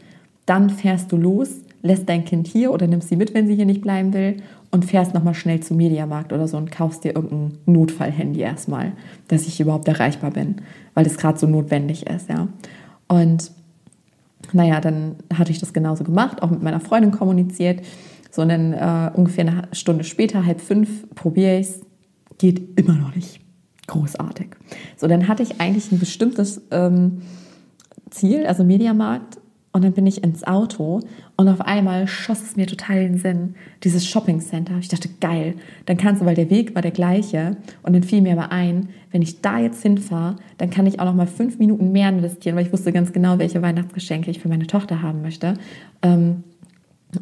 Dann 0.49 0.71
fährst 0.71 1.13
du 1.13 1.19
los, 1.19 1.51
lässt 1.83 2.09
dein 2.09 2.25
Kind 2.25 2.47
hier 2.47 2.73
oder 2.73 2.87
nimmst 2.87 3.11
sie 3.11 3.17
mit, 3.17 3.35
wenn 3.35 3.47
sie 3.47 3.55
hier 3.55 3.67
nicht 3.67 3.83
bleiben 3.83 4.15
will 4.15 4.37
und 4.71 4.85
fährst 4.85 5.15
nochmal 5.15 5.35
schnell 5.35 5.61
zum 5.61 5.77
Mediamarkt 5.79 6.33
oder 6.33 6.47
so 6.47 6.57
und 6.57 6.71
kaufst 6.71 7.05
dir 7.05 7.15
irgendein 7.15 7.59
Notfallhandy 7.67 8.41
erstmal, 8.41 8.93
dass 9.29 9.47
ich 9.47 9.61
überhaupt 9.61 9.89
erreichbar 9.89 10.31
bin, 10.31 10.57
weil 10.95 11.05
das 11.05 11.17
gerade 11.17 11.39
so 11.39 11.47
notwendig 11.47 12.07
ist, 12.07 12.29
ja. 12.29 12.49
Und 13.07 13.51
naja, 14.53 14.81
dann 14.81 15.17
hatte 15.33 15.51
ich 15.51 15.59
das 15.59 15.73
genauso 15.73 16.05
gemacht, 16.05 16.43
auch 16.43 16.51
mit 16.51 16.63
meiner 16.63 16.81
Freundin 16.81 17.11
kommuniziert. 17.11 17.81
So 18.31 18.45
dann 18.45 18.73
äh, 18.73 19.11
ungefähr 19.15 19.47
eine 19.47 19.69
Stunde 19.73 20.05
später, 20.05 20.45
halb 20.45 20.61
fünf, 20.61 21.09
probiere 21.15 21.59
ich 21.59 21.69
es, 21.69 21.81
geht 22.39 22.79
immer 22.79 22.95
noch 22.95 23.15
nicht. 23.15 23.41
Großartig. 23.87 24.49
So, 24.97 25.07
dann 25.07 25.29
hatte 25.29 25.43
ich 25.43 25.61
eigentlich 25.61 25.91
ein 25.91 25.99
bestimmtes 25.99 26.61
ähm, 26.71 27.23
Ziel, 28.11 28.47
also 28.47 28.65
Mediamarkt, 28.65 29.39
und 29.79 29.85
dann 29.85 29.93
bin 29.93 30.09
ich 30.09 30.25
ins 30.25 30.45
Auto 30.45 31.03
und 31.37 31.47
auf 31.47 31.61
einmal 31.61 32.09
schoss 32.09 32.43
es 32.43 32.57
mir 32.57 32.67
total 32.67 32.97
in 32.97 33.13
den 33.13 33.19
Sinn, 33.19 33.55
dieses 33.85 34.05
Shopping 34.05 34.41
Center. 34.41 34.77
Ich 34.81 34.89
dachte, 34.89 35.09
geil, 35.21 35.55
dann 35.87 35.97
kannst 35.97 36.21
du, 36.21 36.27
weil 36.27 36.35
der 36.35 36.51
Weg 36.51 36.75
war 36.75 36.83
der 36.83 36.91
gleiche. 36.91 37.57
Und 37.85 37.93
dann 37.93 38.03
fiel 38.03 38.21
mir 38.21 38.33
aber 38.33 38.51
ein, 38.51 38.89
wenn 39.13 39.23
ich 39.23 39.41
da 39.41 39.61
jetzt 39.61 39.81
hinfahre, 39.81 40.35
dann 40.57 40.71
kann 40.71 40.87
ich 40.87 40.99
auch 40.99 41.05
noch 41.05 41.15
mal 41.15 41.29
fünf 41.29 41.61
Minuten 41.61 41.93
mehr 41.93 42.09
investieren, 42.09 42.57
weil 42.57 42.67
ich 42.67 42.73
wusste 42.73 42.93
ganz 42.93 43.13
genau, 43.13 43.39
welche 43.39 43.63
Weihnachtsgeschenke 43.63 44.33
ich 44.33 44.41
für 44.41 44.49
meine 44.49 44.67
Tochter 44.67 45.01
haben 45.01 45.23
möchte. 45.23 45.55
Ähm, 46.03 46.43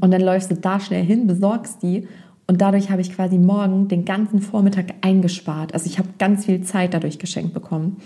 und 0.00 0.10
dann 0.10 0.22
läufst 0.22 0.50
du 0.50 0.54
da 0.54 0.80
schnell 0.80 1.04
hin, 1.04 1.26
besorgst 1.26 1.82
die 1.82 2.08
und 2.46 2.62
dadurch 2.62 2.90
habe 2.90 3.02
ich 3.02 3.12
quasi 3.12 3.36
morgen 3.36 3.88
den 3.88 4.06
ganzen 4.06 4.40
Vormittag 4.40 4.94
eingespart. 5.02 5.74
Also 5.74 5.84
ich 5.84 5.98
habe 5.98 6.08
ganz 6.18 6.46
viel 6.46 6.62
Zeit 6.62 6.94
dadurch 6.94 7.18
geschenkt 7.18 7.52
bekommen. 7.52 7.98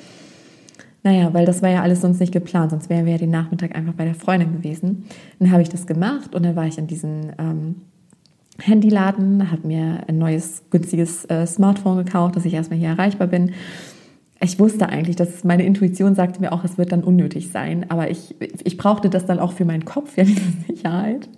Naja, 1.03 1.33
weil 1.33 1.47
das 1.47 1.63
war 1.63 1.71
ja 1.71 1.83
alles 1.83 2.03
sonst 2.03 2.21
nicht 2.21 2.33
geplant, 2.33 2.73
sonst 2.73 2.91
wären 2.91 3.07
wir 3.07 3.13
ja 3.13 3.19
den 3.19 3.31
Nachmittag 3.31 3.75
einfach 3.75 3.95
bei 3.95 4.05
der 4.05 4.15
Freundin 4.15 4.53
gewesen. 4.53 5.05
Dann 5.39 5.51
habe 5.51 5.63
ich 5.63 5.71
das 5.71 5.87
gemacht 5.87 6.35
und 6.35 6.45
dann 6.45 6.57
war 6.57 6.67
ich 6.67 6.77
in 6.77 6.87
diesen 6.87 7.33
ähm, 7.39 7.77
Handyladen, 8.59 9.51
habe 9.51 9.67
mir 9.67 10.01
ein 10.07 10.19
neues, 10.19 10.63
günstiges 10.71 11.25
äh, 11.27 11.47
Smartphone 11.47 12.05
gekauft, 12.05 12.37
dass 12.37 12.45
ich 12.45 12.53
erstmal 12.53 12.79
hier 12.79 12.91
erreichbar 12.91 13.29
bin. 13.29 13.53
Ich 14.43 14.59
wusste 14.59 14.89
eigentlich, 14.89 15.17
dass 15.17 15.45
meine 15.45 15.65
Intuition 15.65 16.15
sagte 16.15 16.41
mir 16.41 16.53
auch, 16.53 16.65
es 16.65 16.79
wird 16.79 16.93
dann 16.93 17.05
unnötig 17.05 17.51
sein, 17.51 17.87
aber 17.91 18.11
ich, 18.11 18.35
ich 18.65 18.77
brauchte 18.77 19.11
das 19.11 19.27
dann 19.27 19.39
auch 19.39 19.53
für 19.53 19.65
meinen 19.65 19.85
Kopf, 19.85 20.17
ja, 20.17 20.25
diese 20.25 20.53
Sicherheit 20.67 21.29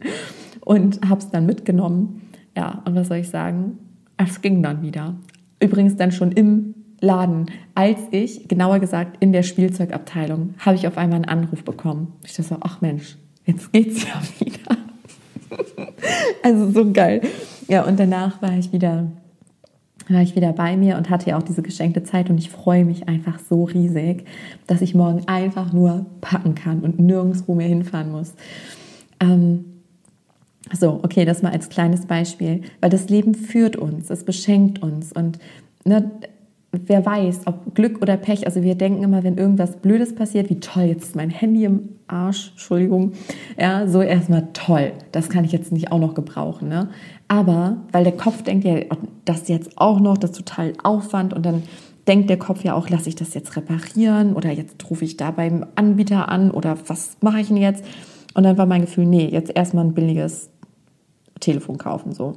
und 0.60 1.08
habe 1.08 1.20
es 1.20 1.30
dann 1.30 1.46
mitgenommen. 1.46 2.22
Ja, 2.56 2.82
und 2.84 2.94
was 2.94 3.08
soll 3.08 3.18
ich 3.18 3.28
sagen? 3.28 3.78
Es 4.16 4.40
ging 4.40 4.62
dann 4.62 4.82
wieder. 4.82 5.16
Übrigens 5.60 5.96
dann 5.96 6.12
schon 6.12 6.32
im 6.32 6.74
Laden, 7.02 7.46
als 7.74 7.98
ich, 8.12 8.48
genauer 8.48 8.78
gesagt 8.78 9.16
in 9.20 9.32
der 9.32 9.42
Spielzeugabteilung, 9.42 10.54
habe 10.58 10.76
ich 10.76 10.86
auf 10.86 10.96
einmal 10.96 11.16
einen 11.16 11.24
Anruf 11.24 11.64
bekommen. 11.64 12.12
Ich 12.24 12.34
dachte 12.34 12.50
so, 12.50 12.56
ach 12.60 12.80
Mensch, 12.80 13.18
jetzt 13.44 13.72
geht's 13.72 14.04
ja 14.04 14.22
wieder. 14.38 14.78
also 16.42 16.70
so 16.70 16.92
geil. 16.92 17.22
Ja, 17.66 17.84
und 17.84 17.98
danach 17.98 18.40
war 18.40 18.56
ich 18.56 18.72
wieder 18.72 19.08
war 20.08 20.20
ich 20.20 20.34
wieder 20.34 20.52
bei 20.52 20.76
mir 20.76 20.96
und 20.96 21.10
hatte 21.10 21.30
ja 21.30 21.38
auch 21.38 21.42
diese 21.42 21.62
geschenkte 21.62 22.02
Zeit 22.02 22.28
und 22.28 22.38
ich 22.38 22.50
freue 22.50 22.84
mich 22.84 23.08
einfach 23.08 23.38
so 23.38 23.64
riesig, 23.64 24.24
dass 24.66 24.80
ich 24.80 24.94
morgen 24.94 25.26
einfach 25.28 25.72
nur 25.72 26.06
packen 26.20 26.54
kann 26.54 26.80
und 26.80 26.98
nirgendwo 26.98 27.54
mehr 27.54 27.68
hinfahren 27.68 28.10
muss. 28.10 28.34
Ähm, 29.20 29.64
so, 30.72 31.00
okay, 31.02 31.24
das 31.24 31.42
mal 31.42 31.52
als 31.52 31.68
kleines 31.68 32.06
Beispiel, 32.06 32.62
weil 32.80 32.90
das 32.90 33.08
Leben 33.08 33.34
führt 33.34 33.76
uns, 33.76 34.10
es 34.10 34.24
beschenkt 34.24 34.82
uns 34.82 35.12
und 35.12 35.38
ne, 35.84 36.10
wer 36.72 37.04
weiß, 37.04 37.42
ob 37.46 37.74
Glück 37.74 38.00
oder 38.00 38.16
Pech, 38.16 38.46
also 38.46 38.62
wir 38.62 38.74
denken 38.74 39.02
immer, 39.02 39.22
wenn 39.22 39.36
irgendwas 39.36 39.76
Blödes 39.76 40.14
passiert, 40.14 40.48
wie 40.48 40.58
toll, 40.58 40.84
jetzt 40.84 41.04
ist 41.04 41.16
mein 41.16 41.28
Handy 41.28 41.64
im 41.64 41.90
Arsch, 42.06 42.50
Entschuldigung, 42.52 43.12
ja, 43.58 43.86
so 43.86 44.00
erstmal 44.00 44.48
toll, 44.54 44.92
das 45.12 45.28
kann 45.28 45.44
ich 45.44 45.52
jetzt 45.52 45.70
nicht 45.70 45.92
auch 45.92 45.98
noch 45.98 46.14
gebrauchen, 46.14 46.68
ne? 46.68 46.88
Aber, 47.28 47.78
weil 47.92 48.04
der 48.04 48.16
Kopf 48.16 48.42
denkt 48.42 48.64
ja, 48.64 48.76
das 49.24 49.48
jetzt 49.48 49.78
auch 49.78 50.00
noch, 50.00 50.16
das 50.16 50.32
total 50.32 50.72
Aufwand 50.82 51.34
und 51.34 51.44
dann 51.44 51.62
denkt 52.08 52.30
der 52.30 52.38
Kopf 52.38 52.64
ja 52.64 52.74
auch, 52.74 52.88
lasse 52.88 53.08
ich 53.08 53.16
das 53.16 53.34
jetzt 53.34 53.56
reparieren 53.56 54.34
oder 54.34 54.50
jetzt 54.50 54.90
rufe 54.90 55.04
ich 55.04 55.16
da 55.16 55.30
beim 55.30 55.66
Anbieter 55.76 56.28
an 56.28 56.50
oder 56.50 56.76
was 56.88 57.16
mache 57.20 57.40
ich 57.40 57.48
denn 57.48 57.56
jetzt? 57.58 57.84
Und 58.34 58.44
dann 58.44 58.58
war 58.58 58.66
mein 58.66 58.80
Gefühl, 58.80 59.06
nee, 59.06 59.26
jetzt 59.26 59.54
erstmal 59.54 59.84
ein 59.84 59.94
billiges 59.94 60.50
Telefon 61.40 61.78
kaufen, 61.78 62.12
so. 62.12 62.34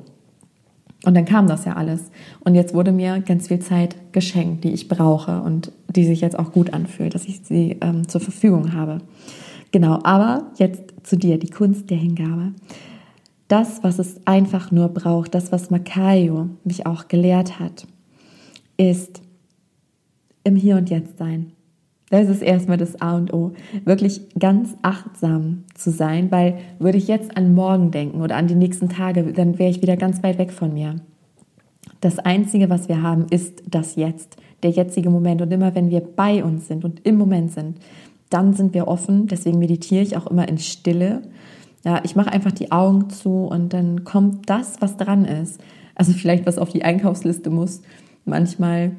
Und 1.05 1.13
dann 1.13 1.25
kam 1.25 1.47
das 1.47 1.65
ja 1.65 1.73
alles. 1.73 2.11
Und 2.41 2.55
jetzt 2.55 2.73
wurde 2.73 2.91
mir 2.91 3.19
ganz 3.21 3.47
viel 3.47 3.59
Zeit 3.59 3.95
geschenkt, 4.11 4.63
die 4.63 4.73
ich 4.73 4.87
brauche 4.87 5.41
und 5.41 5.71
die 5.87 6.05
sich 6.05 6.21
jetzt 6.21 6.37
auch 6.37 6.51
gut 6.51 6.73
anfühlt, 6.73 7.13
dass 7.13 7.25
ich 7.25 7.41
sie 7.43 7.77
ähm, 7.81 8.07
zur 8.07 8.21
Verfügung 8.21 8.73
habe. 8.73 8.99
Genau, 9.71 9.99
aber 10.03 10.51
jetzt 10.57 10.81
zu 11.03 11.15
dir, 11.15 11.37
die 11.37 11.49
Kunst 11.49 11.89
der 11.89 11.97
Hingabe. 11.97 12.53
Das, 13.47 13.83
was 13.83 13.99
es 13.99 14.19
einfach 14.25 14.71
nur 14.71 14.89
braucht, 14.89 15.35
das, 15.35 15.51
was 15.51 15.69
Makayo 15.69 16.49
mich 16.63 16.87
auch 16.87 17.07
gelehrt 17.07 17.59
hat, 17.59 17.85
ist 18.77 19.21
im 20.43 20.55
Hier 20.55 20.77
und 20.77 20.89
Jetzt 20.89 21.17
sein. 21.17 21.51
Das 22.09 22.29
ist 22.29 22.41
erstmal 22.41 22.77
das 22.77 23.01
A 23.01 23.17
und 23.17 23.33
O. 23.33 23.53
Wirklich 23.83 24.21
ganz 24.37 24.75
achtsam 24.83 25.63
zu 25.73 25.89
sein, 25.89 26.31
weil 26.31 26.59
würde 26.77 26.97
ich 26.97 27.07
jetzt 27.07 27.35
an 27.35 27.55
morgen 27.55 27.91
denken 27.91 28.21
oder 28.21 28.35
an 28.35 28.47
die 28.47 28.55
nächsten 28.55 28.89
Tage, 28.89 29.33
dann 29.33 29.57
wäre 29.57 29.71
ich 29.71 29.81
wieder 29.81 29.97
ganz 29.97 30.21
weit 30.21 30.37
weg 30.37 30.51
von 30.51 30.73
mir. 30.73 30.97
Das 32.01 32.19
Einzige, 32.19 32.69
was 32.69 32.87
wir 32.87 33.01
haben, 33.01 33.25
ist 33.31 33.63
das 33.67 33.95
Jetzt, 33.95 34.37
der 34.61 34.69
jetzige 34.69 35.09
Moment. 35.09 35.41
Und 35.41 35.51
immer 35.51 35.73
wenn 35.73 35.89
wir 35.89 36.01
bei 36.01 36.43
uns 36.43 36.67
sind 36.67 36.85
und 36.85 37.05
im 37.05 37.17
Moment 37.17 37.51
sind, 37.51 37.79
dann 38.29 38.53
sind 38.53 38.73
wir 38.75 38.87
offen. 38.87 39.25
Deswegen 39.27 39.57
meditiere 39.57 40.03
ich 40.03 40.15
auch 40.15 40.27
immer 40.27 40.47
in 40.47 40.59
Stille. 40.59 41.23
Ja, 41.83 42.01
ich 42.03 42.15
mache 42.15 42.31
einfach 42.31 42.51
die 42.51 42.71
Augen 42.71 43.09
zu 43.09 43.45
und 43.45 43.73
dann 43.73 44.03
kommt 44.03 44.49
das, 44.49 44.81
was 44.81 44.97
dran 44.97 45.25
ist. 45.25 45.59
Also 45.95 46.13
vielleicht 46.13 46.45
was 46.45 46.59
auf 46.59 46.69
die 46.69 46.83
Einkaufsliste 46.83 47.49
muss. 47.49 47.81
Manchmal 48.25 48.91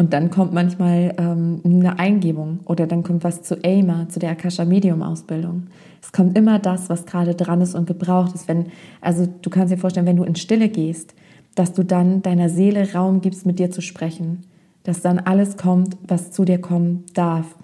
und 0.00 0.14
dann 0.14 0.30
kommt 0.30 0.54
manchmal 0.54 1.14
ähm, 1.18 1.60
eine 1.62 1.98
Eingebung 1.98 2.60
oder 2.64 2.86
dann 2.86 3.02
kommt 3.02 3.22
was 3.22 3.42
zu 3.42 3.62
AIMA, 3.62 4.08
zu 4.08 4.18
der 4.18 4.30
Akasha 4.30 4.64
Medium 4.64 5.02
Ausbildung. 5.02 5.64
Es 6.00 6.10
kommt 6.10 6.38
immer 6.38 6.58
das, 6.58 6.88
was 6.88 7.04
gerade 7.04 7.34
dran 7.34 7.60
ist 7.60 7.74
und 7.74 7.86
gebraucht 7.86 8.34
ist. 8.34 8.48
Wenn, 8.48 8.68
also 9.02 9.26
du 9.26 9.50
kannst 9.50 9.74
dir 9.74 9.76
vorstellen, 9.76 10.06
wenn 10.06 10.16
du 10.16 10.24
in 10.24 10.36
Stille 10.36 10.70
gehst, 10.70 11.14
dass 11.54 11.74
du 11.74 11.82
dann 11.82 12.22
deiner 12.22 12.48
Seele 12.48 12.94
Raum 12.94 13.20
gibst, 13.20 13.44
mit 13.44 13.58
dir 13.58 13.70
zu 13.70 13.82
sprechen. 13.82 14.46
Dass 14.84 15.02
dann 15.02 15.18
alles 15.18 15.58
kommt, 15.58 15.98
was 16.08 16.30
zu 16.30 16.46
dir 16.46 16.62
kommen 16.62 17.04
darf 17.12 17.54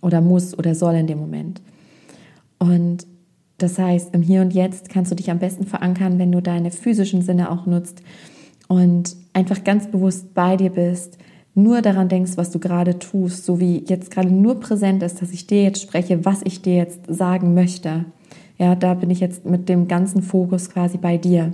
oder 0.00 0.22
muss 0.22 0.58
oder 0.58 0.74
soll 0.74 0.94
in 0.94 1.06
dem 1.06 1.18
Moment. 1.18 1.60
Und 2.58 3.06
das 3.58 3.78
heißt, 3.78 4.14
im 4.14 4.22
Hier 4.22 4.40
und 4.40 4.54
Jetzt 4.54 4.88
kannst 4.88 5.10
du 5.10 5.14
dich 5.14 5.30
am 5.30 5.40
besten 5.40 5.66
verankern, 5.66 6.18
wenn 6.18 6.32
du 6.32 6.40
deine 6.40 6.70
physischen 6.70 7.20
Sinne 7.20 7.50
auch 7.50 7.66
nutzt 7.66 8.00
und 8.66 9.14
einfach 9.34 9.62
ganz 9.62 9.90
bewusst 9.90 10.32
bei 10.32 10.56
dir 10.56 10.70
bist, 10.70 11.18
nur 11.54 11.82
daran 11.82 12.08
denkst, 12.08 12.32
was 12.36 12.50
du 12.50 12.58
gerade 12.58 12.98
tust, 12.98 13.44
so 13.44 13.60
wie 13.60 13.84
jetzt 13.86 14.10
gerade 14.10 14.30
nur 14.30 14.58
präsent 14.60 15.02
ist, 15.02 15.22
dass 15.22 15.32
ich 15.32 15.46
dir 15.46 15.62
jetzt 15.62 15.82
spreche, 15.82 16.24
was 16.24 16.40
ich 16.44 16.62
dir 16.62 16.74
jetzt 16.74 17.02
sagen 17.08 17.54
möchte. 17.54 18.04
Ja, 18.58 18.74
da 18.74 18.94
bin 18.94 19.10
ich 19.10 19.20
jetzt 19.20 19.44
mit 19.44 19.68
dem 19.68 19.88
ganzen 19.88 20.22
Fokus 20.22 20.70
quasi 20.70 20.98
bei 20.98 21.16
dir. 21.16 21.52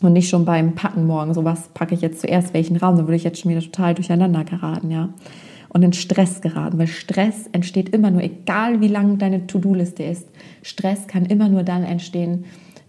Und 0.00 0.12
nicht 0.12 0.28
schon 0.28 0.44
beim 0.44 0.74
Packen 0.74 1.06
morgen, 1.06 1.34
so 1.34 1.44
was 1.44 1.68
packe 1.68 1.94
ich 1.94 2.02
jetzt 2.02 2.20
zuerst, 2.20 2.54
welchen 2.54 2.76
Raum, 2.76 2.96
da 2.96 3.02
würde 3.02 3.16
ich 3.16 3.24
jetzt 3.24 3.40
schon 3.40 3.50
wieder 3.50 3.60
total 3.60 3.94
durcheinander 3.94 4.44
geraten, 4.44 4.90
ja. 4.90 5.08
Und 5.70 5.82
in 5.82 5.92
Stress 5.92 6.40
geraten, 6.40 6.78
weil 6.78 6.86
Stress 6.86 7.46
entsteht 7.52 7.90
immer 7.90 8.10
nur, 8.10 8.22
egal 8.22 8.80
wie 8.80 8.88
lang 8.88 9.18
deine 9.18 9.46
To-Do-Liste 9.46 10.02
ist. 10.02 10.28
Stress 10.62 11.06
kann 11.06 11.26
immer 11.26 11.48
nur 11.48 11.62
dann 11.62 11.84
entstehen, 11.84 12.44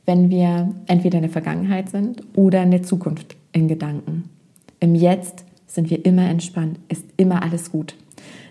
wenn 0.05 0.29
wir 0.29 0.73
entweder 0.87 1.17
in 1.17 1.23
der 1.23 1.31
Vergangenheit 1.31 1.89
sind 1.89 2.23
oder 2.35 2.63
in 2.63 2.71
der 2.71 2.83
Zukunft 2.83 3.35
in 3.51 3.67
Gedanken. 3.67 4.25
Im 4.79 4.95
Jetzt 4.95 5.43
sind 5.69 5.89
wir 5.89 6.03
immer 6.03 6.27
entspannt, 6.27 6.79
ist 6.89 7.05
immer 7.15 7.43
alles 7.43 7.71
gut. 7.71 7.95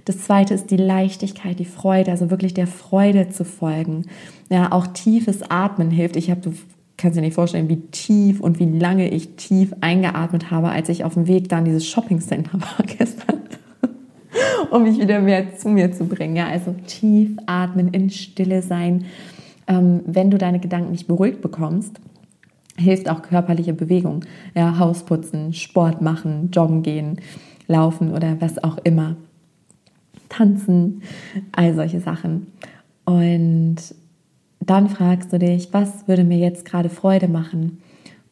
Das 0.05 0.19
zweite 0.19 0.55
ist 0.55 0.71
die 0.71 0.77
Leichtigkeit, 0.77 1.59
die 1.59 1.67
Freude, 1.67 2.13
also 2.13 2.31
wirklich 2.31 2.55
der 2.55 2.67
Freude 2.67 3.29
zu 3.29 3.45
folgen. 3.45 4.07
Ja, 4.49 4.73
auch 4.73 4.87
tiefes 4.87 5.43
Atmen 5.51 5.91
hilft. 5.91 6.17
Ich 6.17 6.31
habe, 6.31 6.41
du 6.41 6.55
kannst 6.97 7.19
dir 7.19 7.21
nicht 7.21 7.35
vorstellen, 7.35 7.69
wie 7.69 7.83
tief 7.91 8.41
und 8.41 8.59
wie 8.59 8.79
lange 8.79 9.11
ich 9.11 9.37
tief 9.37 9.75
eingeatmet 9.83 10.51
habe, 10.51 10.71
als 10.71 10.89
ich 10.89 11.05
auf 11.05 11.15
dem 11.15 11.27
Weg 11.27 11.51
da 11.51 11.59
in 11.59 11.67
dieses 11.67 11.87
Shopping 11.87 12.21
Center 12.21 12.53
war 12.61 12.87
gestern, 12.87 13.43
um 14.71 14.85
mich 14.85 14.99
wieder 14.99 15.21
mehr 15.21 15.57
zu 15.57 15.69
mir 15.69 15.93
zu 15.93 16.07
bringen. 16.07 16.37
Ja, 16.37 16.47
also 16.47 16.75
tief 16.87 17.37
atmen, 17.45 17.89
in 17.89 18.09
Stille 18.09 18.63
sein. 18.63 19.05
Ähm, 19.67 20.01
wenn 20.07 20.31
du 20.31 20.39
deine 20.39 20.61
Gedanken 20.61 20.93
nicht 20.93 21.07
beruhigt 21.07 21.43
bekommst, 21.43 22.01
hilft 22.79 23.11
auch 23.11 23.23
körperliche 23.23 23.75
Bewegung. 23.75 24.25
Ja, 24.55 24.79
Hausputzen, 24.79 25.53
Sport 25.53 26.01
machen, 26.01 26.51
joggen 26.53 26.83
gehen, 26.83 27.21
laufen 27.67 28.13
oder 28.13 28.41
was 28.41 28.63
auch 28.63 28.79
immer. 28.79 29.17
Tanzen, 30.29 31.03
all 31.53 31.75
solche 31.75 32.01
Sachen. 32.01 32.49
Und 33.05 33.77
dann 34.61 34.89
fragst 34.89 35.33
du 35.33 35.39
dich, 35.39 35.73
was 35.73 36.07
würde 36.09 36.25
mir 36.25 36.39
jetzt 36.39 36.65
gerade 36.65 36.89
Freude 36.89 37.29
machen? 37.29 37.81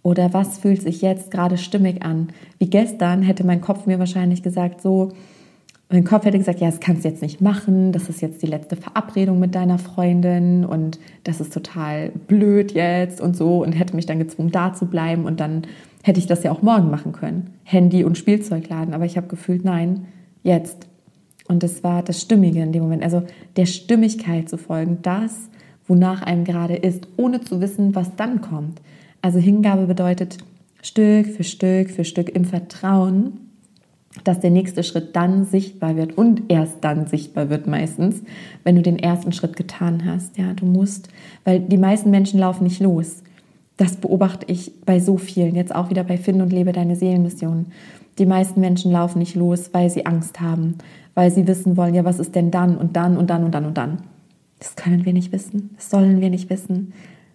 Oder 0.03 0.33
was 0.33 0.59
fühlt 0.59 0.83
sich 0.83 1.03
jetzt 1.03 1.31
gerade 1.31 1.59
stimmig 1.59 2.05
an? 2.05 2.29
Wie 2.59 2.71
gestern 2.71 3.23
hätte 3.23 3.45
mein 3.45 3.61
Kopf 3.61 3.87
mir 3.87 3.99
wahrscheinlich 3.99 4.43
gesagt, 4.43 4.81
so, 4.81 5.13
mein 5.89 6.05
Kopf 6.05 6.25
hätte 6.25 6.39
gesagt, 6.39 6.61
ja, 6.61 6.69
das 6.69 6.81
kannst 6.81 7.05
du 7.05 7.09
jetzt 7.09 7.23
nicht 7.23 7.41
machen, 7.41 7.93
das 7.93 8.09
ist 8.09 8.21
jetzt 8.21 8.43
die 8.43 8.47
letzte 8.47 8.75
Verabredung 8.75 9.39
mit 9.39 9.55
deiner 9.55 9.79
Freundin 9.79 10.65
und 10.65 10.99
das 11.23 11.41
ist 11.41 11.53
total 11.53 12.11
blöd 12.27 12.73
jetzt 12.73 13.21
und 13.21 13.37
so 13.37 13.63
und 13.63 13.73
hätte 13.73 13.95
mich 13.95 14.07
dann 14.07 14.19
gezwungen, 14.19 14.51
da 14.51 14.75
zu 14.75 14.87
bleiben 14.87 15.25
und 15.27 15.39
dann 15.39 15.63
hätte 16.03 16.19
ich 16.19 16.27
das 16.27 16.43
ja 16.43 16.51
auch 16.51 16.63
morgen 16.63 16.91
machen 16.91 17.13
können. 17.13 17.55
Handy 17.63 18.03
und 18.03 18.19
Spielzeug 18.19 18.69
laden, 18.69 18.95
aber 18.95 19.05
ich 19.05 19.17
habe 19.17 19.29
gefühlt, 19.29 19.65
nein, 19.65 20.07
jetzt. 20.43 20.87
Und 21.49 21.63
das 21.63 21.85
war 21.85 22.03
das 22.03 22.21
Stimmige 22.21 22.61
in 22.61 22.73
dem 22.73 22.83
Moment, 22.83 23.05
also 23.05 23.23
der 23.57 23.67
Stimmigkeit 23.67 24.49
zu 24.49 24.59
folgen, 24.59 24.99
das, 25.03 25.49
wonach 25.87 26.23
einem 26.23 26.45
gerade 26.45 26.75
ist, 26.75 27.07
ohne 27.17 27.41
zu 27.41 27.61
wissen, 27.61 27.95
was 27.95 28.17
dann 28.17 28.41
kommt. 28.41 28.81
Also 29.23 29.39
Hingabe 29.39 29.87
bedeutet 29.87 30.39
Stück 30.83 31.29
für 31.29 31.45
Stück 31.45 31.91
für 31.91 32.05
Stück 32.05 32.29
im 32.31 32.45
Vertrauen, 32.45 33.46
dass 34.25 34.41
der 34.41 34.51
nächste 34.51 34.83
Schritt 34.83 35.15
dann 35.15 35.45
sichtbar 35.45 35.97
wird 35.97 36.17
und 36.17 36.45
erst 36.49 36.79
dann 36.83 37.07
sichtbar 37.07 37.51
wird 37.51 37.67
meistens, 37.67 38.23
wenn 38.65 38.77
du 38.77 38.83
den 38.83 38.99
ersten 38.99 39.33
Schritt 39.33 39.57
getan 39.57 40.05
hast. 40.05 40.37
Ja, 40.39 40.53
du 40.55 40.67
musst, 40.67 41.09
weil 41.45 41.61
die 41.61 41.79
meisten 41.79 42.11
Menschen 42.11 42.41
laufen 42.41 42.65
nicht 42.65 42.81
los. 42.81 43.23
Das 43.77 43.97
beobachte 43.97 44.47
ich 44.51 44.73
bei 44.85 45.01
so 45.01 45.19
vielen, 45.19 45.55
jetzt 45.55 45.75
auch 45.75 45.91
wieder 45.91 46.05
bei 46.05 46.17
Finn 46.17 46.41
und 46.41 46.53
Lebe 46.53 46.73
deine 46.73 46.97
Seelenmission. 46.97 47.67
Die 48.19 48.27
meisten 48.27 48.61
Menschen 48.61 48.91
laufen 48.91 49.19
nicht 49.19 49.35
los, 49.35 49.71
weil 49.73 49.91
sie 49.91 50.07
Angst 50.07 50.41
haben, 50.41 50.77
weil 51.15 51.31
sie 51.31 51.47
wissen 51.47 51.77
wollen, 51.77 51.95
ja, 51.95 52.05
was 52.05 52.19
ist 52.19 52.35
denn 52.35 52.51
dann 52.51 52.79
und 52.79 52.97
dann 52.97 53.19
und 53.19 53.29
dann 53.29 53.45
und 53.45 53.55
dann 53.55 53.67
und 53.67 53.77
dann. 53.77 53.99
Das 54.59 54.75
können 54.75 55.05
wir 55.05 55.13
nicht 55.13 55.33
wissen, 55.33 55.71
das 55.77 55.91
sollen 55.91 56.21
wir 56.23 56.31
nicht 56.31 56.49
wissen. 56.49 56.95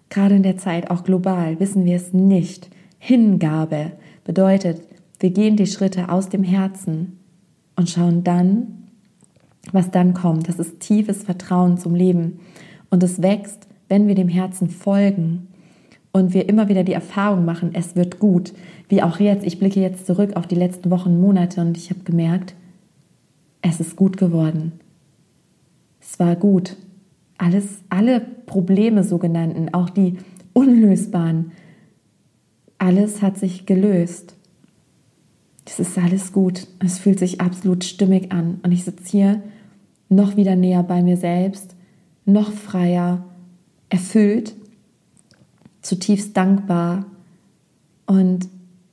Gerade 0.09 0.35
in 0.35 0.43
der 0.43 0.57
Zeit, 0.57 0.89
auch 0.89 1.03
global, 1.03 1.59
wissen 1.59 1.85
wir 1.85 1.95
es 1.95 2.13
nicht. 2.13 2.69
Hingabe 2.97 3.93
bedeutet, 4.23 4.81
wir 5.21 5.29
gehen 5.29 5.55
die 5.55 5.67
Schritte 5.67 6.09
aus 6.09 6.29
dem 6.29 6.43
Herzen 6.43 7.19
und 7.75 7.89
schauen 7.89 8.23
dann, 8.23 8.87
was 9.71 9.91
dann 9.91 10.15
kommt. 10.15 10.49
Das 10.49 10.57
ist 10.57 10.79
tiefes 10.79 11.23
Vertrauen 11.23 11.77
zum 11.77 11.93
Leben. 11.93 12.39
Und 12.89 13.03
es 13.03 13.21
wächst, 13.21 13.67
wenn 13.87 14.07
wir 14.07 14.15
dem 14.15 14.27
Herzen 14.27 14.69
folgen 14.69 15.47
und 16.11 16.33
wir 16.33 16.49
immer 16.49 16.69
wieder 16.69 16.83
die 16.83 16.93
Erfahrung 16.93 17.45
machen, 17.45 17.69
es 17.73 17.95
wird 17.95 18.17
gut. 18.17 18.53
Wie 18.89 19.03
auch 19.03 19.19
jetzt, 19.19 19.45
ich 19.45 19.59
blicke 19.59 19.79
jetzt 19.79 20.07
zurück 20.07 20.35
auf 20.35 20.47
die 20.47 20.55
letzten 20.55 20.89
Wochen, 20.89 21.21
Monate 21.21 21.61
und 21.61 21.77
ich 21.77 21.91
habe 21.91 22.01
gemerkt, 22.01 22.55
es 23.61 23.79
ist 23.79 23.95
gut 23.95 24.17
geworden. 24.17 24.71
Es 26.01 26.19
war 26.19 26.35
gut. 26.35 26.77
Alles, 27.37 27.83
alle 27.89 28.21
Probleme 28.21 29.03
sogenannten, 29.03 29.71
auch 29.71 29.91
die 29.91 30.17
unlösbaren, 30.53 31.51
alles 32.79 33.21
hat 33.21 33.37
sich 33.37 33.67
gelöst 33.67 34.35
es 35.71 35.79
ist 35.79 35.97
alles 35.97 36.33
gut. 36.33 36.67
Es 36.79 36.99
fühlt 36.99 37.19
sich 37.19 37.39
absolut 37.39 37.85
stimmig 37.85 38.31
an. 38.31 38.59
Und 38.63 38.73
ich 38.73 38.83
sitze 38.83 39.09
hier 39.09 39.41
noch 40.09 40.35
wieder 40.35 40.57
näher 40.57 40.83
bei 40.83 41.01
mir 41.01 41.15
selbst, 41.15 41.75
noch 42.25 42.51
freier, 42.51 43.23
erfüllt, 43.89 44.53
zutiefst 45.81 46.35
dankbar. 46.35 47.05
Und 48.05 48.49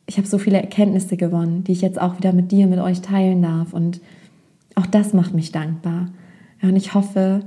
ich 0.07 0.19
habe 0.19 0.29
so 0.29 0.39
viele 0.39 0.59
Erkenntnisse 0.59 1.17
gewonnen, 1.17 1.65
die 1.65 1.73
ich 1.73 1.81
jetzt 1.81 2.01
auch 2.01 2.17
wieder 2.17 2.33
mit 2.33 2.53
dir, 2.53 2.69
mit 2.69 2.79
euch 2.79 3.01
teilen 3.01 3.43
darf. 3.43 3.73
Und 3.73 4.01
auch 4.77 4.87
das 4.87 5.13
macht 5.13 5.35
mich 5.35 5.51
dankbar. 5.51 6.11
Und 6.63 6.77
ich 6.77 6.95
hoffe, 6.95 7.45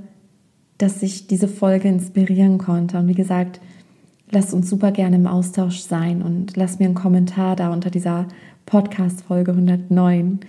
dass 0.77 1.01
ich 1.03 1.27
diese 1.27 1.47
Folge 1.47 1.87
inspirieren 1.87 2.57
konnte. 2.57 2.97
Und 2.97 3.07
wie 3.07 3.13
gesagt, 3.13 3.61
lasst 4.29 4.53
uns 4.53 4.69
super 4.69 4.91
gerne 4.91 5.15
im 5.15 5.27
Austausch 5.27 5.79
sein 5.79 6.21
und 6.21 6.57
lasst 6.57 6.79
mir 6.79 6.85
einen 6.85 6.95
Kommentar 6.95 7.55
da 7.55 7.71
unter 7.71 7.89
dieser 7.89 8.27
Podcast-Folge 8.65 9.51
109, 9.51 10.39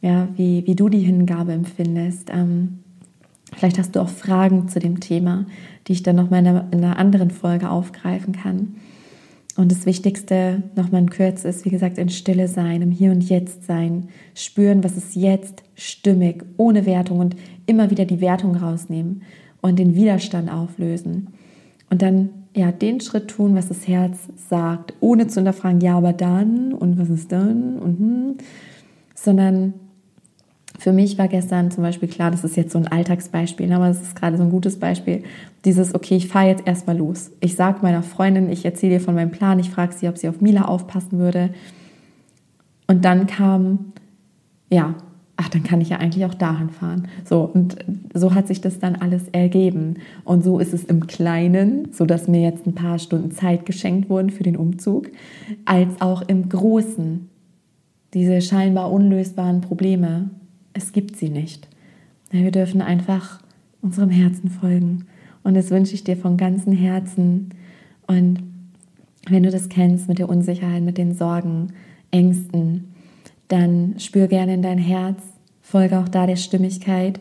ja, 0.00 0.28
wie, 0.36 0.66
wie 0.66 0.74
du 0.74 0.88
die 0.88 1.00
Hingabe 1.00 1.52
empfindest. 1.52 2.30
Ähm, 2.32 2.80
vielleicht 3.54 3.78
hast 3.78 3.96
du 3.96 4.00
auch 4.00 4.08
Fragen 4.08 4.68
zu 4.68 4.78
dem 4.78 5.00
Thema, 5.00 5.46
die 5.86 5.92
ich 5.92 6.02
dann 6.02 6.16
nochmal 6.16 6.46
in, 6.46 6.56
in 6.72 6.84
einer 6.84 6.98
anderen 6.98 7.30
Folge 7.30 7.70
aufgreifen 7.70 8.32
kann. 8.32 8.76
Und 9.56 9.72
das 9.72 9.86
Wichtigste, 9.86 10.62
nochmal 10.76 11.02
in 11.02 11.10
Kürze, 11.10 11.48
ist, 11.48 11.64
wie 11.64 11.70
gesagt, 11.70 11.98
in 11.98 12.10
Stille 12.10 12.46
sein, 12.46 12.80
im 12.80 12.92
Hier 12.92 13.10
und 13.10 13.28
Jetzt 13.28 13.64
sein, 13.64 14.08
spüren, 14.32 14.84
was 14.84 14.96
ist 14.96 15.16
jetzt 15.16 15.64
stimmig, 15.74 16.44
ohne 16.56 16.86
Wertung 16.86 17.18
und 17.18 17.34
immer 17.66 17.90
wieder 17.90 18.04
die 18.04 18.20
Wertung 18.20 18.54
rausnehmen 18.54 19.22
und 19.60 19.80
den 19.80 19.96
Widerstand 19.96 20.48
auflösen. 20.48 21.28
Und 21.90 22.02
dann 22.02 22.30
ja, 22.58 22.72
den 22.72 23.00
Schritt 23.00 23.28
tun, 23.28 23.54
was 23.54 23.68
das 23.68 23.86
Herz 23.86 24.18
sagt, 24.48 24.94
ohne 25.00 25.28
zu 25.28 25.36
hinterfragen, 25.36 25.80
ja, 25.80 25.96
aber 25.96 26.12
dann 26.12 26.72
und 26.72 26.98
was 26.98 27.08
ist 27.08 27.32
dann 27.32 27.78
und 27.78 27.98
hm, 27.98 28.34
sondern 29.14 29.74
für 30.78 30.92
mich 30.92 31.18
war 31.18 31.26
gestern 31.26 31.70
zum 31.70 31.82
Beispiel 31.82 32.08
klar, 32.08 32.30
das 32.30 32.44
ist 32.44 32.56
jetzt 32.56 32.72
so 32.72 32.78
ein 32.78 32.86
Alltagsbeispiel, 32.86 33.72
aber 33.72 33.88
es 33.88 34.00
ist 34.00 34.14
gerade 34.14 34.36
so 34.36 34.44
ein 34.44 34.50
gutes 34.50 34.78
Beispiel, 34.78 35.24
dieses, 35.64 35.94
okay, 35.94 36.16
ich 36.16 36.28
fahre 36.28 36.48
jetzt 36.48 36.66
erstmal 36.66 36.96
los. 36.96 37.32
Ich 37.40 37.56
sage 37.56 37.80
meiner 37.82 38.04
Freundin, 38.04 38.50
ich 38.50 38.64
erzähle 38.64 38.94
ihr 38.94 39.00
von 39.00 39.14
meinem 39.14 39.32
Plan, 39.32 39.58
ich 39.58 39.70
frage 39.70 39.92
sie, 39.92 40.08
ob 40.08 40.18
sie 40.18 40.28
auf 40.28 40.40
Mila 40.40 40.66
aufpassen 40.66 41.18
würde. 41.18 41.50
Und 42.86 43.04
dann 43.04 43.26
kam, 43.26 43.92
ja, 44.70 44.94
ach, 45.40 45.48
dann 45.48 45.62
kann 45.62 45.80
ich 45.80 45.90
ja 45.90 45.98
eigentlich 45.98 46.24
auch 46.24 46.34
dahin 46.34 46.68
fahren. 46.68 47.06
So, 47.24 47.42
und 47.42 47.76
so 48.12 48.34
hat 48.34 48.48
sich 48.48 48.60
das 48.60 48.80
dann 48.80 48.96
alles 48.96 49.28
ergeben. 49.28 49.94
Und 50.24 50.42
so 50.42 50.58
ist 50.58 50.74
es 50.74 50.84
im 50.84 51.06
Kleinen, 51.06 51.92
so 51.92 52.06
dass 52.06 52.26
mir 52.26 52.42
jetzt 52.42 52.66
ein 52.66 52.74
paar 52.74 52.98
Stunden 52.98 53.30
Zeit 53.30 53.64
geschenkt 53.64 54.10
wurden 54.10 54.30
für 54.30 54.42
den 54.42 54.56
Umzug, 54.56 55.08
als 55.64 56.00
auch 56.00 56.22
im 56.22 56.48
Großen. 56.48 57.28
Diese 58.14 58.40
scheinbar 58.40 58.90
unlösbaren 58.90 59.60
Probleme, 59.60 60.30
es 60.72 60.90
gibt 60.92 61.16
sie 61.16 61.28
nicht. 61.28 61.68
Wir 62.30 62.50
dürfen 62.50 62.82
einfach 62.82 63.40
unserem 63.80 64.10
Herzen 64.10 64.50
folgen. 64.50 65.06
Und 65.44 65.54
das 65.54 65.70
wünsche 65.70 65.94
ich 65.94 66.02
dir 66.02 66.16
von 66.16 66.36
ganzem 66.36 66.72
Herzen. 66.72 67.50
Und 68.08 68.42
wenn 69.28 69.44
du 69.44 69.50
das 69.52 69.68
kennst 69.68 70.08
mit 70.08 70.18
der 70.18 70.28
Unsicherheit, 70.28 70.82
mit 70.82 70.98
den 70.98 71.14
Sorgen, 71.14 71.68
Ängsten, 72.10 72.88
dann 73.48 73.94
spür 73.98 74.28
gerne 74.28 74.54
in 74.54 74.62
dein 74.62 74.78
Herz, 74.78 75.22
folge 75.60 75.98
auch 75.98 76.08
da 76.08 76.26
der 76.26 76.36
Stimmigkeit, 76.36 77.20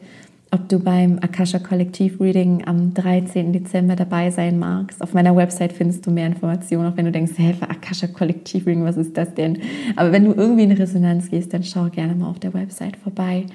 ob 0.51 0.69
du 0.69 0.80
beim 0.80 1.19
Akasha 1.19 1.59
Kollektiv 1.59 2.21
Reading 2.21 2.65
am 2.65 2.93
13. 2.93 3.51
Dezember 3.51 3.95
dabei 3.95 4.32
sein 4.32 4.57
magst. 4.59 5.01
Auf 5.01 5.13
meiner 5.13 5.36
Website 5.36 5.73
findest 5.73 6.05
du 6.05 6.11
mehr 6.11 6.28
Informationen, 6.28 6.91
auch 6.91 6.95
wenn 6.95 7.05
du 7.05 7.11
denkst, 7.11 7.34
hey, 7.36 7.53
für 7.53 7.69
Akasha 7.69 8.07
Kollektiv 8.07 8.65
Reading, 8.65 8.86
was 8.86 8.97
ist 8.97 9.17
das 9.17 9.34
denn? 9.34 9.59
Aber 9.95 10.11
wenn 10.11 10.25
du 10.25 10.34
irgendwie 10.34 10.63
in 10.63 10.71
Resonanz 10.71 11.30
gehst, 11.30 11.53
dann 11.53 11.63
schau 11.63 11.89
gerne 11.89 12.15
mal 12.15 12.30
auf 12.30 12.39
der 12.39 12.53
Website 12.53 12.95
vorbei 12.97 13.45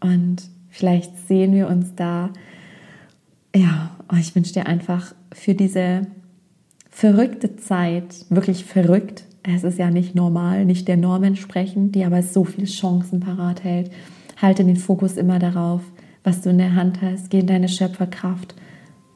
und 0.00 0.42
vielleicht 0.70 1.28
sehen 1.28 1.52
wir 1.52 1.68
uns 1.68 1.94
da. 1.94 2.30
Ja, 3.54 3.90
oh, 4.10 4.16
ich 4.18 4.34
wünsche 4.34 4.54
dir 4.54 4.66
einfach 4.66 5.14
für 5.32 5.54
diese 5.54 6.06
verrückte 6.90 7.56
Zeit, 7.56 8.24
wirklich 8.30 8.64
verrückt, 8.64 9.24
es 9.44 9.62
ist 9.62 9.78
ja 9.78 9.90
nicht 9.90 10.14
normal, 10.14 10.64
nicht 10.64 10.88
der 10.88 10.96
Norm 10.96 11.22
entsprechend, 11.22 11.94
die 11.94 12.04
aber 12.04 12.22
so 12.22 12.44
viele 12.44 12.66
Chancen 12.66 13.20
parat 13.20 13.62
hält. 13.62 13.90
Halte 14.40 14.64
den 14.64 14.76
Fokus 14.76 15.16
immer 15.16 15.38
darauf, 15.38 15.82
was 16.24 16.40
du 16.40 16.50
in 16.50 16.58
der 16.58 16.74
Hand 16.74 17.02
hast. 17.02 17.30
Geh 17.30 17.40
in 17.40 17.46
deine 17.46 17.68
Schöpferkraft 17.68 18.54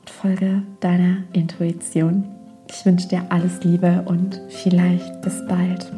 und 0.01 0.11
folge 0.11 0.63
deiner 0.81 1.19
Intuition. 1.33 2.25
Ich 2.71 2.85
wünsche 2.85 3.09
dir 3.09 3.23
alles 3.31 3.65
Liebe 3.65 4.05
und 4.07 4.41
vielleicht 4.51 5.23
bis 5.23 5.43
bald. 5.49 5.91